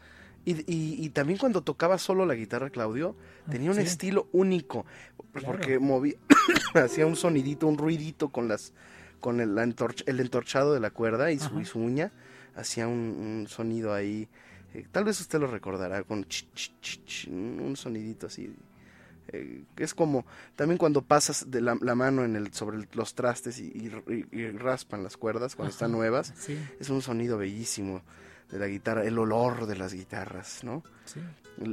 Y, 0.44 0.52
y- 0.70 1.02
y 1.04 1.08
también 1.10 1.38
cuando 1.38 1.62
tocaba 1.62 1.96
solo 1.98 2.26
la 2.26 2.34
guitarra 2.34 2.68
Claudio, 2.68 3.16
tenía 3.50 3.70
un 3.70 3.78
Ah, 3.78 3.82
sí. 3.82 3.86
estilo 3.86 4.28
único, 4.32 4.84
Claro. 5.32 5.46
porque 5.46 5.78
movía, 5.78 6.14
hacía 6.74 7.06
un 7.06 7.16
sonidito, 7.16 7.66
un 7.66 7.78
ruidito 7.78 8.28
con 8.28 8.48
las 8.48 8.72
con 9.20 9.40
el, 9.40 9.56
entorch- 9.56 10.02
el 10.06 10.20
entorchado 10.20 10.74
de 10.74 10.80
la 10.80 10.90
cuerda 10.90 11.32
y 11.32 11.38
su, 11.38 11.46
Ajá. 11.46 11.62
y 11.62 11.64
su 11.64 11.78
uña, 11.78 12.12
hacía 12.54 12.86
un, 12.86 12.98
un 13.40 13.46
sonido 13.48 13.94
ahí, 13.94 14.28
eh, 14.74 14.86
tal 14.92 15.04
vez 15.04 15.20
usted 15.20 15.38
lo 15.40 15.46
recordará, 15.46 16.02
con 16.02 16.24
ch, 16.24 16.46
ch, 16.54 16.70
ch, 16.80 17.04
ch, 17.04 17.26
un 17.28 17.74
sonidito 17.76 18.26
así, 18.26 18.52
eh, 19.28 19.62
que 19.74 19.84
es 19.84 19.94
como 19.94 20.26
también 20.56 20.76
cuando 20.78 21.00
pasas 21.02 21.50
de 21.50 21.60
la, 21.62 21.78
la 21.80 21.94
mano 21.94 22.24
en 22.24 22.36
el 22.36 22.52
sobre 22.52 22.76
el- 22.78 22.88
los 22.92 23.14
trastes 23.14 23.58
y, 23.58 23.68
y- 23.68 24.26
y 24.32 24.50
raspan 24.50 25.02
las 25.02 25.16
cuerdas 25.16 25.56
cuando 25.56 25.70
están 25.72 25.92
nuevas 25.92 26.32
Sí, 26.36 26.58
es 26.78 26.90
un 26.90 27.00
sonido 27.00 27.38
bellísimo 27.38 28.02
de 28.50 28.58
la 28.58 28.66
guitarra 28.66 29.02
el 29.04 29.18
olor 29.18 29.66
de 29.66 29.76
las 29.76 29.94
guitarras 29.94 30.62
no 30.62 30.82
sí. 31.06 31.20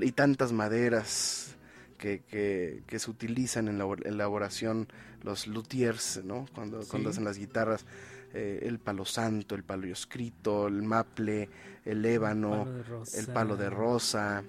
y 0.02 0.12
tantas 0.14 0.54
maderas 0.54 1.56
que, 1.98 2.22
que, 2.22 2.84
que 2.88 3.00
se 3.00 3.12
utilizan 3.12 3.68
en 3.68 3.78
la 3.78 3.84
elabor- 3.86 4.08
elaboración 4.08 4.88
los 5.24 5.46
luthiers 5.48 6.22
no 6.24 6.46
cuando, 6.56 6.80
hacen 7.10 7.26
las 7.26 7.38
guitarras 7.38 7.86
eh, 8.34 8.60
el 8.64 8.80
palo 8.80 9.06
santo 9.06 9.56
el 9.56 9.64
palo 9.64 9.88
escrito 9.88 10.68
el 10.68 10.82
maple 10.84 11.50
el 11.86 12.06
ébano 12.06 12.50
Palo 12.66 13.04
el 13.18 13.28
palo 13.28 13.58
de 13.58 13.70
rosa 13.70 14.44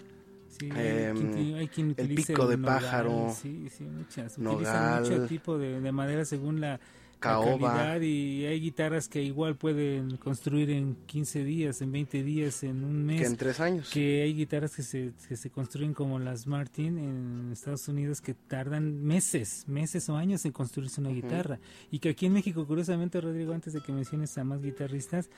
Sí, 0.48 0.70
hay 0.70 1.12
quien- 1.14 1.54
hay 1.56 1.68
quien 1.68 1.94
el 1.96 2.14
pico 2.14 2.46
de 2.46 2.58
nogal, 2.58 2.80
pájaro, 2.82 3.34
Sí, 3.34 3.68
sí, 3.70 3.84
muchas. 3.84 4.38
nogal. 4.38 4.54
Utilizan 4.58 5.02
mucho 5.02 5.26
tipo 5.26 5.56
de, 5.58 5.80
de 5.80 5.92
madera 5.92 6.24
según 6.26 6.60
la, 6.60 6.78
caoba. 7.22 7.72
calidad 7.74 8.00
y 8.02 8.44
hay 8.46 8.60
guitarras 8.60 9.08
que 9.08 9.22
igual 9.22 9.56
pueden 9.56 10.16
construir 10.18 10.70
en 10.70 10.96
15 11.06 11.44
días, 11.44 11.80
en 11.80 11.92
20 11.92 12.22
días, 12.22 12.62
en 12.62 12.84
un 12.84 13.04
mes. 13.04 13.20
Que 13.20 13.26
en 13.26 13.36
tres 13.36 13.60
años. 13.60 13.90
Que 13.90 14.22
hay 14.22 14.34
guitarras 14.34 14.76
que 14.76 14.82
se, 14.82 15.12
que 15.28 15.36
se 15.36 15.50
construyen 15.50 15.94
como 15.94 16.18
las 16.18 16.46
Martin 16.46 16.98
en 16.98 17.50
Estados 17.52 17.88
Unidos 17.88 18.20
que 18.20 18.34
tardan 18.34 19.02
meses, 19.02 19.64
meses 19.68 20.08
o 20.08 20.16
años 20.16 20.44
en 20.44 20.52
construirse 20.52 21.00
una 21.00 21.10
guitarra. 21.10 21.58
Y 21.90 21.98
que 21.98 22.10
aquí 22.10 22.26
en 22.26 22.32
México, 22.34 22.66
curiosamente, 22.66 23.20
Rodrigo, 23.20 23.52
antes 23.54 23.72
de 23.72 23.80
que 23.80 23.92
menciones 23.92 24.36
a 24.36 24.44
más 24.44 24.60
guitarristas, 24.62 25.30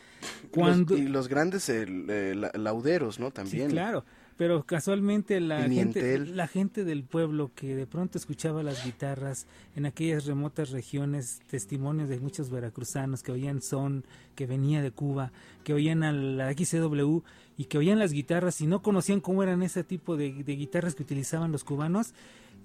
cuando... 0.51 0.95
Los- 0.95 1.05
y 1.05 1.09
los 1.09 1.29
grandes 1.29 1.69
eh, 1.69 1.87
la- 2.35 2.51
lauderos, 2.55 3.19
¿no? 3.19 3.31
También. 3.31 3.69
Sí, 3.69 3.73
claro. 3.73 4.05
Pero 4.37 4.65
casualmente 4.65 5.41
la 5.41 5.69
gente, 5.69 6.19
la 6.19 6.49
gente 6.49 6.85
del 6.85 7.05
pueblo 7.05 7.53
que 7.55 7.77
de 7.77 7.87
pronto 7.87 8.19
escuchaba 8.19 8.65
las 8.65 8.85
guitarras 8.85 9.47
en 9.77 9.87
aquellas 9.87 10.27
remotas 10.27 10.71
regiones, 10.71 11.41
testimonios 11.49 12.09
de 12.09 12.19
muchos 12.19 12.51
veracruzanos 12.51 13.23
que 13.23 13.31
oían 13.31 13.63
son, 13.63 14.05
que 14.35 14.47
venía 14.47 14.83
de 14.83 14.91
Cuba, 14.91 15.31
que 15.63 15.73
oían 15.73 16.03
a 16.03 16.13
la 16.13 16.53
XCW 16.53 17.21
y 17.57 17.67
que 17.67 17.79
oían 17.79 18.01
las 18.01 18.11
guitarras 18.11 18.61
y 18.61 18.67
no 18.67 18.83
conocían 18.83 19.21
cómo 19.21 19.45
eran 19.45 19.63
ese 19.63 19.85
tipo 19.85 20.17
de, 20.17 20.43
de 20.43 20.57
guitarras 20.57 20.97
que 20.97 21.05
utilizaban 21.05 21.53
los 21.53 21.63
cubanos. 21.63 22.13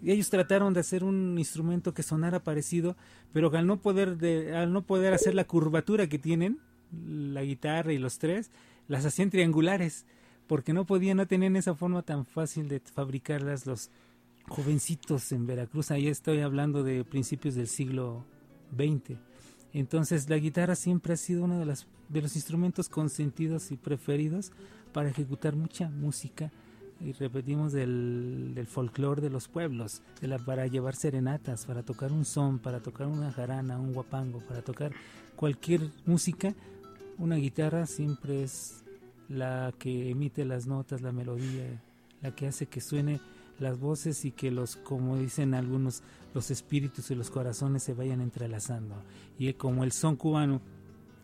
Y 0.02 0.12
ellos 0.12 0.32
trataron 0.32 0.74
de 0.74 0.80
hacer 0.80 1.04
un 1.04 1.38
instrumento 1.38 1.94
que 1.94 2.02
sonara 2.02 2.40
parecido, 2.40 2.96
pero 3.32 3.56
al 3.56 3.68
no 3.68 3.78
poder 3.78 4.18
de, 4.18 4.56
al 4.56 4.74
no 4.74 4.82
poder 4.82 5.14
hacer 5.14 5.36
la 5.36 5.44
curvatura 5.44 6.08
que 6.08 6.18
tienen 6.18 6.58
la 6.92 7.44
guitarra 7.44 7.94
y 7.94 8.00
los 8.00 8.18
tres, 8.18 8.50
las 8.88 9.06
hacían 9.06 9.30
triangulares 9.30 10.06
porque 10.50 10.74
no 10.74 10.84
podían, 10.84 11.18
no 11.18 11.28
tenían 11.28 11.56
esa 11.56 11.76
forma 11.76 12.02
tan 12.02 12.26
fácil 12.26 12.68
de 12.68 12.80
fabricarlas 12.80 13.68
los 13.68 13.92
jovencitos 14.48 15.32
en 15.32 15.46
Veracruz. 15.46 15.92
Ahí 15.92 16.08
estoy 16.08 16.40
hablando 16.40 16.84
de 16.84 17.04
principios 17.04 17.54
del 17.54 17.68
siglo 17.68 18.26
XX. 18.76 19.20
Entonces 19.74 20.28
la 20.28 20.40
guitarra 20.40 20.74
siempre 20.74 21.14
ha 21.14 21.18
sido 21.18 21.44
uno 21.44 21.60
de, 21.60 21.68
las, 21.68 21.86
los 22.12 22.36
instrumentos 22.36 22.90
consentidos 22.90 23.72
y 23.72 23.78
preferidos 23.78 24.52
para 24.92 25.10
ejecutar 25.10 25.56
mucha 25.56 25.88
música 25.88 26.52
y 27.00 27.12
repetimos 27.12 27.72
del, 27.72 28.66
folclore 28.68 29.22
de 29.22 29.30
los 29.30 29.48
pueblos, 29.48 30.02
para 30.48 30.66
llevar 30.66 30.96
serenatas, 30.96 31.68
para 31.68 31.84
tocar 31.84 32.12
un 32.12 32.26
son, 32.26 32.58
para 32.58 32.80
tocar 32.82 33.06
una 33.06 33.32
jarana, 33.32 33.80
un 33.80 33.94
guapango, 33.94 34.40
para 34.40 34.64
tocar 34.64 34.94
cualquier 35.36 35.92
música, 36.08 36.56
una 37.20 37.36
guitarra 37.36 37.86
siempre 37.86 38.44
es 38.44 38.84
la 39.30 39.74
que 39.78 40.10
emite 40.10 40.44
las 40.44 40.68
notas, 40.68 41.02
la 41.02 41.12
melodía, 41.12 41.82
la 42.22 42.36
que 42.36 42.48
hace 42.48 42.66
que 42.66 42.82
suene 42.82 43.22
las 43.60 43.80
voces 43.80 44.26
y 44.26 44.32
que 44.32 44.52
los, 44.52 44.76
como 44.76 45.18
dicen 45.18 45.54
algunos, 45.54 46.04
los 46.34 46.50
espíritus 46.52 47.12
y 47.12 47.16
los 47.16 47.30
corazones 47.30 47.84
se 47.84 47.94
vayan 47.94 48.22
entrelazando. 48.22 48.96
Y 49.38 49.54
como 49.54 49.84
el 49.84 49.92
son 49.92 50.16
cubano, 50.16 50.62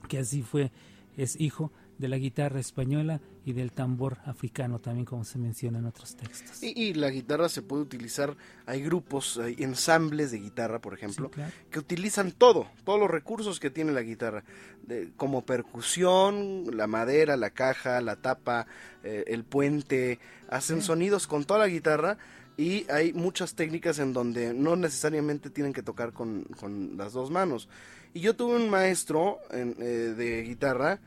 que 0.08 0.20
así 0.20 0.44
fue, 0.44 0.72
es 1.18 1.40
hijo 1.40 1.72
de 1.98 2.08
la 2.10 2.18
guitarra 2.18 2.60
española 2.60 3.22
y 3.46 3.54
del 3.54 3.72
tambor 3.72 4.18
africano 4.26 4.80
también 4.80 5.06
como 5.06 5.24
se 5.24 5.38
menciona 5.38 5.80
en 5.80 5.86
otros 5.86 6.16
textos. 6.16 6.62
Y, 6.64 6.74
y 6.90 6.94
la 6.94 7.10
guitarra 7.10 7.48
se 7.48 7.62
puede 7.62 7.84
utilizar, 7.84 8.36
hay 8.66 8.82
grupos, 8.82 9.38
hay 9.38 9.56
ensambles 9.60 10.32
de 10.32 10.40
guitarra, 10.40 10.80
por 10.80 10.94
ejemplo, 10.94 11.28
Sí, 11.28 11.34
claro. 11.36 11.52
que 11.70 11.80
utilizan 11.80 12.32
todo, 12.32 12.68
todos 12.84 13.00
los 13.00 13.10
recursos 13.10 13.60
que 13.60 13.70
tiene 13.70 13.92
la 13.94 14.02
guitarra, 14.02 14.44
de- 14.88 15.12
como 15.16 15.46
percusión, 15.46 16.76
la 16.76 16.88
madera, 16.88 17.38
la 17.38 17.52
caja, 17.52 18.02
la 18.02 18.16
tapa, 18.18 18.66
eh, 19.04 19.24
el 19.28 19.44
puente, 19.44 20.20
hacen 20.50 20.82
sonidos 20.82 21.28
con 21.28 21.46
toda 21.46 21.60
la 21.60 21.68
guitarra 21.68 22.18
y 22.58 22.90
hay 22.90 23.14
muchas 23.14 23.54
técnicas 23.56 24.00
en 24.00 24.14
donde 24.14 24.54
no 24.54 24.76
necesariamente 24.76 25.50
tienen 25.50 25.74
que 25.74 25.84
tocar 25.84 26.12
con, 26.14 26.44
con 26.60 26.98
las 26.98 27.14
dos 27.14 27.30
manos. 27.32 27.70
Y 28.14 28.22
yo 28.22 28.36
tuve 28.36 28.56
un 28.56 28.70
maestro 28.70 29.40
en- 29.52 29.76
eh, 29.80 29.84
de 30.18 30.42
guitarra, 30.44 31.00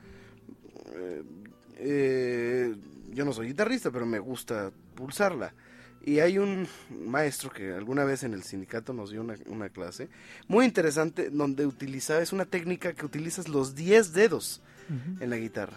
eh, 0.95 1.23
eh, 1.79 2.77
yo 3.11 3.25
no 3.25 3.33
soy 3.33 3.49
guitarrista, 3.49 3.91
pero 3.91 4.07
me 4.07 4.19
gusta 4.19 4.71
pulsarla. 4.95 5.55
Y 6.05 6.21
hay 6.21 6.39
un 6.39 6.67
maestro 6.91 7.51
que 7.51 7.73
alguna 7.73 8.05
vez 8.05 8.23
en 8.23 8.33
el 8.33 8.43
sindicato 8.43 8.93
nos 8.93 9.11
dio 9.11 9.21
una, 9.21 9.35
una 9.47 9.69
clase 9.69 10.09
muy 10.47 10.65
interesante 10.65 11.29
donde 11.29 11.67
utilizaba, 11.67 12.21
es 12.23 12.33
una 12.33 12.47
técnica 12.47 12.93
que 12.95 13.05
utilizas 13.05 13.49
los 13.49 13.75
10 13.75 14.13
dedos 14.13 14.63
en 15.21 15.29
la 15.29 15.37
guitarra. 15.37 15.77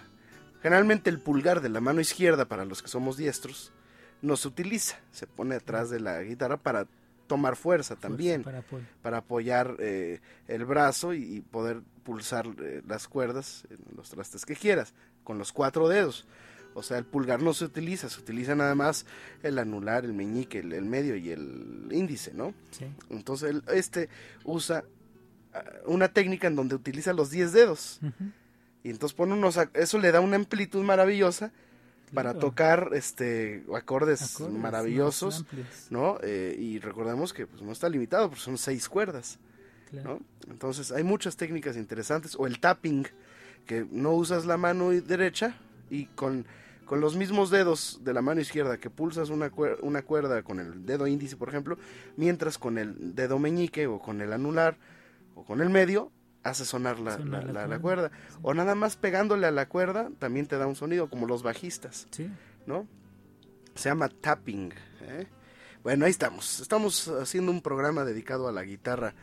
Generalmente 0.61 1.09
el 1.09 1.19
pulgar 1.19 1.59
de 1.59 1.69
la 1.69 1.81
mano 1.81 1.99
izquierda, 1.99 2.45
para 2.45 2.65
los 2.65 2.81
que 2.81 2.87
somos 2.87 3.17
diestros, 3.17 3.73
no 4.21 4.37
se 4.37 4.47
utiliza. 4.47 4.99
Se 5.11 5.27
pone 5.27 5.55
atrás 5.55 5.89
de 5.89 5.99
la 5.99 6.21
guitarra 6.21 6.57
para 6.57 6.87
tomar 7.27 7.55
fuerza 7.55 7.95
también, 7.95 8.43
Para 9.01 9.17
apoyar 9.17 9.75
eh, 9.79 10.19
el 10.47 10.65
brazo 10.65 11.13
y, 11.13 11.37
y 11.37 11.41
poder 11.41 11.81
pulsar 12.03 12.47
eh, 12.59 12.81
las 12.87 13.07
cuerdas 13.07 13.65
en 13.69 13.79
los 13.95 14.09
trastes 14.09 14.45
que 14.45 14.55
quieras, 14.55 14.93
con 15.23 15.37
los 15.37 15.51
cuatro 15.51 15.87
dedos. 15.89 16.25
O 16.73 16.83
sea, 16.83 16.97
el 16.97 17.05
pulgar 17.05 17.41
no 17.41 17.53
se 17.53 17.65
utiliza, 17.65 18.09
se 18.09 18.19
utiliza 18.21 18.55
nada 18.55 18.75
más 18.75 19.05
el 19.43 19.59
anular, 19.59 20.05
el 20.05 20.13
meñique, 20.13 20.59
el, 20.59 20.71
el 20.71 20.85
medio 20.85 21.15
y 21.17 21.29
el 21.29 21.87
índice, 21.91 22.33
¿no? 22.33 22.53
Sí. 22.71 22.85
Entonces, 23.09 23.49
el- 23.49 23.63
este 23.75 24.07
usa 24.45 24.85
ah, 25.53 25.63
una 25.85 26.07
técnica 26.13 26.47
en 26.47 26.55
donde 26.55 26.75
utiliza 26.75 27.11
los 27.13 27.29
10 27.29 27.51
dedos. 27.51 27.99
Y 28.83 28.89
entonces 28.89 29.13
pone 29.15 29.33
unos, 29.33 29.59
eso 29.73 29.97
le 29.99 30.11
da 30.11 30.21
una 30.21 30.37
amplitud 30.37 30.81
maravillosa 30.83 31.51
para 32.13 32.33
tocar 32.39 32.89
este 32.93 33.63
acordes, 33.75 34.21
Acordes 34.35 34.57
maravillosos, 34.61 35.45
¿no? 35.91 36.17
Eh, 36.23 36.55
y 36.57 36.79
recordemos 36.79 37.31
que 37.33 37.47
pues, 37.47 37.61
no 37.61 37.71
está 37.73 37.89
limitado, 37.89 38.29
porque 38.29 38.41
son 38.43 38.57
seis 38.57 38.87
cuerdas, 38.89 39.39
claro. 39.91 40.19
¿no? 40.19 40.51
Entonces 40.51 40.91
hay 40.91 41.03
muchas 41.03 41.37
técnicas 41.37 41.77
interesantes, 41.77 42.35
o 42.37 42.47
el 42.47 42.59
tapping, 42.59 43.05
que 43.65 43.85
no 43.91 44.11
usas 44.13 44.45
la 44.45 44.57
mano 44.57 44.89
derecha 44.89 45.55
y 45.89 46.05
con, 46.07 46.45
con 46.85 46.99
los 46.99 47.15
mismos 47.15 47.51
dedos 47.51 47.99
de 48.03 48.13
la 48.13 48.21
mano 48.21 48.41
izquierda 48.41 48.77
que 48.79 48.89
pulsas 48.89 49.29
una, 49.29 49.51
cuer- 49.51 49.77
una 49.81 50.01
cuerda 50.01 50.41
con 50.43 50.59
el 50.59 50.85
dedo 50.85 51.05
índice, 51.07 51.37
por 51.37 51.49
ejemplo, 51.49 51.77
mientras 52.17 52.57
con 52.57 52.77
el 52.77 53.13
dedo 53.15 53.37
meñique 53.37 53.85
o 53.87 53.99
con 53.99 54.19
el 54.21 54.33
anular 54.33 54.77
o 55.35 55.43
con 55.45 55.61
el 55.61 55.69
medio 55.69 56.11
hace 56.43 56.65
sonar 56.65 56.99
la, 56.99 57.17
Sonar 57.17 57.43
la- 57.45 57.53
la 57.53 57.61
la- 57.61 57.67
la 57.67 57.79
cuerda, 57.79 58.09
cuerda. 58.09 58.17
sí. 58.31 58.37
O 58.41 58.53
nada 58.55 58.73
más 58.73 58.95
pegándole 58.97 59.45
a 59.45 59.51
la 59.51 59.69
cuerda 59.69 60.09
también 60.17 60.47
te 60.47 60.57
da 60.57 60.65
un 60.65 60.75
sonido, 60.75 61.07
como 61.09 61.27
los 61.27 61.43
bajistas. 61.43 62.07
Sí. 62.09 62.29
¿no? 62.65 62.87
Se 63.75 63.89
llama 63.89 64.09
tapping. 64.09 64.73
¿eh? 65.01 65.27
Bueno, 65.83 66.05
ahí 66.05 66.11
estamos. 66.11 66.59
Estamos 66.59 67.07
haciendo 67.07 67.51
un 67.51 67.61
programa 67.61 68.03
dedicado 68.05 68.47
a 68.47 68.51
la 68.51 68.63
guitarra 68.63 69.13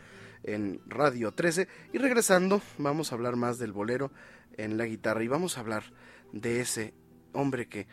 en 0.43 0.81
Radio 0.87 1.33
13 1.33 1.69
y 1.93 1.99
regresando 1.99 2.63
vamos 2.79 3.13
a 3.13 3.15
hablar 3.15 3.37
más 3.37 3.59
del 3.59 3.73
bolero 3.73 4.11
en 4.57 4.77
la 4.77 4.85
guitarra 4.87 5.23
y 5.23 5.29
vamos 5.29 5.57
a 5.57 5.61
hablar 5.61 5.85
de 6.33 6.61
ese 6.61 6.95
hombre 7.33 7.69
que, 7.69 7.87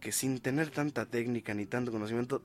que 0.00 0.12
sin 0.12 0.40
tener 0.40 0.70
tanta 0.70 1.06
técnica 1.06 1.54
ni 1.54 1.66
tanto 1.66 1.92
conocimiento 1.92 2.42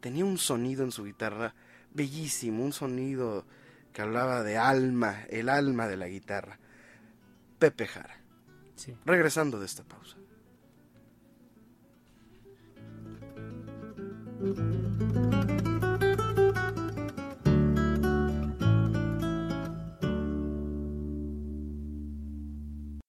tenía 0.00 0.24
un 0.24 0.38
sonido 0.38 0.84
en 0.84 0.92
su 0.92 1.04
guitarra 1.04 1.54
bellísimo, 1.92 2.64
un 2.64 2.72
sonido 2.72 3.44
que 3.92 4.02
hablaba 4.02 4.42
de 4.42 4.56
alma, 4.56 5.24
el 5.28 5.48
alma 5.48 5.88
de 5.88 5.96
la 5.96 6.08
guitarra. 6.08 6.58
Pepe 7.58 7.86
Jara. 7.86 8.16
Sí. 8.76 8.94
Regresando 9.04 9.58
de 9.58 9.66
esta 9.66 9.82
pausa. 9.84 10.16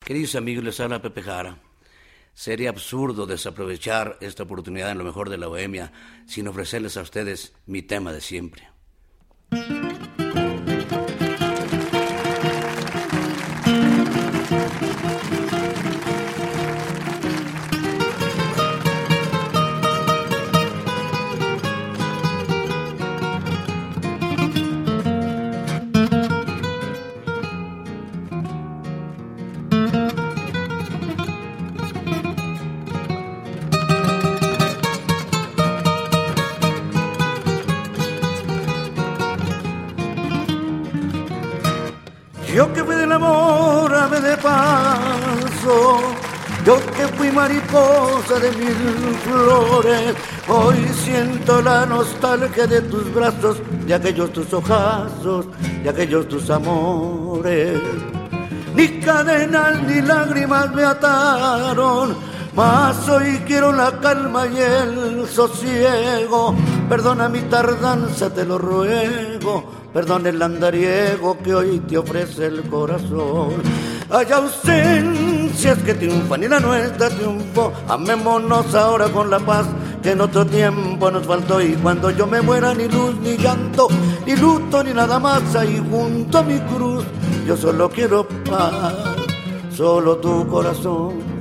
Queridos 0.04 0.34
amigos, 0.34 0.64
les 0.64 0.80
habla 0.80 1.02
Pepe 1.02 1.22
Jara. 1.22 1.60
Sería 2.34 2.72
absurdo 2.72 3.28
desaprovechar 3.28 4.18
esta 4.20 4.44
oportunidad 4.44 4.90
en 4.90 4.98
lo 4.98 5.04
mejor 5.04 5.30
de 5.30 5.38
la 5.38 5.46
bohemia 5.46 5.94
sin 6.26 6.48
ofrecerles 6.48 6.98
a 6.98 7.02
ustedes 7.02 7.54
mi 7.68 7.84
tema 7.84 8.12
de 8.12 8.22
siempre. 8.22 8.68
De 48.40 48.52
mil 48.52 49.16
flores, 49.26 50.16
hoy 50.48 50.78
siento 51.04 51.62
la 51.62 51.86
nostalgia 51.86 52.66
de 52.66 52.82
tus 52.82 53.14
brazos, 53.14 53.58
de 53.86 53.94
aquellos 53.94 54.32
tus 54.32 54.54
ojazos, 54.54 55.48
de 55.84 55.90
aquellos 55.90 56.28
tus 56.30 56.50
amores. 56.50 57.80
Ni 58.74 58.88
cadenas 59.02 59.84
ni 59.84 60.02
lágrimas 60.02 60.74
me 60.74 60.84
ataron, 60.84 62.16
mas 62.56 63.10
hoy 63.10 63.42
quiero 63.46 63.74
la 63.74 64.00
calma 64.00 64.48
y 64.48 64.58
el 64.58 65.28
sosiego. 65.28 66.56
Perdona 66.88 67.28
mi 67.28 67.42
tardanza, 67.42 68.34
te 68.34 68.46
lo 68.46 68.58
ruego. 68.58 69.64
Perdona 69.94 70.30
el 70.30 70.42
andariego 70.42 71.38
que 71.44 71.54
hoy 71.54 71.80
te 71.80 71.98
ofrece 71.98 72.46
el 72.46 72.62
corazón. 72.70 73.62
Hay 74.14 74.30
ausencias 74.30 75.78
que 75.80 75.94
triunfan 75.94 76.44
y 76.44 76.48
la 76.50 76.60
nuestra 76.60 77.10
triunfó. 77.10 77.72
Amémonos 77.88 78.76
ahora 78.76 79.08
con 79.08 79.30
la 79.30 79.40
paz 79.40 79.66
que 80.04 80.12
en 80.12 80.20
otro 80.20 80.46
tiempo 80.46 81.10
nos 81.10 81.26
faltó. 81.26 81.62
Y 81.62 81.74
cuando 81.76 82.12
yo 82.12 82.28
me 82.28 82.42
muera, 82.42 82.74
ni 82.74 82.90
luz, 82.90 83.16
ni 83.22 83.38
llanto, 83.38 83.88
ni 84.26 84.36
luto, 84.36 84.84
ni 84.84 84.94
nada 84.94 85.18
más. 85.18 85.56
Ahí 85.56 85.82
junto 85.90 86.40
a 86.40 86.44
mi 86.44 86.60
cruz, 86.60 87.06
yo 87.48 87.56
solo 87.56 87.90
quiero 87.90 88.28
paz, 88.28 88.94
solo 89.74 90.18
tu 90.18 90.46
corazón. 90.46 91.32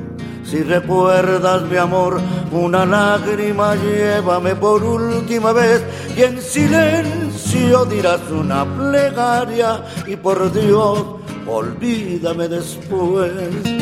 Si 0.44 0.62
recuerdas 0.62 1.62
mi 1.62 1.76
amor, 1.76 2.20
una 2.50 2.84
lágrima 2.84 3.76
llévame 3.76 4.56
por 4.56 4.82
última 4.82 5.52
vez 5.52 5.80
y 6.16 6.22
en 6.22 6.42
silencio 6.42 7.84
dirás 7.84 8.20
una 8.32 8.64
plegaria 8.64 9.84
y 10.08 10.16
por 10.16 10.52
Dios, 10.52 11.19
olvídame 11.50 12.48
después. 12.48 13.79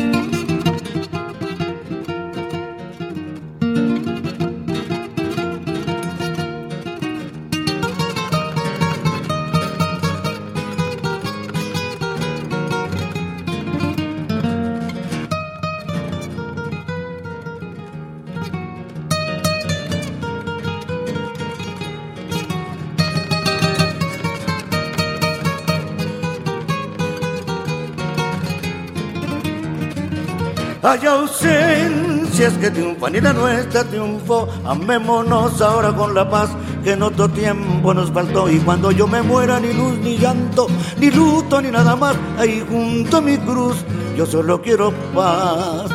Hay 30.89 31.05
ausencias 31.05 32.53
que 32.53 32.71
triunfan 32.71 33.13
y 33.13 33.21
la 33.21 33.31
nuestra 33.31 33.83
triunfó. 33.83 34.49
Amémonos 34.65 35.61
ahora 35.61 35.95
con 35.95 36.15
la 36.15 36.27
paz 36.27 36.49
que 36.83 36.93
en 36.93 37.03
otro 37.03 37.29
tiempo 37.29 37.93
nos 37.93 38.11
faltó. 38.11 38.49
Y 38.49 38.57
cuando 38.57 38.89
yo 38.89 39.05
me 39.05 39.21
muera, 39.21 39.59
ni 39.59 39.71
luz, 39.71 39.99
ni 39.99 40.17
llanto, 40.17 40.65
ni 40.97 41.11
luto, 41.11 41.61
ni 41.61 41.69
nada 41.69 41.95
más. 41.95 42.15
Ahí 42.39 42.65
junto 42.67 43.17
a 43.17 43.21
mi 43.21 43.37
cruz, 43.37 43.75
yo 44.17 44.25
solo 44.25 44.63
quiero 44.63 44.91
paz, 45.13 45.91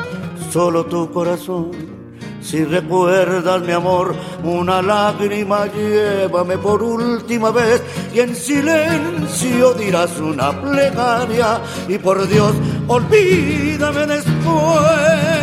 solo 0.52 0.86
tu 0.86 1.10
corazón. 1.10 1.72
Si 2.44 2.62
recuerdas 2.62 3.62
mi 3.62 3.72
amor, 3.72 4.14
una 4.44 4.82
lágrima 4.82 5.66
llévame 5.66 6.58
por 6.58 6.82
última 6.82 7.50
vez 7.50 7.82
y 8.14 8.20
en 8.20 8.36
silencio 8.36 9.72
dirás 9.72 10.20
una 10.20 10.52
plegaria 10.60 11.62
y 11.88 11.96
por 11.96 12.28
Dios 12.28 12.52
olvídame 12.88 14.06
después. 14.06 15.34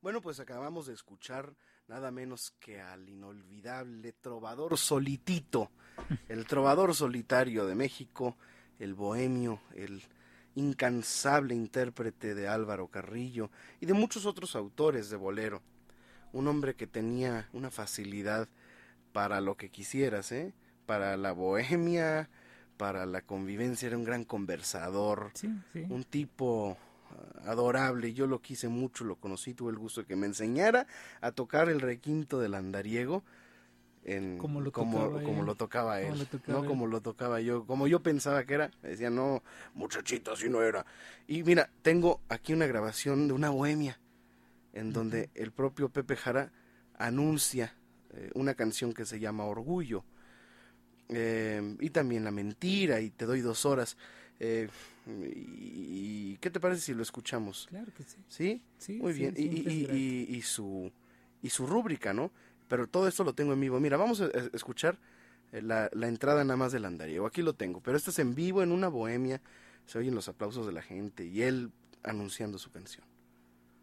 Bueno, 0.00 0.20
pues 0.20 0.38
acabamos 0.38 0.86
de 0.86 0.92
escuchar 0.92 1.54
nada 1.88 2.10
menos 2.10 2.52
que 2.60 2.80
al 2.80 3.08
inolvidable 3.08 4.12
trovador 4.12 4.76
solitito, 4.76 5.70
el 6.28 6.46
trovador 6.46 6.94
solitario 6.94 7.66
de 7.66 7.74
México, 7.74 8.36
el 8.78 8.94
bohemio, 8.94 9.60
el 9.74 10.02
incansable 10.54 11.54
intérprete 11.54 12.34
de 12.34 12.48
Álvaro 12.48 12.88
Carrillo 12.88 13.50
y 13.80 13.86
de 13.86 13.94
muchos 13.94 14.26
otros 14.26 14.54
autores 14.56 15.10
de 15.10 15.16
bolero. 15.16 15.62
Un 16.32 16.48
hombre 16.48 16.74
que 16.74 16.86
tenía 16.86 17.48
una 17.52 17.70
facilidad 17.70 18.48
para 19.12 19.40
lo 19.40 19.56
que 19.56 19.70
quisieras, 19.70 20.32
¿eh? 20.32 20.52
para 20.86 21.16
la 21.16 21.32
bohemia, 21.32 22.28
para 22.76 23.06
la 23.06 23.22
convivencia, 23.22 23.86
era 23.86 23.96
un 23.96 24.04
gran 24.04 24.24
conversador, 24.24 25.30
Sí, 25.34 25.48
sí. 25.72 25.86
un 25.88 26.02
tipo 26.04 26.76
ah, 27.10 27.50
adorable, 27.50 28.12
yo 28.14 28.26
lo 28.26 28.42
quise 28.42 28.68
mucho, 28.68 29.04
lo 29.04 29.16
conocí, 29.16 29.54
tuve 29.54 29.70
el 29.70 29.78
gusto 29.78 30.00
de 30.02 30.06
que 30.08 30.16
me 30.16 30.26
enseñara 30.26 30.86
a 31.20 31.30
tocar 31.30 31.68
el 31.68 31.80
requinto 31.80 32.40
del 32.40 32.54
andariego 32.54 33.22
en, 34.04 34.38
Como 34.38 34.60
lo 34.60 34.70
como, 34.72 34.98
tocaba 35.04 35.22
como 35.22 35.40
él. 35.40 35.46
lo 35.46 35.54
tocaba 35.54 36.00
Como 36.00 36.14
él, 36.14 36.18
lo 36.18 36.26
tocaba 36.26 36.58
no 36.58 36.62
él. 36.62 36.68
como 36.68 36.86
lo 36.86 37.00
tocaba 37.00 37.40
yo, 37.40 37.66
como 37.66 37.86
yo 37.86 38.02
pensaba 38.02 38.44
que 38.44 38.54
era, 38.54 38.70
me 38.82 38.90
decía, 38.90 39.10
no, 39.10 39.42
muchachito, 39.74 40.32
así 40.32 40.48
no 40.48 40.62
era. 40.62 40.84
Y 41.26 41.42
mira, 41.42 41.70
tengo 41.82 42.20
aquí 42.28 42.52
una 42.52 42.66
grabación 42.66 43.28
de 43.28 43.34
una 43.34 43.50
bohemia, 43.50 43.98
en 44.72 44.92
donde 44.92 45.30
el 45.34 45.52
propio 45.52 45.88
Pepe 45.88 46.16
Jara 46.16 46.52
anuncia 46.98 47.74
eh, 48.14 48.30
una 48.34 48.54
canción 48.54 48.92
que 48.92 49.04
se 49.06 49.20
llama 49.20 49.44
Orgullo, 49.44 50.04
eh, 51.08 51.76
y 51.80 51.90
también 51.90 52.24
La 52.24 52.30
Mentira, 52.30 53.00
y 53.00 53.10
Te 53.10 53.26
doy 53.26 53.40
dos 53.40 53.64
horas. 53.66 53.96
Eh, 54.40 54.68
y, 55.06 56.32
y- 56.32 56.38
¿Qué 56.40 56.50
te 56.50 56.60
parece 56.60 56.80
si 56.82 56.94
lo 56.94 57.02
escuchamos? 57.02 57.66
Claro 57.68 57.92
que 57.96 58.02
sí. 58.04 58.16
¿Sí? 58.28 58.62
Sí, 58.78 58.98
Muy 59.00 59.12
sí, 59.12 59.18
bien. 59.20 59.34
Y 59.36 60.42
su, 60.42 60.90
y 61.42 61.50
su 61.50 61.66
rúbrica, 61.66 62.12
¿no? 62.12 62.30
Pero 62.68 62.86
todo 62.86 63.08
esto 63.08 63.24
lo 63.24 63.34
tengo 63.34 63.52
en 63.52 63.60
vivo. 63.60 63.80
Mira, 63.80 63.96
vamos 63.96 64.20
a, 64.20 64.26
escuchar 64.52 64.98
eh, 65.52 65.62
la, 65.62 65.90
la 65.92 66.08
entrada 66.08 66.44
nada 66.44 66.56
más 66.56 66.72
del 66.72 66.84
andariego. 66.84 67.26
Aquí 67.26 67.42
lo 67.42 67.54
tengo. 67.54 67.80
Pero 67.80 67.96
esto 67.96 68.10
es 68.10 68.18
en 68.18 68.34
vivo, 68.34 68.62
en 68.62 68.72
una 68.72 68.88
bohemia. 68.88 69.40
Se 69.86 69.98
oyen 69.98 70.14
los 70.14 70.28
aplausos 70.28 70.66
de 70.66 70.72
la 70.72 70.82
gente 70.82 71.24
y 71.26 71.42
él 71.42 71.70
anunciando 72.02 72.58
su 72.58 72.70
canción. 72.70 73.04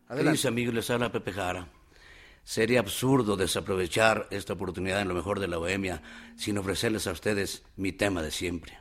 Adelante. 0.08 0.48
amigos, 0.48 0.74
les 0.74 0.90
habla 0.90 1.12
Pepe 1.12 1.32
Jara. 1.32 1.68
Sería 2.44 2.80
absurdo 2.80 3.38
desaprovechar 3.38 4.28
esta 4.32 4.54
oportunidad 4.54 5.02
en 5.02 5.08
lo 5.08 5.14
mejor 5.14 5.40
de 5.40 5.48
la 5.48 5.58
bohemia 5.58 6.02
sin 6.36 6.58
ofrecerles 6.58 7.08
a 7.08 7.12
ustedes 7.12 7.64
mi 7.78 7.92
tema 7.92 8.22
de 8.22 8.32
siempre. 8.32 8.80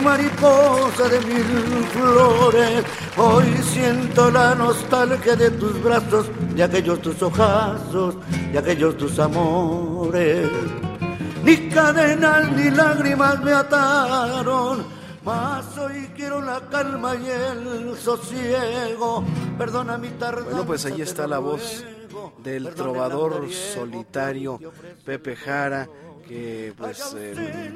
Mariposa 0.00 1.08
de 1.08 1.20
mil 1.20 1.84
flores, 1.92 2.84
hoy 3.16 3.46
siento 3.62 4.30
la 4.30 4.54
nostalgia 4.54 5.36
de 5.36 5.50
tus 5.50 5.82
brazos, 5.82 6.26
de 6.54 6.62
aquellos 6.62 7.00
tus 7.00 7.22
ojazos, 7.22 8.16
de 8.52 8.58
aquellos 8.58 8.96
tus 8.96 9.18
amores. 9.18 10.48
Ni 11.44 11.68
cadenas 11.68 12.52
ni 12.52 12.70
lágrimas 12.70 13.42
me 13.42 13.52
ataron, 13.52 14.84
mas 15.24 15.78
hoy 15.78 16.10
quiero 16.14 16.42
la 16.42 16.60
calma 16.68 17.14
y 17.16 17.28
el 17.28 17.96
sosiego. 17.96 19.24
Perdona 19.56 19.96
mi 19.98 20.08
tardanza. 20.10 20.50
Bueno, 20.50 20.66
pues 20.66 20.84
ahí 20.84 21.00
está 21.00 21.26
la 21.26 21.38
voz 21.38 21.84
del 22.42 22.74
trovador 22.74 23.50
solitario 23.50 24.58
Pepe 25.04 25.36
Jara, 25.36 25.88
que 26.26 26.74
pues 26.76 27.14
eh, 27.16 27.72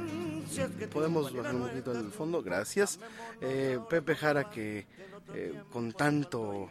podemos 0.93 1.33
bajar 1.33 1.55
un 1.55 1.69
poquito 1.69 1.93
en 1.93 1.99
el 2.07 2.11
fondo, 2.11 2.43
gracias. 2.43 2.99
Eh, 3.41 3.79
Pepe 3.89 4.15
Jara 4.17 4.51
que 4.51 4.87
eh, 5.35 5.55
con 5.71 5.93
tanto 5.93 6.71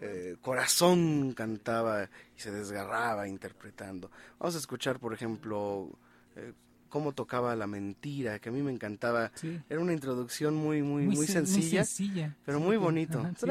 eh, 0.00 0.36
corazón 0.42 1.32
cantaba 1.34 2.04
y 2.36 2.40
se 2.40 2.50
desgarraba 2.50 3.26
interpretando. 3.28 4.10
Vamos 4.38 4.54
a 4.54 4.58
escuchar, 4.58 4.98
por 4.98 5.14
ejemplo, 5.14 5.90
eh, 6.36 6.52
cómo 6.88 7.12
tocaba 7.12 7.56
la 7.56 7.66
mentira, 7.66 8.38
que 8.38 8.50
a 8.50 8.52
mí 8.52 8.62
me 8.62 8.70
encantaba. 8.72 9.32
Sí. 9.34 9.60
Era 9.68 9.80
una 9.80 9.92
introducción 9.92 10.54
muy, 10.54 10.82
muy, 10.82 11.06
muy, 11.06 11.26
sen- 11.26 11.44
sencilla, 11.46 11.84
sencilla. 11.84 12.36
pero 12.44 12.58
Sí, 12.58 12.64
muy 12.64 12.76
bonito. 12.76 13.18
ajá, 13.20 13.32
sí. 13.36 13.46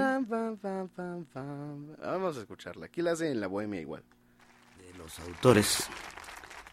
Vamos 2.02 2.38
a 2.38 2.40
escucharla. 2.42 2.86
Aquí 2.86 3.02
la 3.02 3.12
hacen 3.12 3.28
en 3.32 3.42
la 3.42 3.48
bohemia 3.48 3.82
igual. 3.82 4.04
De 4.80 4.98
los 4.98 5.20
autores, 5.20 5.88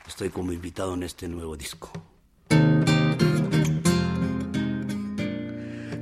estoy 0.07 0.31
como 0.31 0.53
invitado 0.53 0.95
en 0.95 1.03
este 1.03 1.27
nuevo 1.29 1.57
disco. 1.57 1.91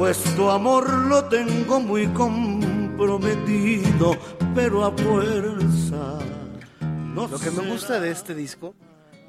pues 0.00 0.24
tu 0.34 0.48
amor 0.48 0.90
lo 1.08 1.26
tengo 1.26 1.78
muy 1.78 2.06
comprometido, 2.06 4.16
pero 4.54 4.86
a 4.86 4.96
fuerza. 4.96 6.18
No 6.80 7.28
Lo 7.28 7.38
que 7.38 7.50
me 7.50 7.70
gusta 7.70 8.00
de 8.00 8.10
este 8.10 8.34
disco, 8.34 8.74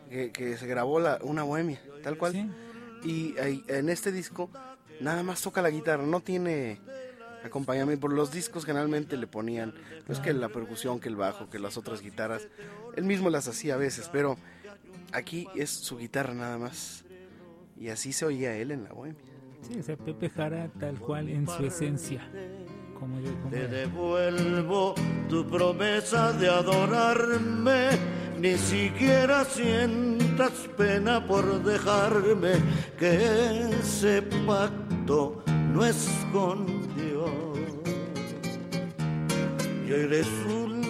que, 0.10 0.32
que 0.32 0.56
se 0.56 0.66
grabó 0.68 1.02
la, 1.02 1.20
una 1.24 1.44
bohemia, 1.44 1.82
tal 2.02 2.18
cual. 2.18 2.32
Sí. 2.32 2.50
Y 3.04 3.36
en 3.68 3.90
este 3.90 4.14
disco 4.14 4.50
nada 5.02 5.24
más 5.24 5.42
toca 5.42 5.62
la 5.62 5.72
guitarra, 5.72 6.04
no 6.04 6.22
tiene 6.22 6.80
acompañamiento. 7.44 8.00
Por 8.00 8.14
los 8.14 8.32
discos 8.32 8.64
generalmente 8.64 9.18
le 9.18 9.28
ponían, 9.28 9.74
pues 10.08 10.20
que 10.20 10.32
la 10.32 10.48
percusión, 10.48 11.02
que 11.02 11.10
el 11.10 11.18
bajo, 11.18 11.50
que 11.50 11.60
las 11.60 11.76
otras 11.76 12.02
guitarras. 12.02 12.48
Él 12.96 13.04
mismo 13.04 13.30
las 13.30 13.50
hacía 13.50 13.74
a 13.74 13.78
veces, 13.78 14.10
pero 14.10 14.38
aquí 15.12 15.50
es 15.54 15.70
su 15.70 15.98
guitarra 15.98 16.34
nada 16.34 16.58
más. 16.58 17.04
Y 17.78 17.90
así 17.90 18.14
se 18.14 18.24
oía 18.24 18.56
él 18.56 18.72
en 18.72 18.86
la 18.86 18.94
bohemia. 18.94 19.31
Sí, 19.62 19.80
o 19.80 19.84
sea, 19.84 19.96
Pepe 19.96 20.30
Jara 20.30 20.70
tal 20.80 21.00
cual 21.00 21.30
en 21.30 21.48
su 21.48 21.66
esencia. 21.66 22.28
Como, 23.00 23.20
de- 23.20 23.32
como 23.34 23.50
Te 23.50 23.60
era. 23.60 23.68
devuelvo 23.68 24.96
tu 25.30 25.48
promesa 25.48 26.34
de 26.34 26.50
adorarme, 26.50 27.90
ni 28.40 28.58
siquiera 28.58 29.44
sientas 29.46 30.52
pena 30.78 31.26
por 31.26 31.64
dejarme, 31.64 32.54
que 33.00 33.70
ese 33.80 34.22
pacto 34.46 35.44
no 35.74 35.86
es 35.86 36.08
con 36.32 36.66
Dios. 36.96 37.32
Y 39.88 39.92
hoy 39.92 40.06
resulta 40.06 40.88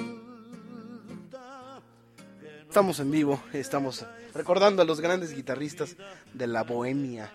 Estamos 2.68 3.00
en 3.02 3.12
vivo, 3.12 3.42
estamos 3.52 4.06
recordando 4.34 4.82
a 4.82 4.86
los 4.86 5.02
grandes 5.02 5.36
guitarristas 5.36 5.98
de 6.34 6.48
la 6.48 6.64
bohemia. 6.64 7.30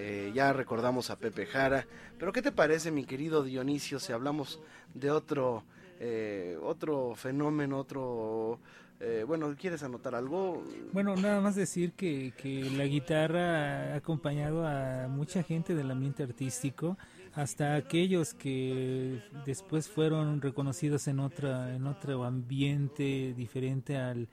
Eh, 0.00 0.30
ya 0.32 0.52
recordamos 0.52 1.10
a 1.10 1.18
Pepe 1.18 1.44
Jara, 1.44 1.84
pero 2.20 2.30
¿qué 2.30 2.40
te 2.40 2.52
parece, 2.52 2.92
mi 2.92 3.04
querido 3.04 3.42
Dionisio, 3.42 3.98
si 3.98 4.12
hablamos 4.12 4.60
de 4.94 5.10
otro, 5.10 5.64
eh, 5.98 6.56
otro 6.62 7.16
fenómeno, 7.16 7.78
otro, 7.78 8.60
eh, 9.00 9.24
bueno, 9.26 9.52
¿quieres 9.58 9.82
anotar 9.82 10.14
algo? 10.14 10.62
Bueno, 10.92 11.16
nada 11.16 11.40
más 11.40 11.56
decir 11.56 11.94
que, 11.94 12.32
que 12.40 12.70
la 12.70 12.84
guitarra 12.84 13.94
ha 13.94 13.96
acompañado 13.96 14.64
a 14.64 15.08
mucha 15.08 15.42
gente 15.42 15.74
del 15.74 15.90
ambiente 15.90 16.22
artístico, 16.22 16.96
hasta 17.34 17.74
aquellos 17.74 18.34
que 18.34 19.20
después 19.46 19.88
fueron 19.88 20.40
reconocidos 20.40 21.08
en 21.08 21.18
otra 21.18 21.74
en 21.74 21.88
otro 21.88 22.22
ambiente 22.22 23.34
diferente 23.36 23.96
al 23.96 24.28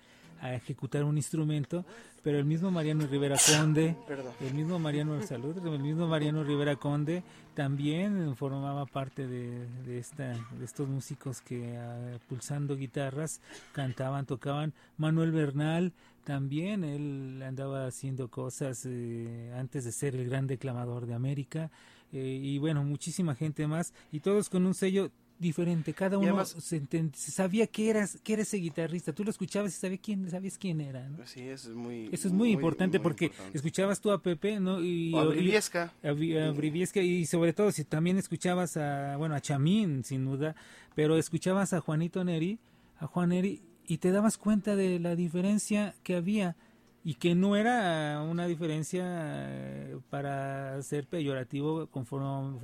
a 0.45 0.55
ejecutar 0.55 1.03
un 1.03 1.17
instrumento, 1.17 1.85
pero 2.23 2.39
el 2.39 2.45
mismo 2.45 2.71
Mariano 2.71 3.05
Rivera 3.07 3.37
Conde, 3.37 3.95
Perdón. 4.07 4.33
el 4.41 4.53
mismo 4.53 4.79
Mariano 4.79 5.21
Salud, 5.21 5.57
el 5.65 5.79
mismo 5.79 6.07
Mariano 6.07 6.43
Rivera 6.43 6.75
Conde 6.75 7.23
también 7.53 8.35
formaba 8.35 8.85
parte 8.85 9.27
de, 9.27 9.67
de 9.85 9.99
esta 9.99 10.33
de 10.57 10.65
estos 10.65 10.87
músicos 10.87 11.41
que 11.41 11.77
ah, 11.77 12.17
pulsando 12.27 12.75
guitarras 12.75 13.41
cantaban, 13.73 14.25
tocaban. 14.25 14.73
Manuel 14.97 15.31
Bernal 15.31 15.93
también 16.25 16.83
él 16.83 17.41
andaba 17.43 17.85
haciendo 17.85 18.29
cosas 18.29 18.85
eh, 18.85 19.53
antes 19.57 19.85
de 19.85 19.91
ser 19.91 20.15
el 20.15 20.27
gran 20.27 20.47
declamador 20.47 21.05
de 21.05 21.13
América 21.13 21.69
eh, 22.11 22.39
y 22.41 22.57
bueno 22.57 22.83
muchísima 22.83 23.35
gente 23.35 23.67
más 23.67 23.93
y 24.11 24.19
todos 24.19 24.49
con 24.49 24.65
un 24.65 24.73
sello 24.73 25.11
diferente 25.37 25.93
cada 25.93 26.17
uno 26.17 26.27
además- 26.29 26.55
se 26.59 27.31
sabía 27.31 27.67
que 27.67 27.89
eras 27.89 28.17
que 28.23 28.33
era 28.33 28.41
ese 28.43 28.57
guitarrista 28.57 29.11
tú 29.13 29.23
lo 29.25 29.29
escuchabas 29.31 29.73
y 29.75 29.79
sabías 29.79 29.99
quién 30.01 30.29
sabías 30.29 30.57
quién 30.57 30.79
era 30.81 31.09
¿no? 31.09 31.25
Sí, 31.27 31.41
eso 31.41 31.69
es 31.71 31.75
muy... 31.75 32.09
Eso 32.11 32.27
es 32.29 32.33
muy, 32.33 32.51
importante 32.51 32.99
muy 32.99 33.03
porque 33.03 33.25
importante. 33.25 33.57
escuchabas 33.57 33.99
tú 33.99 34.11
a 34.11 34.21
Pepe, 34.21 34.59
¿no? 34.59 34.81
Y, 34.81 35.13
O 35.13 35.19
a 35.19 35.25
y- 35.25 35.37
Briviesca. 35.37 35.93
a 36.03 36.11
Vi- 36.11 36.37
a 36.37 36.51
Briviesca, 36.51 37.01
y 37.01 37.25
sobre 37.25 37.51
todo 37.53 37.71
si 37.71 37.83
también 37.83 38.17
escuchabas 38.17 38.77
a, 38.77 39.17
bueno, 39.17 39.35
a 39.35 39.41
Chamín, 39.41 40.03
sin 40.05 40.23
duda, 40.25 40.55
pero 40.95 41.17
escuchabas 41.17 41.73
a 41.73 41.81
Juanito 41.81 42.23
Neri, 42.23 42.57
a 42.99 43.07
Juan 43.07 43.29
Neri, 43.29 43.61
y 43.87 43.97
te 43.97 44.11
dabas 44.11 44.37
cuenta 44.37 44.75
de 44.75 44.99
la 44.99 45.15
diferencia 45.15 45.93
que 46.03 46.15
había 46.15 46.55
y 47.05 47.13
que 47.13 47.35
no 47.35 47.55
era 47.55 48.21
una 48.23 48.47
diferencia 48.47 49.03
eh, 49.07 49.97
para 50.09 50.81
ser 50.81 51.07
peyorativo 51.07 51.85
conforme, 51.87 52.59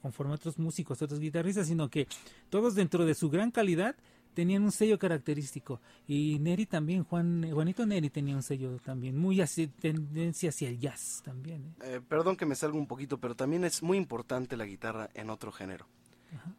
conforme 0.00 0.32
a 0.32 0.36
otros 0.36 0.60
músicos, 0.60 1.02
otros 1.02 1.18
guitarristas, 1.18 1.66
sino 1.66 1.90
que 1.90 2.06
todos 2.50 2.76
dentro 2.76 3.04
de 3.04 3.14
su 3.14 3.28
gran 3.30 3.50
calidad 3.50 3.96
tenían 4.32 4.62
un 4.62 4.70
sello 4.72 4.96
característico 4.98 5.80
y 6.06 6.38
Neri 6.38 6.66
también 6.66 7.02
Juan 7.04 7.50
Juanito 7.52 7.84
Neri 7.84 8.10
tenía 8.10 8.34
un 8.36 8.42
sello 8.42 8.78
también 8.78 9.16
muy 9.16 9.40
así 9.40 9.68
tendencia 9.68 10.48
hacia 10.50 10.68
el 10.68 10.78
jazz 10.80 11.22
también 11.24 11.74
¿eh? 11.80 11.96
Eh, 11.96 12.00
perdón 12.08 12.36
que 12.36 12.46
me 12.46 12.54
salga 12.56 12.76
un 12.78 12.86
poquito, 12.86 13.18
pero 13.18 13.34
también 13.36 13.64
es 13.64 13.82
muy 13.82 13.96
importante 13.98 14.56
la 14.56 14.64
guitarra 14.66 15.10
en 15.14 15.30
otro 15.30 15.52
género. 15.52 15.86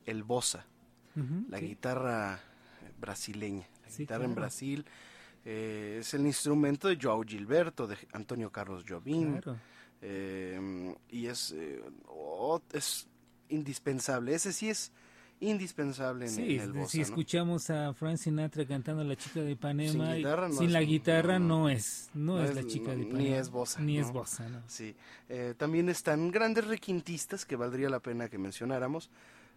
El 0.05 0.23
bossa, 0.23 0.65
la 1.49 1.59
sí. 1.59 1.65
guitarra 1.67 2.39
brasileña. 2.99 3.67
La 3.83 3.89
Sí, 3.89 4.03
guitarra 4.03 4.23
en. 4.25 4.35
Brasil 4.35 4.85
eh, 5.45 5.97
es 6.01 6.13
el 6.13 6.25
instrumento 6.25 6.87
de 6.87 6.97
Joao 7.01 7.23
Gilberto, 7.23 7.87
de 7.87 7.97
Antonio 8.13 8.51
Carlos 8.51 8.83
Jobim. 8.87 9.39
Claro. 9.39 9.57
eh, 10.01 10.95
y 11.09 11.27
es, 11.27 11.51
eh, 11.51 11.81
es 12.73 13.07
indispensable. 13.49 14.33
Ese 14.33 14.51
sí 14.53 14.69
es 14.69 14.91
indispensable 15.39 16.25
en, 16.25 16.31
Sí, 16.31 16.55
en 16.55 16.61
el 16.61 16.73
bossa, 16.73 16.91
si 16.91 16.97
¿no? 16.99 17.03
escuchamos 17.03 17.69
a 17.69 17.93
Frank 17.93 18.17
Sinatra 18.17 18.65
cantando 18.65 19.03
La 19.03 19.15
chica 19.15 19.41
de 19.41 19.51
Ipanema, 19.51 19.91
Sin 19.91 20.01
y- 20.01 20.17
guitarra 20.17 20.47
no 20.47 20.55
sin 20.55 20.65
es- 20.67 20.71
la 20.71 20.81
guitarra 20.81 21.39
no, 21.39 21.69
es, 21.69 22.09
no, 22.13 22.41
es, 22.43 22.55
la 22.55 22.65
chica 22.65 22.91
de 22.91 22.97
ni 22.97 23.03
Ipanema. 23.03 23.37
es 23.37 23.49
bossa, 23.49 23.79
Ni 23.81 23.99
es 23.99 24.11
bossa. 24.11 24.47
Sí, 24.67 24.95
eh, 25.29 25.53
también 25.57 25.89
están 25.89 26.31
grandes 26.31 26.65
requintistas 26.67 27.45
que 27.45 27.55
valdría 27.55 27.89
la 27.89 27.99
pena 27.99 28.29
que 28.29 28.37
mencionáramos. 28.37 29.09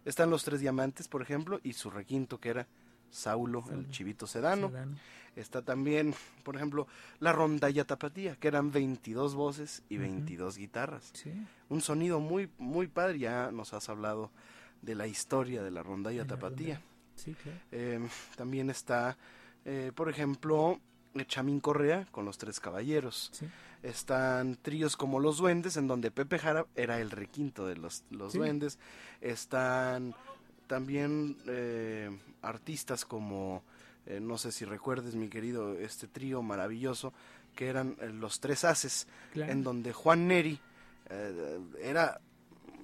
Están 0.05 0.29
los 0.29 0.43
tres 0.43 0.59
diamantes, 0.59 1.07
por 1.07 1.21
ejemplo, 1.21 1.59
y 1.63 1.73
su 1.73 1.89
requinto 1.89 2.39
que 2.39 2.49
era 2.49 2.67
Saulo, 3.09 3.63
el 3.71 3.89
chivito 3.89 4.27
sedano. 4.27 4.67
Sedano. 4.69 4.95
Está 5.35 5.61
también, 5.61 6.13
por 6.43 6.55
ejemplo, 6.55 6.87
la 7.19 7.31
rondalla 7.33 7.85
tapatía, 7.85 8.35
que 8.35 8.47
eran 8.47 8.71
22 8.71 9.35
voces 9.35 9.83
y 9.89 9.97
22 9.97 10.57
guitarras. 10.57 11.09
Sí, 11.13 11.31
Un 11.69 11.81
sonido 11.81 12.19
muy, 12.19 12.49
muy 12.57 12.87
padre. 12.87 13.19
Ya 13.19 13.51
nos 13.51 13.73
has 13.73 13.89
hablado 13.89 14.31
de 14.81 14.95
la 14.95 15.07
historia 15.07 15.61
de 15.63 15.71
la 15.71 15.83
rondalla 15.83 16.23
de 16.23 16.29
la 16.29 16.35
tapatía. 16.35 16.75
rondalla. 16.75 16.81
sí, 17.15 17.33
claro. 17.41 17.57
Eh, 17.71 17.99
también 18.35 18.69
está, 18.69 19.17
eh, 19.65 19.91
por 19.95 20.09
ejemplo, 20.09 20.79
Chamín 21.27 21.59
Correa 21.59 22.07
con 22.11 22.25
los 22.25 22.37
tres 22.37 22.59
caballeros. 22.59 23.29
Sí. 23.33 23.47
Están 23.81 24.57
tríos 24.61 24.97
como 24.97 25.19
Los 25.19 25.37
Duendes, 25.37 25.77
en 25.77 25.87
donde 25.87 26.11
Pepe 26.11 26.37
Jara 26.37 26.65
era 26.75 26.99
el 26.99 27.11
requinto 27.11 27.65
de 27.65 27.77
los, 27.77 28.03
los 28.09 28.33
Sí. 28.33 28.37
Duendes. 28.39 28.77
Están 29.21 30.13
también 30.67 31.37
eh, 31.47 32.09
artistas 32.41 33.05
como, 33.05 33.63
eh, 34.09 34.19
no 34.19 34.37
sé 34.37 34.51
si 34.51 34.65
recuerdes, 34.65 35.15
mi 35.15 35.29
querido, 35.29 35.73
este 35.79 36.07
trío 36.07 36.41
maravilloso, 36.41 37.13
que 37.55 37.67
eran 37.67 37.95
eh, 38.01 38.09
Los 38.09 38.39
Tres 38.41 38.63
Haces, 38.65 39.07
Claro. 39.33 39.51
en 39.51 39.63
donde 39.63 39.93
Juan 39.93 40.27
Neri 40.27 40.59
eh, 41.09 41.59
era 41.81 42.19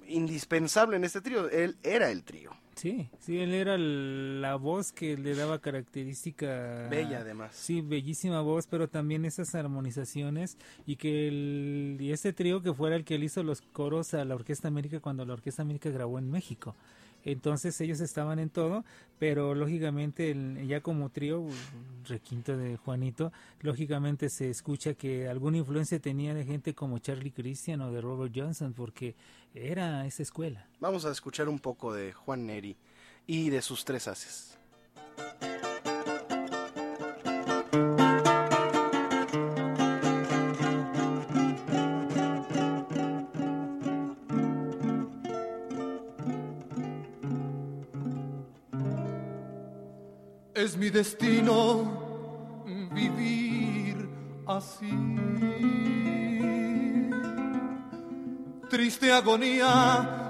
indispensable 0.08 0.96
en 0.96 1.04
este 1.04 1.20
trío. 1.20 1.48
Él 1.50 1.76
era 1.82 2.10
el 2.10 2.22
trío. 2.24 2.50
Sí, 2.76 3.08
sí, 3.18 3.38
él 3.38 3.54
era 3.54 3.74
el- 3.74 4.42
la 4.42 4.56
voz 4.56 4.92
que 4.92 5.16
le 5.16 5.34
daba 5.34 5.60
característica 5.60 6.88
Bella, 6.90 7.20
además. 7.20 7.54
Sí, 7.56 7.80
bellísima 7.80 8.42
voz, 8.42 8.66
pero 8.66 8.86
también 8.88 9.24
esas 9.24 9.54
armonizaciones 9.54 10.58
y 10.86 10.96
que 10.96 11.26
el, 11.28 11.96
y 11.98 12.12
ese 12.12 12.34
trío 12.34 12.62
que 12.62 12.74
fuera 12.74 12.94
el 12.96 13.04
que 13.04 13.18
le 13.18 13.24
hizo 13.26 13.42
los 13.42 13.62
coros 13.62 14.12
a 14.12 14.24
la 14.26 14.34
Orquesta 14.34 14.68
América 14.68 15.00
cuando 15.00 15.24
la 15.24 15.32
Orquesta 15.32 15.62
América 15.62 15.88
grabó 15.90 16.18
en 16.18 16.30
México. 16.30 16.74
entonces 17.24 17.80
ellos 17.80 18.00
estaban 18.00 18.38
en 18.38 18.50
todo, 18.50 18.84
pero 19.18 19.54
lógicamente 19.54 20.30
el, 20.30 20.66
ya 20.68 20.80
como 20.80 21.08
trío, 21.08 21.44
requinto 22.08 22.56
de 22.56 22.76
Juanito, 22.76 23.32
lógicamente 23.62 24.28
se 24.28 24.48
escucha 24.50 24.94
que 24.94 25.28
alguna 25.28 25.56
influencia 25.58 25.98
tenía 25.98 26.34
de 26.34 26.44
gente 26.44 26.74
como 26.74 26.98
Charlie 26.98 27.32
Christian 27.32 27.80
o 27.80 27.90
de 27.90 28.00
Robert 28.00 28.32
Johnson, 28.36 28.72
porque 28.74 29.14
era 29.54 30.06
esa 30.06 30.22
escuela. 30.22 30.66
Vamos 30.80 31.04
a 31.06 31.10
escuchar 31.10 31.48
un 31.48 31.58
poco 31.58 31.92
de 31.92 32.12
Juan 32.12 32.46
Neri 32.46 32.65
y 33.26 33.50
de 33.50 33.60
sus 33.60 33.84
tres 33.84 34.06
haces. 34.08 34.56
Es 50.54 50.76
mi 50.76 50.88
destino 50.88 52.64
vivir 52.92 54.08
así. 54.46 54.90
Triste 58.70 59.12
agonía 59.12 60.25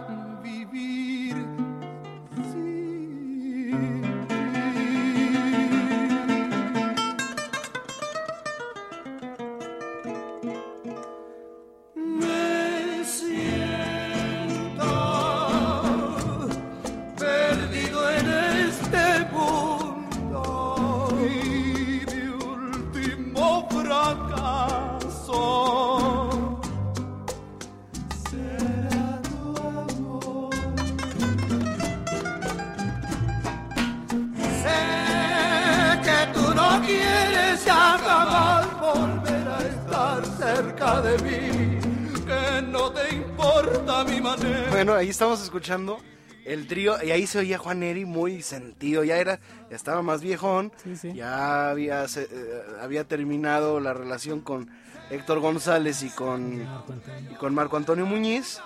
estamos 45.16 45.40
escuchando 45.42 45.98
el 46.44 46.66
trío 46.68 47.02
y 47.02 47.10
ahí 47.10 47.26
se 47.26 47.38
oía 47.38 47.56
Juan 47.56 47.80
Neri 47.80 48.04
muy 48.04 48.42
sentido, 48.42 49.02
ya 49.02 49.16
era, 49.16 49.40
ya 49.70 49.74
estaba 49.76 50.02
más 50.02 50.20
viejón, 50.20 50.70
Sí, 50.84 50.94
sí. 50.94 51.14
ya 51.14 51.70
había, 51.70 52.06
se- 52.06 52.28
eh, 52.30 52.62
había 52.82 53.04
terminado 53.04 53.80
la 53.80 53.94
relación 53.94 54.42
con 54.42 54.68
Héctor 55.10 55.40
González 55.40 56.02
y 56.02 56.10
con, 56.10 56.64
Marco 56.64 56.92
Antonio. 56.92 57.30
y 57.32 57.34
con 57.36 57.54
Marco 57.54 57.76
Antonio 57.78 58.04
Muñiz 58.04 58.60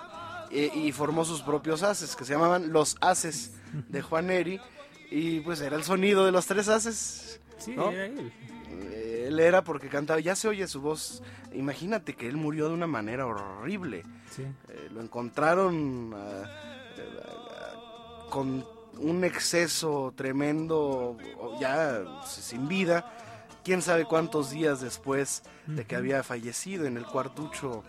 eh, 0.51 0.69
y 0.75 0.91
formó 0.91 1.23
sus 1.23 1.41
propios 1.41 1.83
haces 1.83 2.17
que 2.17 2.25
se 2.25 2.33
llamaban 2.33 2.73
Los 2.73 2.97
Haces 2.99 3.53
de 3.87 4.01
Juan 4.01 4.27
Neri 4.27 4.59
y 5.09 5.39
pues 5.39 5.61
era 5.61 5.77
el 5.77 5.83
sonido 5.85 6.25
de 6.25 6.33
los 6.33 6.45
tres 6.47 6.67
haces. 6.67 7.39
Sí, 7.59 7.71
¿no? 7.77 7.91
era 7.91 8.07
él. 8.07 8.31
Él 9.31 9.39
era 9.39 9.63
porque 9.63 9.87
cantaba, 9.87 10.19
ya 10.19 10.35
se 10.35 10.49
oye 10.49 10.67
su 10.67 10.81
voz. 10.81 11.23
Imagínate 11.53 12.15
que 12.15 12.27
él 12.27 12.35
murió 12.35 12.67
de 12.67 12.73
una 12.73 12.87
manera 12.87 13.25
horrible. 13.25 14.03
Sí. 14.29 14.43
Eh, 14.43 14.89
lo 14.93 15.01
encontraron 15.01 16.13
ah, 16.13 16.43
ah, 16.97 18.29
con 18.29 18.65
un 18.99 19.23
exceso 19.23 20.13
tremendo, 20.17 21.17
ya 21.61 22.03
sin 22.25 22.67
vida. 22.67 23.09
Quién 23.63 23.81
sabe 23.81 24.03
cuántos 24.03 24.51
días 24.51 24.81
después 24.81 25.43
de 25.65 25.85
que 25.85 25.95
había 25.95 26.23
fallecido 26.23 26.85
en 26.85 26.97
el 26.97 27.05
cuartucho 27.05 27.83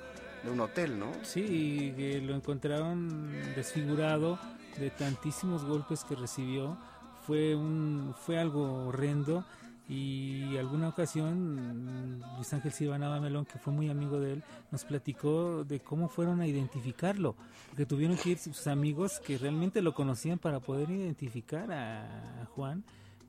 de 0.45 0.51
un 0.51 0.61
hotel, 0.61 0.99
¿no? 0.99 1.11
Sí, 1.23 1.41
y 1.41 2.21
lo 2.21 2.37
encontraron 2.37 3.33
desfigurado 3.57 4.39
de 4.79 4.91
tantísimos 4.91 5.65
golpes 5.65 6.05
que 6.05 6.15
recibió. 6.15 6.79
Fue 7.27 7.57
un 7.57 8.15
fue 8.25 8.39
algo 8.39 8.87
horrendo 8.87 9.45
y 9.89 10.57
alguna 10.57 10.89
ocasión 10.89 12.23
Luis 12.37 12.53
Ángel 12.53 12.73
Silva 12.73 12.99
Nava 12.99 13.21
Melón, 13.21 13.45
que 13.45 13.59
fue 13.59 13.73
muy 13.73 13.91
amigo 13.91 14.21
de 14.21 14.35
él, 14.35 14.45
nos 14.71 14.85
platicó 14.85 15.65
de 15.65 15.81
cómo 15.81 16.09
fueron 16.09 16.41
a 16.41 16.47
identificarlo, 16.47 17.35
porque 17.69 17.87
tuvieron 17.87 18.17
que 18.17 18.31
ir 18.31 18.39
sus 18.39 18.67
amigos 18.69 19.21
que 19.21 19.39
realmente 19.39 19.83
lo 19.83 19.95
conocían 19.95 20.39
para 20.39 20.61
poder 20.61 20.91
identificar 20.91 21.71
a, 21.73 22.47
Juan, 22.55 22.85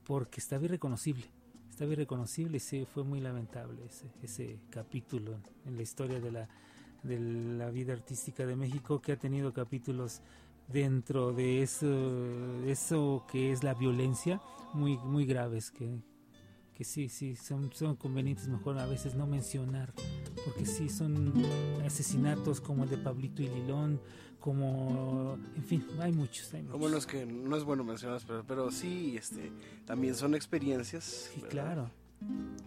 porque 0.05 0.39
estaba 0.39 0.65
irreconocible. 0.65 1.25
Estaba 1.69 1.91
irreconocible 1.91 2.59
sí, 2.59 2.85
fue 2.85 3.03
muy 3.03 3.19
lamentable 3.19 3.85
ese, 3.85 4.11
ese 4.21 4.59
capítulo 4.69 5.39
en 5.65 5.75
la 5.75 5.81
historia 5.81 6.19
de 6.19 6.31
la, 6.31 6.47
de 7.01 7.19
la 7.19 7.71
vida 7.71 7.93
artística 7.93 8.45
de 8.45 8.55
México 8.55 9.01
que 9.01 9.13
ha 9.13 9.17
tenido 9.17 9.53
capítulos 9.53 10.21
dentro 10.67 11.33
de 11.33 11.63
eso, 11.63 12.63
eso 12.67 13.25
que 13.29 13.51
es 13.51 13.63
la 13.63 13.73
violencia 13.73 14.39
muy 14.73 14.97
muy 14.97 15.25
graves 15.25 15.71
que, 15.71 15.99
que 16.83 16.89
sí, 16.89 17.07
sí, 17.07 17.37
son, 17.37 17.71
son 17.73 17.95
convenientes 17.95 18.49
mejor 18.49 18.77
a 18.77 18.85
veces 18.85 19.15
no 19.15 19.25
mencionar, 19.25 19.93
porque 20.43 20.65
sí 20.65 20.89
son 20.89 21.31
asesinatos 21.85 22.59
como 22.59 22.83
el 22.83 22.89
de 22.89 22.97
Pablito 22.97 23.41
y 23.41 23.47
Lilón, 23.47 24.01
como, 24.37 25.37
en 25.55 25.63
fin, 25.63 25.87
hay 25.99 26.11
muchos, 26.11 26.53
hay 26.53 26.63
muchos. 26.63 26.77
bueno 26.77 26.97
es 26.97 27.05
que 27.05 27.25
no 27.25 27.55
es 27.55 27.63
bueno 27.63 27.85
mencionar, 27.85 28.21
pero, 28.27 28.43
pero 28.45 28.69
sí, 28.69 29.15
este, 29.15 29.49
también 29.85 30.13
son 30.13 30.35
experiencias. 30.35 31.29
Sí, 31.33 31.39
¿verdad? 31.39 31.49
claro. 31.49 31.91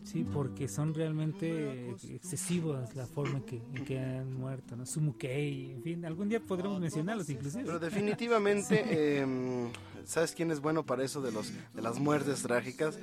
Sí, 0.03 0.25
porque 0.33 0.67
son 0.67 0.95
realmente 0.95 1.91
excesivas 1.91 2.95
la 2.95 3.07
forma 3.07 3.39
en 3.39 3.45
que, 3.45 3.57
en 3.75 3.85
que 3.85 3.99
han 3.99 4.33
muerto, 4.33 4.77
¿no? 4.77 4.87
Sumukei, 4.87 5.73
en 5.73 5.83
fin, 5.83 6.05
algún 6.07 6.29
día 6.29 6.41
podremos 6.41 6.81
mencionarlos 6.81 7.29
inclusive. 7.29 7.65
Pero 7.65 7.79
definitivamente, 7.81 9.19
em, 9.19 9.69
¿sabes 10.07 10.33
quién 10.33 10.51
es 10.51 10.61
bueno 10.61 10.87
para 10.87 11.05
eso 11.05 11.21
de 11.21 11.31
los 11.33 11.53
de 11.75 11.83
las 11.83 11.99
muertes 11.99 12.43
trágicas? 12.43 12.99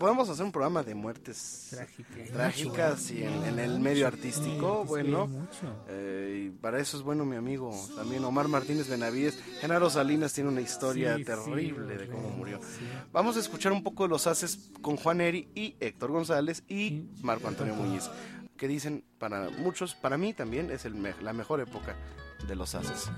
Podemos 0.00 0.28
hacer 0.28 0.44
un 0.44 0.50
programa 0.52 0.82
de 0.82 0.94
muertes 0.96 1.68
Trágicas. 1.70 2.30
trágicas 2.32 3.10
y 3.12 3.22
en, 3.22 3.44
en 3.44 3.58
el 3.60 3.78
medio 3.78 4.06
artístico, 4.08 4.84
bueno. 4.84 5.28
eh, 5.88 6.46
y 6.46 6.50
para 6.50 6.80
eso 6.80 6.96
es 6.96 7.02
bueno 7.04 7.24
mi 7.24 7.36
amigo 7.36 7.70
también 7.94 8.24
Omar 8.24 8.48
Martínez 8.48 8.88
Benavides. 8.88 9.38
Genaro 9.60 9.88
Salinas 9.90 10.32
tiene 10.32 10.50
una 10.50 10.60
historia 10.60 11.12
Sí, 11.14 11.20
sí, 11.20 11.24
terrible 11.24 11.96
de 11.96 12.08
cómo 12.08 12.30
murió. 12.30 12.58
sí. 12.58 12.84
Vamos 13.12 13.36
a 13.36 13.40
escuchar 13.40 13.70
un 13.72 13.82
poco 13.84 14.02
de 14.04 14.08
los 14.08 14.26
haces 14.26 14.70
con 14.82 14.96
Juan 14.96 15.20
Eri 15.20 15.48
y 15.54 15.76
Héctor 15.78 16.10
González 16.10 16.62
y. 16.68 17.04
Marco 17.22 17.46
Antonio 17.48 17.74
Muñiz, 17.74 18.10
que 18.56 18.66
dicen 18.66 19.04
para 19.18 19.50
muchos, 19.50 19.94
para 19.94 20.16
mí 20.18 20.32
también 20.34 20.70
es 20.70 20.84
el 20.84 21.00
la 21.22 21.32
mejor 21.32 21.60
época 21.60 21.94
de 22.48 22.56
los 22.56 22.74
haces. 22.74 23.08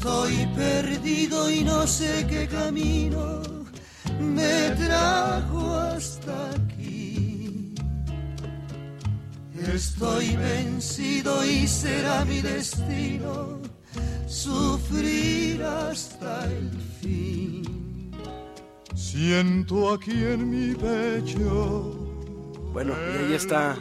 Estoy 0.00 0.46
perdido 0.56 1.50
y 1.50 1.62
no 1.62 1.86
sé 1.86 2.26
qué 2.26 2.48
camino 2.48 3.42
me 4.18 4.70
trajo 4.70 5.74
hasta 5.74 6.52
aquí. 6.52 7.74
Estoy 9.74 10.36
vencido 10.36 11.44
y 11.44 11.66
será 11.66 12.24
mi 12.24 12.40
destino 12.40 13.60
sufrir 14.26 15.62
hasta 15.64 16.46
el 16.46 16.70
fin. 17.02 18.10
Siento 18.94 19.92
aquí 19.92 20.24
en 20.24 20.48
mi 20.48 20.74
pecho. 20.76 21.94
Bueno, 22.72 22.94
y 22.94 23.24
ahí 23.26 23.34
está 23.34 23.76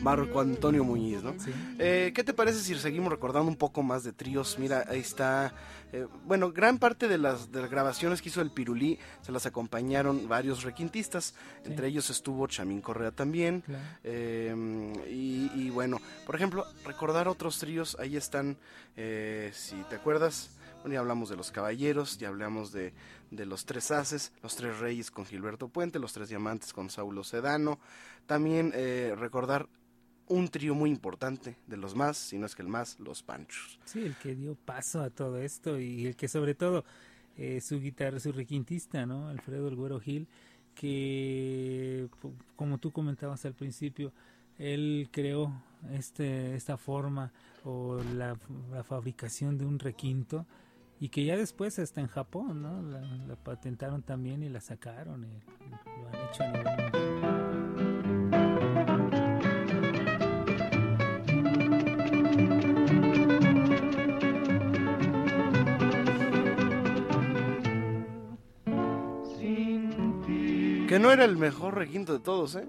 Marco 0.00 0.40
Antonio 0.40 0.84
Muñiz, 0.84 1.22
¿no? 1.22 1.34
Eh, 1.78 2.12
¿Qué 2.14 2.24
te 2.24 2.34
parece 2.34 2.60
si 2.60 2.74
seguimos 2.74 3.10
recordando 3.10 3.48
un 3.50 3.56
poco 3.56 3.82
más 3.82 4.04
de 4.04 4.12
tríos? 4.12 4.58
Mira, 4.58 4.84
ahí 4.88 5.00
está. 5.00 5.54
eh, 5.92 6.06
bueno, 6.24 6.52
gran 6.52 6.78
parte 6.78 7.08
de 7.08 7.18
las, 7.18 7.50
de 7.52 7.60
las 7.60 7.70
grabaciones 7.70 8.20
que 8.20 8.28
hizo 8.28 8.40
el 8.40 8.50
Pirulí 8.50 8.98
se 9.22 9.32
las 9.32 9.46
acompañaron 9.46 10.28
varios 10.28 10.62
requintistas. 10.62 11.34
Entre 11.64 11.88
ellos 11.88 12.10
estuvo 12.10 12.46
Chamín 12.46 12.80
Correa 12.80 13.10
también. 13.10 13.60
Claro. 13.62 13.82
Eh, 14.02 14.92
y, 15.10 15.50
y 15.54 15.70
bueno, 15.70 16.00
por 16.26 16.34
ejemplo, 16.34 16.66
recordar 16.84 17.28
otros 17.28 17.58
tríos, 17.58 17.96
ahí 18.00 18.16
están, 18.16 18.56
eh, 18.96 19.50
si 19.54 19.76
te 19.88 19.96
acuerdas, 19.96 20.50
bueno, 20.82 20.94
ya 20.94 21.00
hablamos 21.00 21.30
de 21.30 21.36
los 21.36 21.50
caballeros, 21.50 22.18
ya 22.18 22.28
hablamos 22.28 22.72
de, 22.72 22.92
de 23.36 23.46
los 23.46 23.64
tres 23.64 23.90
haces, 23.90 24.32
los 24.42 24.56
tres 24.56 24.78
reyes 24.78 25.10
con 25.10 25.26
Gilberto 25.26 25.68
Puente, 25.68 25.98
los 25.98 26.12
tres 26.12 26.28
diamantes 26.28 26.72
con 26.72 26.90
Saulo 26.90 27.24
Sedano, 27.24 27.78
también 28.26 28.72
eh, 28.74 29.14
recordar 29.16 29.68
un 30.26 30.48
trío 30.48 30.74
muy 30.74 30.90
importante, 30.90 31.56
de 31.66 31.76
los 31.76 31.94
más, 31.94 32.16
si 32.16 32.38
no 32.38 32.46
es 32.46 32.54
que 32.54 32.62
el 32.62 32.68
más, 32.68 32.98
los 32.98 33.22
Panchos. 33.22 33.78
Sí, 33.84 34.02
el 34.02 34.16
que 34.16 34.34
dio 34.34 34.54
paso 34.54 35.02
a 35.02 35.10
todo 35.10 35.38
esto 35.38 35.78
y 35.78 36.06
el 36.06 36.16
que 36.16 36.28
sobre 36.28 36.54
todo 36.54 36.84
eh, 37.36 37.60
su 37.60 37.80
guitarra, 37.80 38.20
su 38.20 38.32
requintista, 38.32 39.04
¿no? 39.06 39.28
Alfredo 39.28 39.68
El 39.68 39.76
Güero 39.76 40.00
Gil, 40.00 40.26
que 40.74 42.08
como 42.56 42.78
tú 42.78 42.90
comentabas 42.90 43.44
al 43.44 43.54
principio, 43.54 44.12
él 44.58 45.08
creó 45.10 45.52
este, 45.92 46.54
esta 46.54 46.76
forma 46.76 47.32
o 47.64 48.00
la, 48.14 48.36
fabricación 48.84 49.58
de 49.58 49.64
un 49.64 49.78
requinto 49.78 50.46
y 51.00 51.08
que 51.08 51.24
ya 51.24 51.36
después 51.36 51.78
hasta 51.78 52.00
en 52.00 52.06
Japón, 52.06 52.62
¿no? 52.62 52.82
La, 52.82 53.36
patentaron 53.36 54.02
también 54.02 54.42
y 54.42 54.48
la 54.48 54.60
sacaron 54.60 55.24
y 55.24 55.42
lo 56.00 56.08
han 56.08 56.28
hecho 56.28 56.42
a 56.42 56.52
nivel 56.52 56.74
Que 70.88 71.00
no 71.00 71.10
era 71.10 71.24
el 71.24 71.36
mejor 71.36 71.74
requinto 71.74 72.12
de 72.12 72.20
todos, 72.20 72.54
¿eh? 72.54 72.68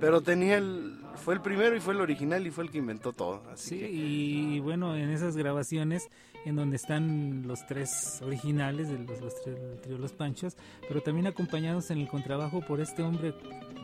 Pero 0.00 0.22
tenía 0.22 0.58
el... 0.58 0.96
Fue 1.14 1.34
el 1.34 1.40
primero 1.40 1.76
y 1.76 1.80
fue 1.80 1.94
el 1.94 2.00
original 2.00 2.44
y 2.46 2.50
fue 2.50 2.64
el 2.64 2.70
que 2.70 2.78
inventó 2.78 3.12
todo. 3.12 3.42
sí, 3.54 3.76
y 3.76 4.58
bueno, 4.58 4.96
en 4.96 5.10
esas 5.10 5.36
grabaciones 5.36 6.08
en 6.44 6.56
donde 6.56 6.76
están 6.76 7.46
los 7.46 7.66
tres 7.66 8.20
originales 8.22 8.88
de 8.88 8.98
los, 8.98 9.20
los 9.20 9.42
tres, 9.42 9.58
trío 9.82 9.98
Los 9.98 10.12
Panchos, 10.12 10.56
pero 10.88 11.00
también 11.02 11.26
acompañados 11.26 11.90
en 11.90 11.98
el 11.98 12.08
contrabajo 12.08 12.60
por 12.60 12.80
este 12.80 13.02
hombre 13.02 13.34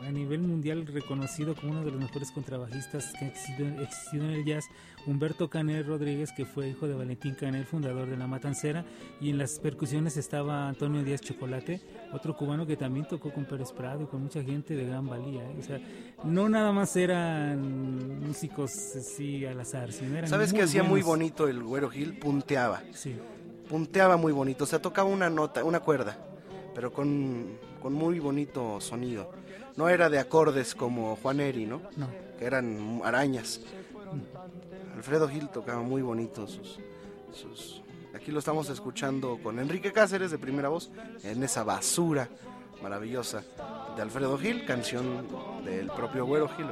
a 0.05 0.11
nivel 0.11 0.41
mundial 0.41 0.85
reconocido 0.87 1.55
como 1.55 1.71
uno 1.71 1.83
de 1.83 1.91
los 1.91 1.99
mejores 1.99 2.31
contrabajistas 2.31 3.13
que 3.13 3.25
ha 3.25 3.27
existido, 3.27 4.25
en 4.25 4.31
el 4.31 4.45
jazz, 4.45 4.65
Humberto 5.05 5.49
Canel 5.49 5.85
Rodríguez, 5.85 6.31
que 6.35 6.45
fue 6.45 6.69
hijo 6.69 6.87
de 6.87 6.93
Valentín 6.93 7.35
Canel, 7.35 7.65
fundador 7.65 8.09
de 8.09 8.17
La 8.17 8.27
Matancera, 8.27 8.85
y 9.21 9.29
en 9.29 9.37
las 9.37 9.59
percusiones 9.59 10.17
estaba 10.17 10.67
Antonio 10.67 11.03
Díaz 11.03 11.21
Chocolate, 11.21 11.81
otro 12.13 12.35
cubano 12.35 12.65
que 12.65 12.75
también 12.75 13.07
tocó 13.07 13.31
con 13.31 13.45
Pérez 13.45 13.71
Prado 13.71 14.03
y 14.03 14.05
con 14.05 14.23
mucha 14.23 14.43
gente 14.43 14.75
de 14.75 14.85
gran 14.85 15.07
valía. 15.07 15.43
¿eh? 15.43 15.55
O 15.59 15.63
sea, 15.63 15.79
no 16.23 16.49
nada 16.49 16.71
más 16.71 16.95
eran 16.95 18.19
músicos 18.19 18.71
así 18.95 19.45
al 19.45 19.59
azar, 19.59 19.91
sino 19.91 20.17
eran 20.17 20.29
¿Sabes 20.29 20.53
que 20.53 20.63
hacía 20.63 20.83
muy 20.83 21.01
bonito 21.01 21.47
el 21.47 21.63
Güero 21.63 21.89
Gil? 21.89 22.19
Punteaba. 22.47 22.81
Sí. 22.93 23.13
Punteaba 23.67 24.15
muy 24.15 24.31
bonito, 24.31 24.63
o 24.63 24.67
sea, 24.67 24.81
tocaba 24.81 25.09
una 25.09 25.29
nota, 25.29 25.65
una 25.65 25.81
cuerda, 25.81 26.17
pero 26.73 26.93
con, 26.93 27.57
con 27.81 27.91
muy 27.91 28.19
bonito 28.19 28.79
sonido 28.79 29.29
no 29.75 29.89
era 29.89 30.09
de 30.09 30.17
acordes 30.17 30.73
como 30.73 31.17
Juan 31.17 31.41
Eri, 31.41 31.65
¿no? 31.65 31.81
No. 31.97 32.07
Que 32.39 32.45
eran 32.45 33.01
arañas. 33.03 33.59
Alfredo 34.95 35.27
Gil 35.27 35.49
tocaba 35.49 35.81
muy 35.81 36.01
bonito 36.01 36.47
sus, 36.47 37.81
Aquí 38.15 38.31
lo 38.31 38.39
estamos 38.39 38.69
escuchando 38.69 39.37
con 39.43 39.59
Enrique 39.59 39.91
Cáceres 39.91 40.31
de 40.31 40.37
primera 40.37 40.69
voz 40.69 40.89
en 41.23 41.43
esa 41.43 41.65
basura 41.65 42.29
maravillosa 42.81 43.43
de 43.97 44.01
Alfredo 44.01 44.37
Gil, 44.37 44.65
canción 44.65 45.27
del 45.65 45.87
propio 45.87 46.25
Güero 46.25 46.47
Gil. 46.47 46.67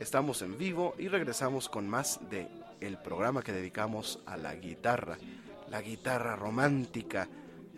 Estamos 0.00 0.42
en 0.42 0.58
vivo 0.58 0.94
y 0.98 1.08
regresamos 1.08 1.68
con 1.68 1.88
más 1.88 2.20
de 2.28 2.48
el 2.80 2.98
programa 2.98 3.42
que 3.42 3.52
dedicamos 3.52 4.18
a 4.26 4.36
la 4.36 4.54
guitarra, 4.54 5.16
la 5.70 5.80
guitarra 5.80 6.36
romántica. 6.36 7.28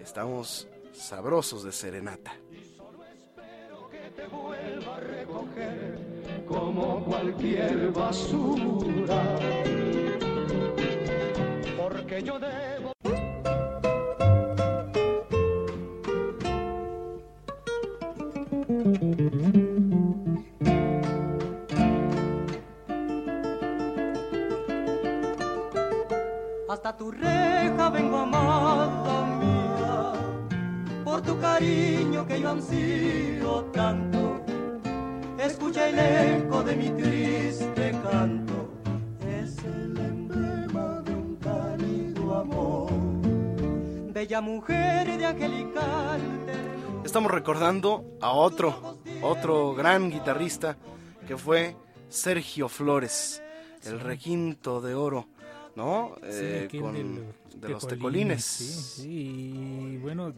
Estamos 0.00 0.66
sabrosos 0.92 1.62
de 1.62 1.72
serenata. 1.72 2.34
que 3.90 4.10
te 4.16 4.26
vuelva 4.26 4.96
a 4.96 5.00
recoger 5.00 6.15
como 6.46 7.04
cualquier 7.04 7.90
basura. 7.92 9.22
Porque 11.76 12.22
yo 12.22 12.38
debo 12.38 12.92
hasta 26.68 26.96
tu 26.96 27.10
reja 27.10 27.90
vengo 27.90 28.18
amada 28.18 29.26
mía, 29.40 30.12
por 31.04 31.22
tu 31.22 31.38
cariño 31.40 32.26
que 32.26 32.40
yo 32.40 32.50
ansío 32.50 33.64
tanto. 33.72 34.15
Escucha 35.46 35.88
el 35.88 36.42
eco 36.42 36.62
de 36.64 36.74
mi 36.74 36.90
triste 36.90 37.92
canto, 38.02 38.68
es 39.20 39.56
el 39.64 39.96
emblema 39.96 41.00
de 41.02 41.14
un 41.14 41.36
cálido 41.36 42.34
amor. 42.34 42.90
Bella 44.12 44.40
mujer 44.40 45.16
de 45.16 45.24
angelical. 45.24 46.20
Estamos 47.04 47.30
recordando 47.30 48.18
a 48.20 48.32
otro, 48.32 48.98
otro 49.22 49.72
gran 49.74 50.10
guitarrista 50.10 50.76
que 51.28 51.36
fue 51.36 51.76
Sergio 52.08 52.68
Flores, 52.68 53.40
el 53.84 54.00
requinto 54.00 54.80
de 54.80 54.94
oro 54.94 55.28
¿no? 55.76 56.16
Eh, 56.24 56.68
con, 56.80 56.94
de, 57.54 57.68
los 57.68 57.86
tecolines. 57.86 58.44
Sí, 58.44 59.52
y 59.54 59.96
bueno, 59.98 60.32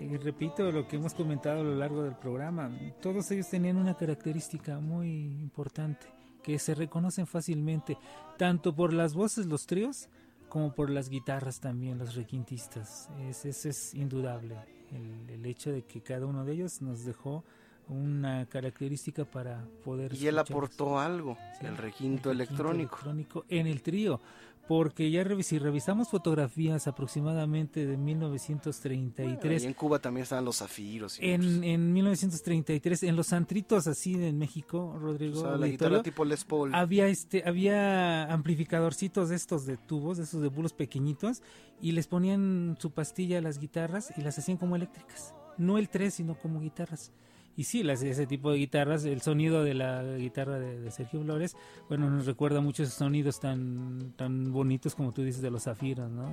eh, 0.00 0.18
repito 0.22 0.70
lo 0.70 0.86
que 0.86 0.96
hemos 0.96 1.14
comentado 1.14 1.60
a 1.60 1.64
lo 1.64 1.74
largo 1.74 2.02
del 2.02 2.16
programa, 2.16 2.70
todos 3.00 3.30
ellos 3.30 3.48
tenían 3.48 3.76
una 3.76 3.96
característica 3.96 4.78
muy 4.78 5.08
importante, 5.40 6.06
que 6.42 6.58
se 6.58 6.74
reconocen 6.74 7.26
fácilmente, 7.26 7.98
tanto 8.36 8.74
por 8.74 8.92
las 8.92 9.14
voces, 9.14 9.46
los 9.46 9.66
tríos, 9.66 10.08
como 10.48 10.72
por 10.72 10.90
las 10.90 11.08
guitarras 11.08 11.60
también, 11.60 11.98
los 11.98 12.14
requintistas. 12.14 13.08
Ese 13.28 13.50
es, 13.50 13.66
es 13.66 13.94
indudable, 13.94 14.56
el, 14.92 15.44
hecho 15.44 15.72
de 15.72 15.82
que 15.82 16.00
cada 16.00 16.26
uno 16.26 16.44
de 16.44 16.52
ellos 16.52 16.82
nos 16.82 17.04
dejó 17.04 17.44
una 17.88 18.46
característica 18.46 19.24
para 19.24 19.64
poder... 19.84 20.14
Y 20.14 20.26
él 20.26 20.38
aportó 20.38 20.98
algo, 20.98 21.36
el 21.62 21.76
requinto 21.76 22.30
electrónico. 22.30 22.96
electrónico 22.96 23.44
en 23.48 23.66
el 23.66 23.82
trío 23.82 24.20
porque 24.68 25.10
ya 25.10 25.24
si 25.42 25.58
revisamos 25.58 26.10
fotografías 26.10 26.86
aproximadamente 26.86 27.86
de 27.86 27.96
1933. 27.96 29.64
y 29.64 29.66
en 29.66 29.72
Cuba 29.72 29.98
también 29.98 30.24
estaban 30.24 30.44
los 30.44 30.58
zafiros. 30.58 31.18
en, 31.20 31.64
en 31.64 31.92
1933, 31.94 33.04
en 33.04 33.16
los 33.16 33.32
antritos 33.32 33.86
así 33.86 34.14
en 34.14 34.36
México, 34.36 34.94
Rodrigo. 35.00 35.40
O 35.40 35.56
la 35.56 35.66
guitarra 35.66 36.02
tipo 36.02 36.24
Les 36.26 36.44
Paul. 36.44 36.74
Había, 36.74 37.08
este, 37.08 37.42
había 37.46 38.30
amplificadorcitos 38.30 39.30
de 39.30 39.36
estos 39.36 39.64
de 39.64 39.78
tubos, 39.78 40.18
de 40.18 40.24
estos 40.24 40.42
de 40.42 40.48
bulos 40.48 40.74
pequeñitos, 40.74 41.42
y 41.80 41.92
les 41.92 42.06
ponían 42.06 42.76
su 42.78 42.90
pastilla 42.90 43.38
a 43.38 43.40
las 43.40 43.58
guitarras 43.58 44.12
y 44.18 44.20
las 44.20 44.38
hacían 44.38 44.58
como 44.58 44.76
eléctricas. 44.76 45.34
No 45.56 45.78
el 45.78 45.88
3, 45.88 46.12
sino 46.12 46.38
como 46.38 46.60
guitarras. 46.60 47.10
Y 47.58 47.64
sí, 47.64 47.82
las, 47.82 48.04
ese 48.04 48.24
tipo 48.28 48.52
de 48.52 48.58
guitarras, 48.58 49.04
el 49.04 49.20
sonido 49.20 49.64
de 49.64 49.74
la 49.74 50.04
guitarra 50.16 50.60
de, 50.60 50.88
Sergio 50.92 51.20
Flores, 51.24 51.56
bueno, 51.88 52.08
nos 52.08 52.24
recuerda 52.24 52.60
muchos 52.60 52.90
sonidos 52.90 53.40
tan 53.40 54.12
tan 54.14 54.52
bonitos 54.52 54.94
como 54.94 55.10
tú 55.10 55.24
dices 55.24 55.42
de 55.42 55.50
los 55.50 55.64
zafiros, 55.64 56.08
¿no? 56.08 56.30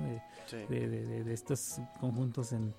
De, 0.68 0.88
de, 1.24 1.34
estos 1.34 1.80
conjuntos 1.98 2.52
en, 2.52 2.72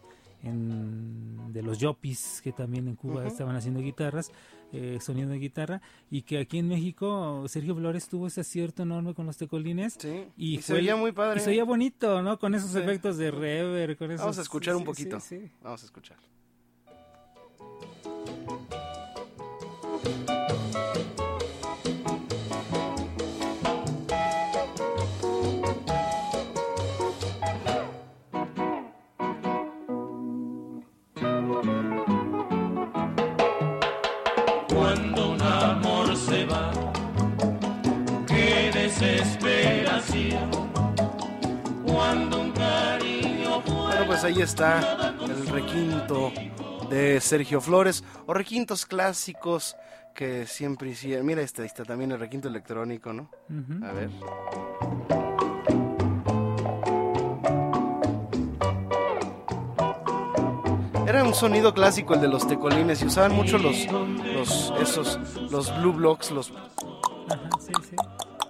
en, 0.43 1.51
de 1.51 1.61
los 1.61 1.77
yopis 1.77 2.39
que 2.41 2.53
también 2.53 2.87
en 2.87 2.95
Cuba 2.95 3.27
estaban 3.27 3.53
haciendo 3.57 3.81
guitarras, 3.81 4.31
eh, 4.71 4.97
sonido 5.01 5.27
de 5.29 5.39
guitarra, 5.39 5.81
y 6.09 6.21
que 6.21 6.39
aquí 6.39 6.59
en 6.59 6.69
México 6.69 7.43
Sergio 7.49 7.75
Flores 7.75 8.07
tuvo 8.07 8.27
ese 8.27 8.39
acierto 8.39 8.83
enorme 8.83 9.13
con 9.13 9.25
los 9.25 9.35
tecolines. 9.35 9.97
y, 10.37 10.61
se 10.61 10.71
veía 10.71 10.95
muy 10.95 11.11
padre. 11.11 11.41
Y 11.41 11.43
se 11.43 11.49
veía 11.49 11.65
bonito, 11.65 12.21
¿no? 12.21 12.39
Con 12.39 12.55
esos 12.55 12.73
efectos 12.75 13.17
de 13.17 13.29
reverb, 13.29 13.97
con 13.97 14.09
esos... 14.09 14.21
Vamos 14.21 14.37
a 14.37 14.41
escuchar 14.43 14.77
un 14.77 14.85
poquito. 14.85 15.17
Vamos 15.61 15.83
a 15.83 15.85
escuchar. 15.85 16.17
Ahí 44.27 44.41
está 44.41 45.15
el 45.21 45.47
requinto 45.47 46.33
de 46.89 47.21
Sergio 47.21 47.61
Flores 47.61 48.03
o 48.25 48.33
requintos 48.33 48.85
clásicos 48.85 49.77
que 50.13 50.45
siempre 50.45 50.89
hicieron. 50.89 51.25
Mira, 51.25 51.41
este, 51.41 51.61
ahí 51.61 51.67
está 51.67 51.85
también 51.85 52.11
el 52.11 52.19
requinto 52.19 52.49
electrónico, 52.49 53.13
¿no? 53.13 53.29
A 53.83 53.91
ver. 53.93 54.09
Era 61.07 61.23
un 61.23 61.33
sonido 61.33 61.73
clásico 61.73 62.13
el 62.13 62.19
de 62.19 62.27
los 62.27 62.45
tecolines 62.45 63.01
y 63.01 63.05
usaban 63.05 63.31
mucho 63.31 63.57
los, 63.57 63.87
los 63.89 64.73
esos, 64.81 65.19
los 65.49 65.73
blue 65.79 65.93
blocks, 65.93 66.31
los 66.31 66.51
Ajá, 67.29 67.49
sí, 67.61 67.71
sí. 67.89 67.95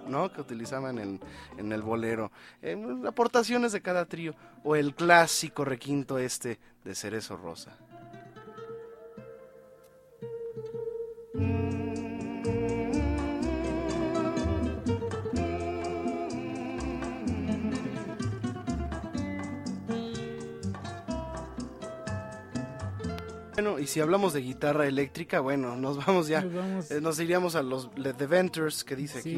¿No? 0.08 0.32
que 0.32 0.40
utilizaban 0.40 0.98
en, 0.98 1.20
en 1.56 1.72
el 1.72 1.82
bolero. 1.82 2.30
Aportaciones 3.06 3.72
de 3.72 3.80
cada 3.80 4.06
trío. 4.06 4.34
O 4.64 4.76
el 4.76 4.94
clásico 4.94 5.64
requinto 5.64 6.18
este 6.18 6.58
de 6.84 6.94
Cerezo 6.94 7.36
Rosa. 7.36 7.76
Bueno, 23.68 23.82
y 23.82 23.86
si 23.86 24.00
hablamos 24.00 24.32
de 24.32 24.40
guitarra 24.40 24.86
eléctrica, 24.86 25.40
bueno, 25.40 25.76
nos 25.76 26.04
vamos 26.06 26.26
ya. 26.28 26.40
Nos 26.40 26.54
vamos. 26.54 26.90
Eh, 26.90 27.00
nos 27.02 27.20
iríamos 27.20 27.54
a 27.54 27.62
los 27.62 27.90
The 27.94 28.26
Ventures 28.26 28.82
que 28.82 28.96
dice 28.96 29.20
Sí, 29.20 29.30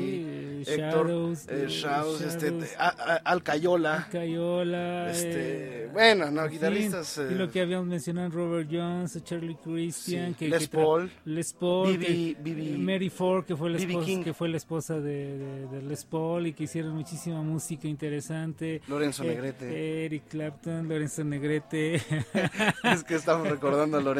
aquí. 0.64 0.70
Héctor, 0.72 1.10
eh, 1.10 1.34
eh, 1.48 1.66
Shadows, 1.68 2.20
este, 2.20 2.50
Shadows. 2.50 2.68
a- 2.78 2.88
a- 2.88 3.16
Alcayola. 3.24 4.08
Cayola. 4.12 5.10
Este, 5.10 5.84
eh, 5.84 5.88
bueno, 5.92 6.30
no, 6.30 6.48
guitarristas. 6.48 7.20
y 7.30 7.34
lo 7.34 7.50
que 7.50 7.60
habíamos 7.60 7.86
mencionado, 7.88 8.30
Robert 8.30 8.68
Jones, 8.70 9.18
Charlie 9.24 9.56
Christian, 9.62 10.28
Sí, 10.30 10.34
que, 10.38 10.48
Les 10.48 10.68
que 10.68 10.76
Paul, 10.76 11.10
Les 11.24 11.52
Paul, 11.52 11.98
B.B. 11.98 12.36
que- 12.44 12.78
Mary 12.78 13.10
Ford, 13.10 13.44
que 13.44 13.56
fue 13.56 13.70
la 13.70 13.78
esposa, 13.78 14.06
King. 14.06 14.22
que 14.22 14.34
fue 14.34 14.48
la 14.48 14.56
esposa 14.58 14.94
de, 15.00 15.38
de- 15.38 15.66
de 15.66 15.82
Les 15.82 16.04
Paul 16.04 16.46
y 16.46 16.52
que 16.52 16.64
hicieron 16.64 16.94
muchísima 16.94 17.42
música 17.42 17.88
interesante. 17.88 18.80
Lorenzo 18.86 19.24
Negrete. 19.24 20.04
Eric 20.06 20.24
Clapton, 20.28 20.88
Lorenzo 20.88 21.24
Negrete. 21.24 21.94
es 22.84 23.04
que 23.04 23.14
estamos 23.16 23.48
recordando 23.48 23.96
a 23.96 24.00
Lorenzo. 24.00 24.19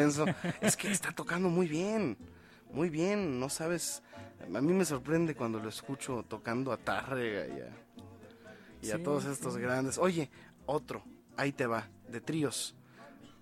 Es 0.61 0.75
que 0.77 0.91
está 0.91 1.11
tocando 1.11 1.49
muy 1.49 1.67
bien. 1.67 2.17
Muy 2.73 2.89
bien, 2.89 3.39
no 3.39 3.49
sabes. 3.49 4.01
A 4.53 4.61
mí 4.61 4.73
me 4.73 4.85
sorprende 4.85 5.35
cuando 5.35 5.59
lo 5.59 5.69
escucho 5.69 6.23
tocando 6.27 6.71
a 6.71 6.77
Tárrega 6.77 7.47
y 7.47 7.59
a, 7.59 7.69
y 8.81 8.91
a 8.91 8.97
Sí, 8.97 9.03
todos 9.03 9.25
estos 9.25 9.55
sí. 9.55 9.59
grandes. 9.59 9.97
Oye, 9.97 10.29
otro, 10.65 11.03
ahí 11.37 11.51
te 11.51 11.65
va, 11.65 11.87
de 12.09 12.21
tríos. 12.21 12.75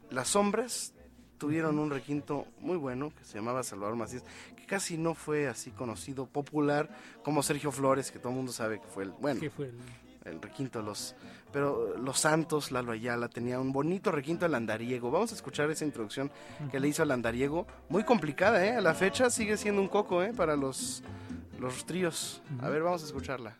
Las 0.10 0.30
sombras 0.30 0.94
tuvieron 1.38 1.78
un 1.80 1.90
requinto 1.92 2.48
muy 2.60 2.76
bueno 2.76 3.14
que 3.16 3.24
se 3.24 3.36
llamaba 3.38 3.64
Salvador 3.64 3.96
Macías, 3.96 4.24
que 4.58 4.66
casi 4.66 4.98
no 4.98 5.14
fue 5.14 5.48
así 5.48 5.72
conocido, 5.72 6.26
popular, 6.26 6.90
como 7.24 7.44
Sergio 7.44 7.72
Flores, 7.72 8.12
que 8.12 8.20
todo 8.20 8.30
el 8.32 8.36
mundo 8.38 8.52
sabe 8.52 8.82
que 8.82 8.88
fue 8.88 9.04
el, 9.04 9.12
bueno, 9.12 9.40
que 9.40 9.50
fue 9.50 9.68
el- 9.68 9.78
el 10.30 10.42
requinto 10.42 10.82
los 10.82 11.16
pero 11.52 11.98
los 11.98 12.20
Santos 12.20 12.72
Lalo 12.72 12.92
Ayala 12.92 13.28
tenía 13.28 13.60
un 13.60 13.72
bonito 13.72 14.12
requinto 14.12 14.46
al 14.46 14.54
andariego. 14.54 15.10
Vamos 15.10 15.32
a 15.32 15.36
escuchar 15.36 15.70
esa 15.72 15.84
introducción 15.84 16.32
que 16.72 16.80
le 16.80 16.88
hizo 16.88 17.02
al 17.02 17.12
andariego. 17.12 17.66
Muy 17.90 18.04
complicada 18.04 18.64
eh 18.66 18.76
a 18.76 18.82
la 18.82 18.94
fecha 18.94 19.30
sigue 19.30 19.58
siendo 19.58 19.82
un 19.82 19.88
coco 19.88 20.22
eh 20.24 20.34
para 20.34 20.56
los 20.56 21.04
los 21.60 21.86
tríos. 21.86 22.42
A 22.62 22.70
ver 22.70 22.84
vamos 22.84 23.04
a 23.04 23.06
escucharla 23.06 23.58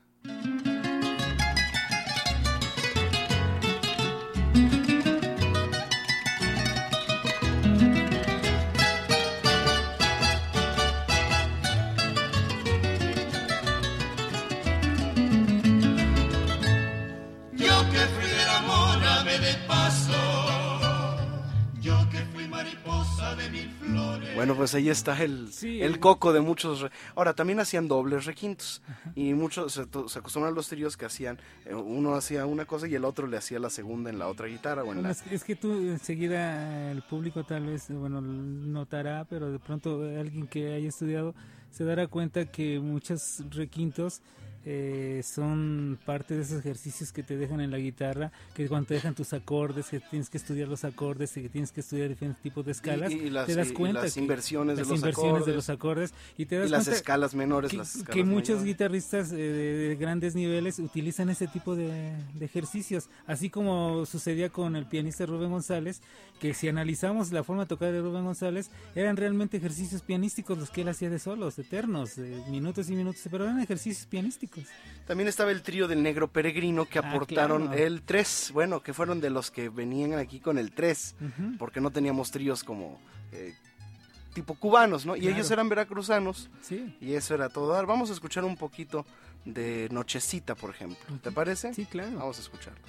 pues 24.60 24.76
ahí 24.76 24.90
está 24.90 25.22
el 25.24 25.52
Sí, 25.52 25.82
el 25.82 26.00
coco 26.00 26.32
de 26.34 26.42
muchos 26.42 26.82
re- 26.82 26.92
ahora 27.16 27.34
también 27.34 27.60
hacían 27.60 27.88
dobles 27.88 28.26
requintos. 28.26 28.82
Y 29.16 29.34
muchos 29.34 29.74
se, 29.74 29.86
se 30.08 30.20
acostumbran 30.20 30.54
los 30.54 30.68
tríos 30.70 30.96
que 30.96 31.06
hacían 31.06 31.40
eh, 31.66 31.74
uno 31.74 32.14
hacía 32.16 32.46
una 32.46 32.66
cosa 32.66 32.88
y 32.88 32.94
el 32.96 33.04
otro 33.06 33.26
le 33.28 33.38
hacía 33.38 33.58
la 33.60 33.70
segunda 33.70 34.10
en 34.10 34.20
la 34.20 34.28
otra 34.28 34.48
guitarra 34.48 34.84
o 34.84 34.92
en 34.94 35.02
la 35.04 35.12
es, 35.12 35.24
es 35.32 35.44
que 35.44 35.56
tú 35.56 35.72
enseguida 35.72 36.92
el 36.92 37.02
público 37.02 37.44
tal 37.44 37.66
vez 37.66 37.88
bueno 37.90 38.22
notará, 38.22 39.26
pero 39.30 39.52
de 39.52 39.60
pronto 39.60 40.02
alguien 40.04 40.48
que 40.48 40.74
haya 40.74 40.88
estudiado 40.90 41.34
se 41.72 41.84
dará 41.84 42.08
cuenta 42.08 42.46
que 42.46 42.80
muchos 42.80 43.44
requintos 43.52 44.22
eh, 44.66 45.22
son 45.24 45.98
parte 46.06 46.36
de 46.36 46.42
esos 46.42 46.60
ejercicios 46.60 47.12
que 47.12 47.24
te 47.24 47.38
dejan 47.38 47.62
en 47.62 47.72
la 47.72 47.78
guitarra, 47.78 48.32
que 48.54 48.68
cuando 48.68 48.88
te 48.88 48.94
dejan 48.96 49.16
tus 49.16 49.34
acordes, 49.34 49.88
que 49.88 50.00
tienes 50.00 50.30
que 50.30 50.38
estudiar 50.38 50.68
los 50.68 50.84
acordes, 50.84 51.32
que 51.32 51.48
tienes 51.50 51.72
que 51.72 51.80
estudiar 51.82 52.10
diferentes 52.10 52.42
tipos 52.44 52.66
de 52.66 52.72
escalas, 52.74 53.12
y, 53.12 53.16
y 53.16 53.30
las, 53.30 53.48
te 53.48 53.56
das 53.56 53.68
y- 53.68 53.72
y 53.72 53.74
cuenta 53.74 54.02
las 54.04 54.14
que- 54.14 54.20
inversiones 54.20 54.76
de 54.76 54.82
las 54.82 54.90
los 54.90 54.98
inversiones 55.00 55.32
acordes 55.32 55.46
de 55.48 55.54
los 55.54 55.70
acordes 55.70 56.14
y 56.38 56.46
te 56.46 56.58
das 56.58 56.68
y 56.68 56.72
las 56.72 56.84
cuenta 56.86 56.98
escalas 56.98 57.36
menores 57.36 57.72
que, 57.72 57.78
las 57.78 57.96
escalas 57.96 58.16
que 58.16 58.24
muchos 58.24 58.50
mayores. 58.60 58.66
guitarristas 58.66 59.32
eh, 59.32 59.36
de, 59.36 59.88
de 59.90 59.96
grandes 59.96 60.36
niveles 60.36 60.80
utilizan 60.80 61.30
ese 61.30 61.48
tipo 61.48 61.76
de, 61.76 62.14
de 62.34 62.46
ejercicios, 62.46 63.10
así 63.28 63.50
como 63.50 64.06
sucedía 64.06 64.50
con 64.50 64.76
el 64.76 64.86
pianista 64.86 65.26
Rubén 65.26 65.52
González, 65.52 66.02
que 66.40 66.54
si 66.54 66.68
analizamos 66.68 67.32
la 67.32 67.44
forma 67.44 67.64
de 67.64 67.68
tocar 67.70 67.92
de 67.92 68.02
Rubén 68.02 68.24
González, 68.26 68.70
eran 68.96 69.18
realmente 69.18 69.58
ejercicios 69.58 70.02
pianísticos 70.02 70.58
los 70.58 70.70
que 70.70 70.82
él 70.82 70.90
hacía 70.90 71.10
de 71.10 71.20
solos, 71.20 71.58
eternos, 71.60 72.16
de 72.16 72.42
minutos 72.50 72.90
y 72.90 72.96
minutos, 72.96 73.22
pero 73.30 73.44
eran 73.46 73.60
ejercicios 73.60 74.06
pianísticos. 74.06 74.59
También 75.08 75.28
estaba 75.28 75.50
el 75.52 75.64
trío 75.64 75.88
del 75.88 76.04
negro 76.04 76.28
peregrino 76.28 76.86
que 76.86 77.00
Ah, 77.00 77.10
aportaron 77.10 77.68
claro. 77.68 77.84
el 77.84 78.04
3, 78.04 78.52
bueno, 78.54 78.82
que 78.84 78.94
fueron 78.94 79.20
de 79.20 79.32
los 79.32 79.50
que 79.50 79.70
venían 79.70 80.14
aquí 80.14 80.40
con 80.40 80.58
el 80.60 80.72
3, 80.72 81.16
Ujú. 81.20 81.58
porque 81.58 81.82
no 81.82 81.90
teníamos 81.92 82.30
tríos 82.30 82.64
como 82.64 83.00
eh, 83.32 83.56
tipo 84.36 84.54
cubanos, 84.54 85.06
¿no? 85.08 85.16
Y 85.16 85.22
Claro. 85.22 85.36
ellos 85.36 85.50
eran 85.52 85.68
veracruzanos 85.70 86.50
Sí, 86.62 86.96
y 87.02 87.14
eso 87.14 87.34
era 87.34 87.50
todo. 87.50 87.74
Ahora 87.74 87.88
vamos 87.88 88.12
a 88.12 88.14
escuchar 88.14 88.44
un 88.46 88.56
poquito 88.56 89.04
de 89.46 89.88
Nochecita, 89.92 90.54
por 90.54 90.70
ejemplo. 90.70 91.00
¿Te 91.24 91.32
parece? 91.32 91.74
sí, 91.74 91.86
claro. 91.86 92.18
Vamos 92.20 92.38
a 92.38 92.42
escucharlo. 92.42 92.82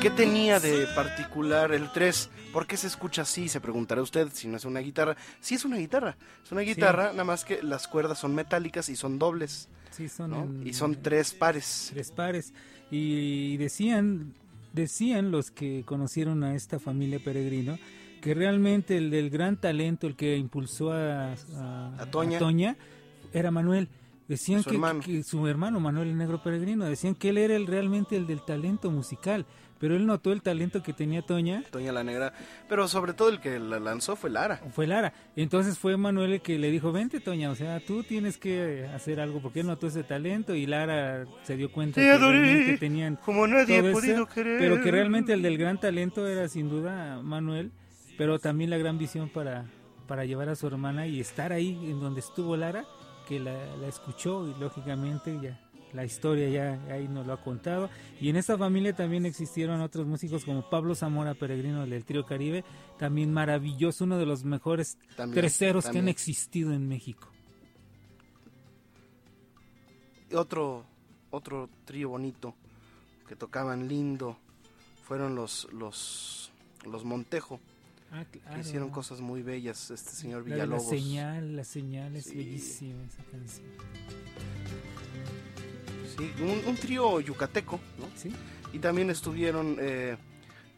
Qué 0.00 0.10
tenía 0.10 0.60
de 0.60 0.86
particular 0.94 1.72
el 1.72 1.90
3? 1.92 2.30
¿Por 2.52 2.66
qué 2.66 2.76
se 2.76 2.86
escucha 2.86 3.22
así? 3.22 3.48
Se 3.48 3.60
preguntará 3.60 4.00
usted 4.00 4.28
si 4.32 4.48
no 4.48 4.56
es 4.56 4.64
una 4.64 4.80
guitarra. 4.80 5.16
Sí 5.40 5.54
es 5.56 5.64
una 5.64 5.76
guitarra. 5.76 6.16
Es 6.44 6.50
una 6.52 6.62
guitarra, 6.62 7.10
nada 7.12 7.24
más 7.24 7.44
que 7.44 7.62
las 7.62 7.86
cuerdas 7.86 8.18
son 8.18 8.34
metálicas 8.34 8.88
y 8.88 8.96
son 8.96 9.18
dobles, 9.18 9.68
Sí, 9.90 10.08
son 10.08 10.30
¿no? 10.30 10.48
Y 10.64 10.72
son 10.72 11.02
tres 11.02 11.34
pares. 11.34 11.90
tres 11.92 12.12
pares 12.12 12.54
y 12.90 13.56
decían 13.58 14.34
decían 14.72 15.32
los 15.32 15.50
que 15.50 15.82
conocieron 15.84 16.44
a 16.44 16.54
esta 16.54 16.78
familia 16.78 17.18
peregrino 17.22 17.76
que 18.20 18.34
realmente 18.34 18.96
el 18.96 19.10
del 19.10 19.28
gran 19.30 19.56
talento 19.56 20.06
el 20.06 20.14
que 20.14 20.36
impulsó 20.36 20.92
a, 20.92 21.32
a, 21.56 21.94
A 21.98 22.06
Toña. 22.06 22.38
Toña 22.38 22.76
era 23.32 23.50
Manuel 23.50 23.88
decían 24.28 24.62
Su 24.62 24.70
que, 24.70 24.76
hermano. 24.76 25.00
que 25.00 25.22
su 25.24 25.46
hermano 25.48 25.80
Manuel 25.80 26.08
el 26.08 26.16
negro 26.16 26.40
peregrino 26.42 26.84
decían 26.84 27.16
que 27.16 27.30
él 27.30 27.38
era 27.38 27.56
el, 27.56 27.66
realmente 27.66 28.16
el 28.16 28.26
del 28.28 28.44
talento 28.44 28.90
musical 28.92 29.44
pero 29.80 29.96
él 29.96 30.06
notó 30.06 30.30
el 30.32 30.42
talento 30.42 30.82
que 30.82 30.92
tenía 30.92 31.22
Toña 31.22 31.64
Toña 31.70 31.90
la 31.90 32.04
Negra. 32.04 32.34
Pero 32.68 32.86
sobre 32.86 33.14
todo 33.14 33.30
el 33.30 33.40
que 33.40 33.58
la 33.58 33.80
lanzó 33.80 34.14
fue 34.14 34.28
Lara. 34.30 34.60
fue 34.72 34.86
Lara. 34.86 35.14
Entonces 35.34 35.78
fue 35.78 35.96
Manuel 35.96 36.34
el 36.34 36.40
que 36.42 36.58
le 36.58 36.70
dijo, 36.70 36.92
vente 36.92 37.18
Toña, 37.18 37.50
o 37.50 37.54
sea, 37.54 37.80
tú 37.80 38.02
tienes 38.04 38.36
que 38.36 38.86
hacer 38.94 39.20
algo 39.20 39.40
porque 39.40 39.60
él 39.60 39.66
notó 39.66 39.86
ese 39.86 40.04
talento 40.04 40.54
y 40.54 40.66
Lara 40.66 41.24
se 41.42 41.56
dio 41.56 41.72
cuenta 41.72 41.94
Te 41.94 42.02
que 42.02 42.10
adoré, 42.10 42.40
realmente 42.42 42.78
tenían 42.78 43.16
como 43.16 43.46
nadie 43.46 43.78
ha 43.78 43.92
podido 43.92 44.26
querer. 44.26 44.58
pero 44.58 44.82
que 44.82 44.90
realmente 44.90 45.32
el 45.32 45.40
del 45.40 45.56
gran 45.56 45.80
talento 45.80 46.28
era 46.28 46.46
sin 46.48 46.68
duda 46.68 47.20
Manuel, 47.22 47.72
pero 48.18 48.38
también 48.38 48.68
la 48.68 48.76
gran 48.76 48.98
visión 48.98 49.30
para, 49.30 49.64
para 50.06 50.26
llevar 50.26 50.50
a 50.50 50.56
su 50.56 50.66
hermana 50.66 51.06
y 51.06 51.20
estar 51.20 51.54
ahí 51.54 51.70
en 51.84 52.00
donde 52.00 52.20
estuvo 52.20 52.54
Lara, 52.54 52.84
que 53.26 53.40
la, 53.40 53.54
la 53.76 53.88
escuchó 53.88 54.46
y 54.46 54.60
lógicamente 54.60 55.38
ya 55.42 55.58
la 55.92 56.04
historia 56.04 56.48
ya 56.48 56.92
ahí 56.92 57.08
nos 57.08 57.26
lo 57.26 57.32
ha 57.32 57.42
contado. 57.42 57.90
Y 58.20 58.28
en 58.28 58.36
esta 58.36 58.56
familia 58.56 58.94
también 58.94 59.26
existieron 59.26 59.80
otros 59.80 60.06
músicos 60.06 60.44
como 60.44 60.68
Pablo 60.70 60.94
Zamora 60.94 61.34
Peregrino 61.34 61.84
del 61.86 62.04
Trío 62.04 62.24
Caribe, 62.26 62.64
también 62.98 63.32
maravilloso, 63.32 64.04
uno 64.04 64.18
de 64.18 64.26
los 64.26 64.44
mejores 64.44 64.98
También, 65.16 65.42
terceros 65.42 65.88
que 65.88 65.98
han 65.98 66.08
existido 66.08 66.72
en 66.72 66.88
México. 66.88 67.28
Y 70.30 70.34
otro, 70.34 70.84
otro 71.30 71.68
trío 71.84 72.10
bonito 72.10 72.54
que 73.28 73.34
tocaban 73.36 73.88
lindo 73.88 74.36
fueron 75.02 75.34
los, 75.34 75.68
los, 75.72 76.52
los 76.84 77.04
Montejo, 77.04 77.58
Ah, 78.12 78.24
que 78.30 78.40
claro. 78.40 78.60
hicieron 78.60 78.90
cosas 78.90 79.20
muy 79.20 79.40
bellas, 79.42 79.88
este 79.92 80.10
señor 80.10 80.38
La 80.42 80.44
de 80.44 80.50
la 80.56 80.64
Villalobos. 80.64 80.88
señal, 80.88 81.54
la 81.56 81.62
señal 81.62 82.16
es 82.16 82.24
Sí. 82.24 82.34
bellísima 82.36 83.04
esa 83.04 83.22
canción. 83.30 83.68
Sí, 86.20 86.42
un, 86.42 86.68
un 86.68 86.76
trío 86.76 87.20
yucateco, 87.20 87.80
¿no? 87.98 88.06
¿Sí? 88.16 88.30
Y 88.72 88.78
también 88.78 89.10
estuvieron 89.10 89.76
eh, 89.80 90.16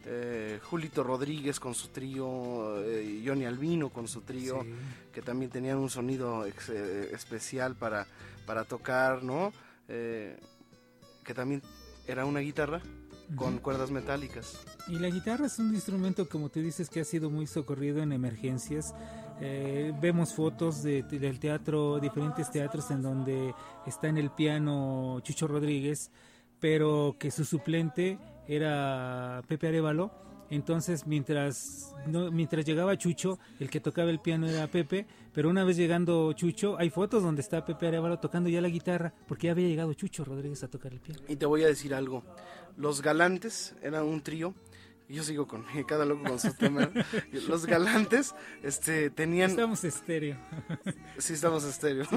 eh, 0.05 0.59
Julito 0.63 1.03
Rodríguez 1.03 1.59
con 1.59 1.75
su 1.75 1.89
trío, 1.89 2.81
eh, 2.83 3.21
Johnny 3.25 3.45
Albino 3.45 3.89
con 3.89 4.07
su 4.07 4.21
trío, 4.21 4.61
Sí. 4.63 4.69
que 5.13 5.21
también 5.21 5.51
tenían 5.51 5.77
un 5.77 5.89
sonido 5.89 6.45
ex- 6.45 6.69
eh, 6.69 7.09
especial 7.13 7.75
para, 7.75 8.07
para 8.45 8.63
tocar, 8.63 9.21
¿no? 9.23 9.51
Que 9.87 11.33
también 11.35 11.61
era 12.07 12.25
una 12.25 12.39
guitarra 12.39 12.81
con 13.35 13.57
cuerdas 13.59 13.91
metálicas. 13.91 14.59
Y 14.87 14.97
la 14.99 15.09
guitarra 15.09 15.45
es 15.45 15.59
un 15.59 15.73
instrumento, 15.73 16.27
como 16.27 16.49
tú 16.49 16.59
dices, 16.61 16.89
que 16.89 16.99
ha 17.01 17.05
sido 17.05 17.29
muy 17.29 17.47
socorrido 17.47 18.01
en 18.01 18.11
emergencias. 18.11 18.93
Eh, 19.41 19.93
vemos 19.99 20.33
fotos 20.33 20.83
de- 20.83 21.03
del 21.03 21.39
teatro, 21.39 21.99
diferentes 21.99 22.49
teatros 22.51 22.89
en 22.91 23.01
donde 23.01 23.53
está 23.85 24.07
en 24.07 24.17
el 24.17 24.29
piano 24.31 25.19
Chucho 25.21 25.47
Rodríguez, 25.47 26.11
pero 26.59 27.15
que 27.19 27.31
su 27.31 27.43
suplente 27.43 28.19
era 28.47 29.41
Pepe 29.47 29.67
Arevalo. 29.67 30.11
Entonces, 30.49 31.07
mientras, 31.07 31.95
no, 32.05 32.29
mientras 32.29 32.63
llegaba 32.63 32.95
Chucho, 32.95 33.39
el 33.59 33.69
que 33.71 33.79
tocaba 33.79 34.11
el 34.11 34.19
piano 34.19 34.47
era 34.47 34.67
Pepe, 34.67 35.07
pero 35.33 35.49
una 35.49 35.63
vez 35.63 35.77
llegando 35.77 36.31
Chucho, 36.33 36.77
hay 36.77 36.91
fotos 36.91 37.23
donde 37.23 37.41
está 37.41 37.65
Pepe 37.65 37.87
Arevalo 37.87 38.19
tocando 38.19 38.49
ya 38.49 38.61
la 38.61 38.67
guitarra, 38.69 39.13
porque 39.27 39.47
ya 39.47 39.51
había 39.53 39.67
llegado 39.67 39.93
Chucho 39.95 40.23
Rodríguez 40.23 40.63
a 40.63 40.67
tocar 40.67 40.93
el 40.93 40.99
piano. 40.99 41.21
Y 41.27 41.37
te 41.37 41.45
voy 41.47 41.63
a 41.63 41.67
decir 41.67 41.95
algo. 41.95 42.23
Los 42.77 43.01
Galantes 43.01 43.75
eran 43.81 44.03
un 44.05 44.21
trío. 44.21 44.53
Y 45.09 45.15
Yo 45.15 45.23
sigo 45.23 45.47
con 45.47 45.65
cada 45.87 46.05
loco 46.05 46.23
con 46.23 46.39
su 46.39 46.53
tema. 46.53 46.89
Los 47.47 47.65
Galantes 47.65 48.33
este, 48.61 49.09
tenían... 49.09 49.51
Estamos 49.51 49.83
estéreo. 49.83 50.37
Sí, 51.17 51.33
estamos 51.33 51.63
estéreo. 51.63 52.05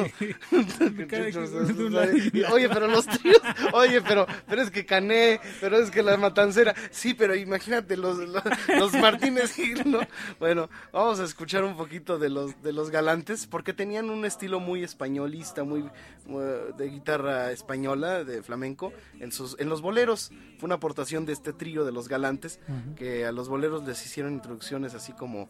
Oye, 2.53 2.69
pero 2.69 2.89
los 2.89 3.07
tríos, 3.07 3.41
oye, 3.73 4.03
pero, 4.03 4.27
pero 4.47 4.63
es 4.63 4.71
que 4.71 4.87
Cané, 4.87 5.41
pero 5.61 5.79
es 5.79 5.91
que 5.91 6.03
la 6.03 6.17
Matancera, 6.17 6.75
sí, 6.91 7.15
pero 7.15 7.35
imagínate 7.35 7.97
los, 7.97 8.19
los, 8.19 8.43
los 8.79 8.93
Martínez 8.95 9.55
Gil, 9.55 9.91
¿no? 9.91 10.01
Bueno, 10.39 10.69
vamos 10.93 11.21
a 11.21 11.25
escuchar 11.25 11.65
un 11.65 11.77
poquito 11.77 12.19
de 12.19 12.31
los, 12.31 12.63
de 12.63 12.73
los 12.73 12.91
galantes, 12.91 13.47
porque 13.47 13.73
tenían 13.73 14.11
un 14.11 14.25
estilo 14.25 14.61
muy 14.61 14.83
españolista, 14.83 15.65
muy, 15.65 15.89
muy 16.27 16.45
de 16.77 16.89
guitarra 16.89 17.53
española, 17.53 18.25
de 18.25 18.43
flamenco, 18.43 18.93
en 19.21 19.33
sus, 19.33 19.59
en 19.59 19.69
los 19.69 19.83
boleros. 19.83 20.31
Fue 20.59 20.67
una 20.67 20.77
aportación 20.77 21.27
de 21.27 21.33
este 21.33 21.53
trío 21.53 21.85
de 21.85 21.93
los 21.93 22.09
galantes, 22.09 22.61
Que 22.97 23.27
a 23.27 23.33
los 23.33 23.49
boleros 23.49 23.85
les 23.85 24.05
hicieron 24.05 24.33
introducciones 24.33 24.95
así 24.95 25.13
como 25.13 25.49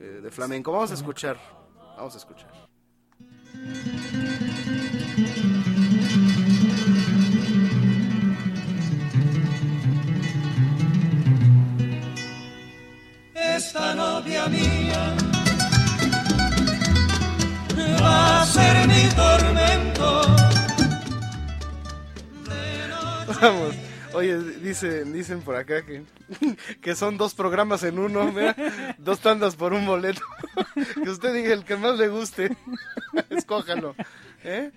eh, 0.00 0.20
de 0.22 0.30
flamenco. 0.30 0.72
Vamos 0.72 0.90
a 0.90 0.94
escuchar, 0.94 1.38
vamos 1.96 2.14
a 2.14 2.18
escuchar. 2.18 2.68
esta 13.58 13.92
novia 13.94 14.46
mía 14.46 15.16
va 18.00 18.42
a 18.42 18.46
ser 18.46 18.86
mi 18.86 19.08
tormento. 19.20 20.08
Vamos. 23.40 23.87
Oye, 24.14 24.38
dice, 24.38 25.04
dicen 25.04 25.42
por 25.42 25.54
acá 25.56 25.84
que, 25.84 26.02
que 26.80 26.94
son 26.96 27.18
dos 27.18 27.34
programas 27.34 27.82
en 27.82 27.98
uno, 27.98 28.32
mira, 28.32 28.56
dos 28.98 29.20
tandas 29.20 29.54
por 29.54 29.72
un 29.72 29.86
boleto. 29.86 30.22
Que 31.02 31.10
usted 31.10 31.34
diga 31.34 31.52
el 31.54 31.64
que 31.64 31.76
más 31.76 31.98
le 31.98 32.08
guste, 32.08 32.56
escójalo. 33.30 33.94
¿eh? 34.44 34.70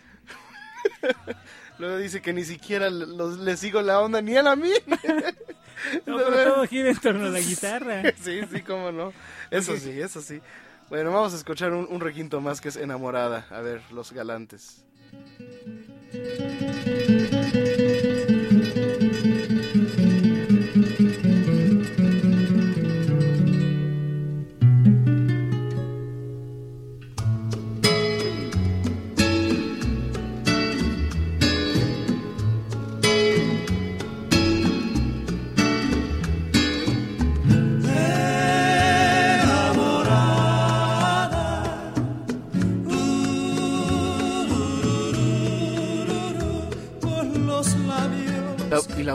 Luego 1.77 1.97
dice 1.97 2.21
que 2.21 2.33
ni 2.33 2.43
siquiera 2.43 2.89
los- 2.89 3.37
le 3.39 3.55
sigo 3.57 3.81
la 3.81 3.99
onda 4.01 4.21
ni 4.21 4.35
él 4.35 4.47
a 4.47 4.55
mí. 4.55 4.71
No, 6.05 6.17
pero 6.17 6.53
todo 6.53 6.67
gira 6.67 6.89
en 6.89 6.97
torno 6.97 7.25
a 7.25 7.29
la 7.29 7.39
guitarra. 7.39 8.03
Sí, 8.21 8.41
sí, 8.51 8.61
cómo 8.61 8.91
no. 8.91 9.13
Eso 9.49 9.75
sí, 9.77 9.99
eso 9.99 10.21
sí. 10.21 10.41
Bueno, 10.89 11.11
vamos 11.11 11.33
a 11.33 11.37
escuchar 11.37 11.71
un, 11.73 11.87
un 11.89 12.01
requinto 12.01 12.41
más 12.41 12.61
que 12.61 12.69
es 12.69 12.75
Enamorada. 12.75 13.45
A 13.49 13.61
ver, 13.61 13.81
los 13.91 14.11
galantes. 14.11 14.83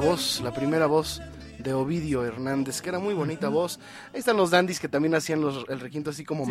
Voz, 0.07 0.41
la 0.43 0.53
primera 0.53 0.87
voz 0.87 1.21
de 1.59 1.73
Ovidio 1.75 2.25
Hernández, 2.25 2.81
que 2.81 2.89
era 2.91 2.99
muy 2.99 3.15
bonita 3.15 3.49
voz. 3.49 3.79
Ahí 4.13 4.21
están 4.21 4.37
los 4.37 4.51
dandies 4.51 4.79
que 4.79 4.89
también 4.89 5.15
hacían 5.15 5.41
los- 5.41 5.69
el 5.69 5.81
requinto 5.81 6.11
así 6.11 6.25
como 6.25 6.45
Sí. 6.47 6.51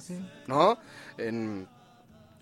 sí. 0.00 0.18
¿No? 0.46 0.78
En, 1.16 1.66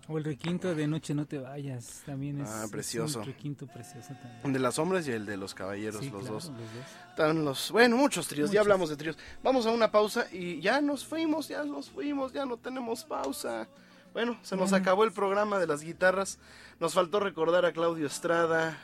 O 0.08 0.18
el 0.18 0.24
requinto 0.24 0.72
de 0.72 0.86
Noche 0.86 1.14
No 1.14 1.26
Te 1.26 1.38
Vayas, 1.38 2.02
también 2.06 2.40
es, 2.40 2.48
Ah, 2.48 2.62
es 2.66 2.70
precioso. 2.70 3.18
un 3.20 3.24
requinto 3.26 3.66
precioso 3.66 4.08
también. 4.14 4.40
el 4.44 4.52
de 4.52 4.58
las 4.60 4.74
sombras 4.76 5.08
y 5.08 5.10
el 5.10 5.26
de 5.26 5.36
los 5.36 5.52
caballeros, 5.52 6.00
Sí, 6.00 6.10
los 6.10 6.20
claro, 6.20 6.34
dos. 6.34 6.44
los 6.50 6.56
dos. 6.58 6.68
Están 7.10 7.44
los, 7.44 7.72
bueno, 7.72 7.96
muchos 7.96 8.28
tríos, 8.28 8.52
ya 8.52 8.60
hablamos 8.60 8.88
de 8.88 8.96
tríos. 8.96 9.18
Vamos 9.42 9.66
a 9.66 9.70
una 9.72 9.90
pausa 9.90 10.26
y 10.30 10.60
ya 10.60 10.80
nos 10.80 11.04
fuimos, 11.04 11.48
ya 11.48 11.64
nos 11.64 11.90
fuimos, 11.90 12.32
ya 12.32 12.44
no 12.46 12.56
tenemos 12.56 13.02
pausa. 13.04 13.66
Bueno, 14.12 14.38
se 14.42 14.54
nos 14.56 14.70
Bueno. 14.70 14.82
acabó 14.84 15.02
el 15.04 15.10
programa 15.12 15.58
de 15.58 15.66
las 15.66 15.82
guitarras. 15.82 16.38
Nos 16.78 16.94
faltó 16.94 17.18
recordar 17.18 17.64
a 17.64 17.72
Claudio 17.72 18.06
Estrada, 18.06 18.78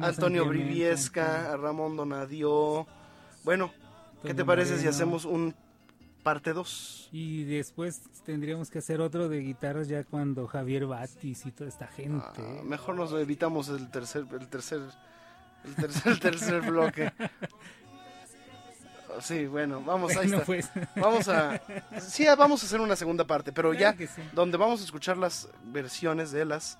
Antonio 0.00 0.44
Briviesca, 0.46 1.52
a 1.52 1.56
Ramón 1.56 1.96
Donadio. 1.96 2.86
Bueno, 3.44 3.72
¿qué 4.24 4.34
te 4.34 4.44
parece 4.44 4.78
si 4.78 4.86
hacemos 4.86 5.24
un 5.24 5.54
parte 6.22 6.52
2? 6.52 7.08
Y 7.12 7.44
después 7.44 8.02
tendríamos 8.24 8.70
que 8.70 8.78
hacer 8.78 9.00
otro 9.00 9.28
de 9.28 9.38
guitarras 9.40 9.88
ya 9.88 10.04
cuando 10.04 10.46
Javier 10.46 10.86
Batis 10.86 11.46
y 11.46 11.52
toda 11.52 11.68
esta 11.70 11.86
gente. 11.86 12.26
Ah, 12.38 12.62
mejor 12.64 12.96
nos 12.96 13.12
evitamos 13.12 13.68
el 13.68 13.90
tercer, 13.90 14.24
el 14.38 14.48
tercer, 14.48 14.80
el 15.64 15.74
tercer, 15.74 16.12
el 16.12 16.20
tercer 16.20 16.60
bloque. 16.62 17.12
Sí, 19.22 19.46
bueno, 19.46 19.82
vamos, 19.84 20.10
ahí 20.16 20.28
Bueno, 20.28 20.34
está. 20.36 20.46
pues. 20.46 20.70
Vamos 20.94 21.28
a, 21.28 21.60
sí, 22.00 22.24
vamos 22.36 22.62
a 22.62 22.66
hacer 22.66 22.80
una 22.80 22.94
segunda 22.94 23.24
parte, 23.26 23.52
pero 23.52 23.70
Claro 23.72 23.96
ya 23.98 24.06
sí. 24.06 24.22
donde 24.32 24.56
vamos 24.58 24.80
a 24.80 24.84
escuchar 24.84 25.16
las 25.16 25.48
versiones 25.64 26.30
de 26.30 26.44
las 26.44 26.78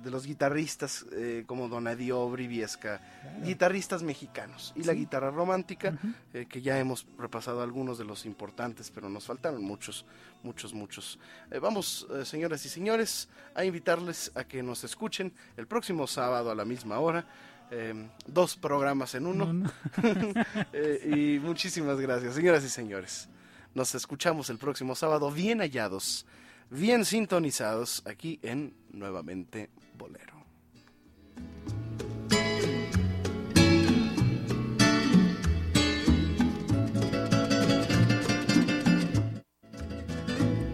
de 0.00 0.10
los 0.10 0.26
guitarristas 0.26 1.04
eh, 1.12 1.44
como 1.46 1.68
Donadio 1.68 2.28
Briviesca, 2.30 3.00
guitarristas 3.44 4.02
mexicanos 4.02 4.72
y 4.74 4.84
la 4.84 4.94
guitarra 4.94 5.30
romántica 5.30 5.98
eh, 6.32 6.46
que 6.48 6.62
ya 6.62 6.78
hemos 6.78 7.06
repasado 7.18 7.62
algunos 7.62 7.98
de 7.98 8.04
los 8.04 8.24
importantes, 8.24 8.90
pero 8.90 9.08
nos 9.08 9.26
faltaron 9.26 9.62
muchos, 9.62 10.04
muchos, 10.42 10.72
muchos. 10.72 11.18
Eh, 11.50 11.58
vamos, 11.58 12.06
eh, 12.14 12.24
señoras 12.24 12.64
y 12.64 12.68
señores, 12.68 13.28
a 13.54 13.64
invitarles 13.64 14.32
a 14.34 14.44
que 14.44 14.62
nos 14.62 14.84
escuchen 14.84 15.32
el 15.56 15.66
próximo 15.66 16.06
sábado 16.06 16.50
a 16.50 16.54
la 16.54 16.64
misma 16.64 16.98
hora. 16.98 17.26
eh, 17.70 18.08
dos 18.26 18.56
programas 18.56 19.14
en 19.14 19.26
uno. 19.26 19.52
No, 19.52 19.52
no. 19.52 19.72
Eh, 20.72 21.36
y 21.36 21.38
muchísimas 21.38 21.98
gracias, 21.98 22.34
señoras 22.34 22.64
y 22.64 22.68
señores. 22.68 23.28
Nos 23.74 23.94
escuchamos 23.94 24.50
el 24.50 24.58
próximo 24.58 24.94
sábado, 24.94 25.30
bien 25.30 25.60
hallados, 25.60 26.26
bien 26.70 27.04
sintonizados, 27.04 28.02
aquí 28.06 28.38
en 28.42 28.74
Nuevamente 28.92 29.70
Bolero. 29.98 30.44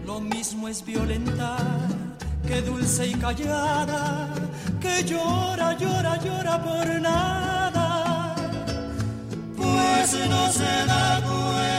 Lo 0.05 0.19
mismo 0.19 0.67
es 0.67 0.85
violentar 0.85 1.87
que 2.47 2.61
dulce 2.61 3.07
y 3.07 3.13
callada, 3.13 4.33
que 4.81 5.03
llora, 5.03 5.77
llora, 5.77 6.17
llora 6.23 6.63
por 6.63 7.01
nada, 7.01 8.35
pues 9.55 10.29
no 10.29 10.51
se 10.51 10.85
da 10.87 11.21
cuenta 11.21 11.78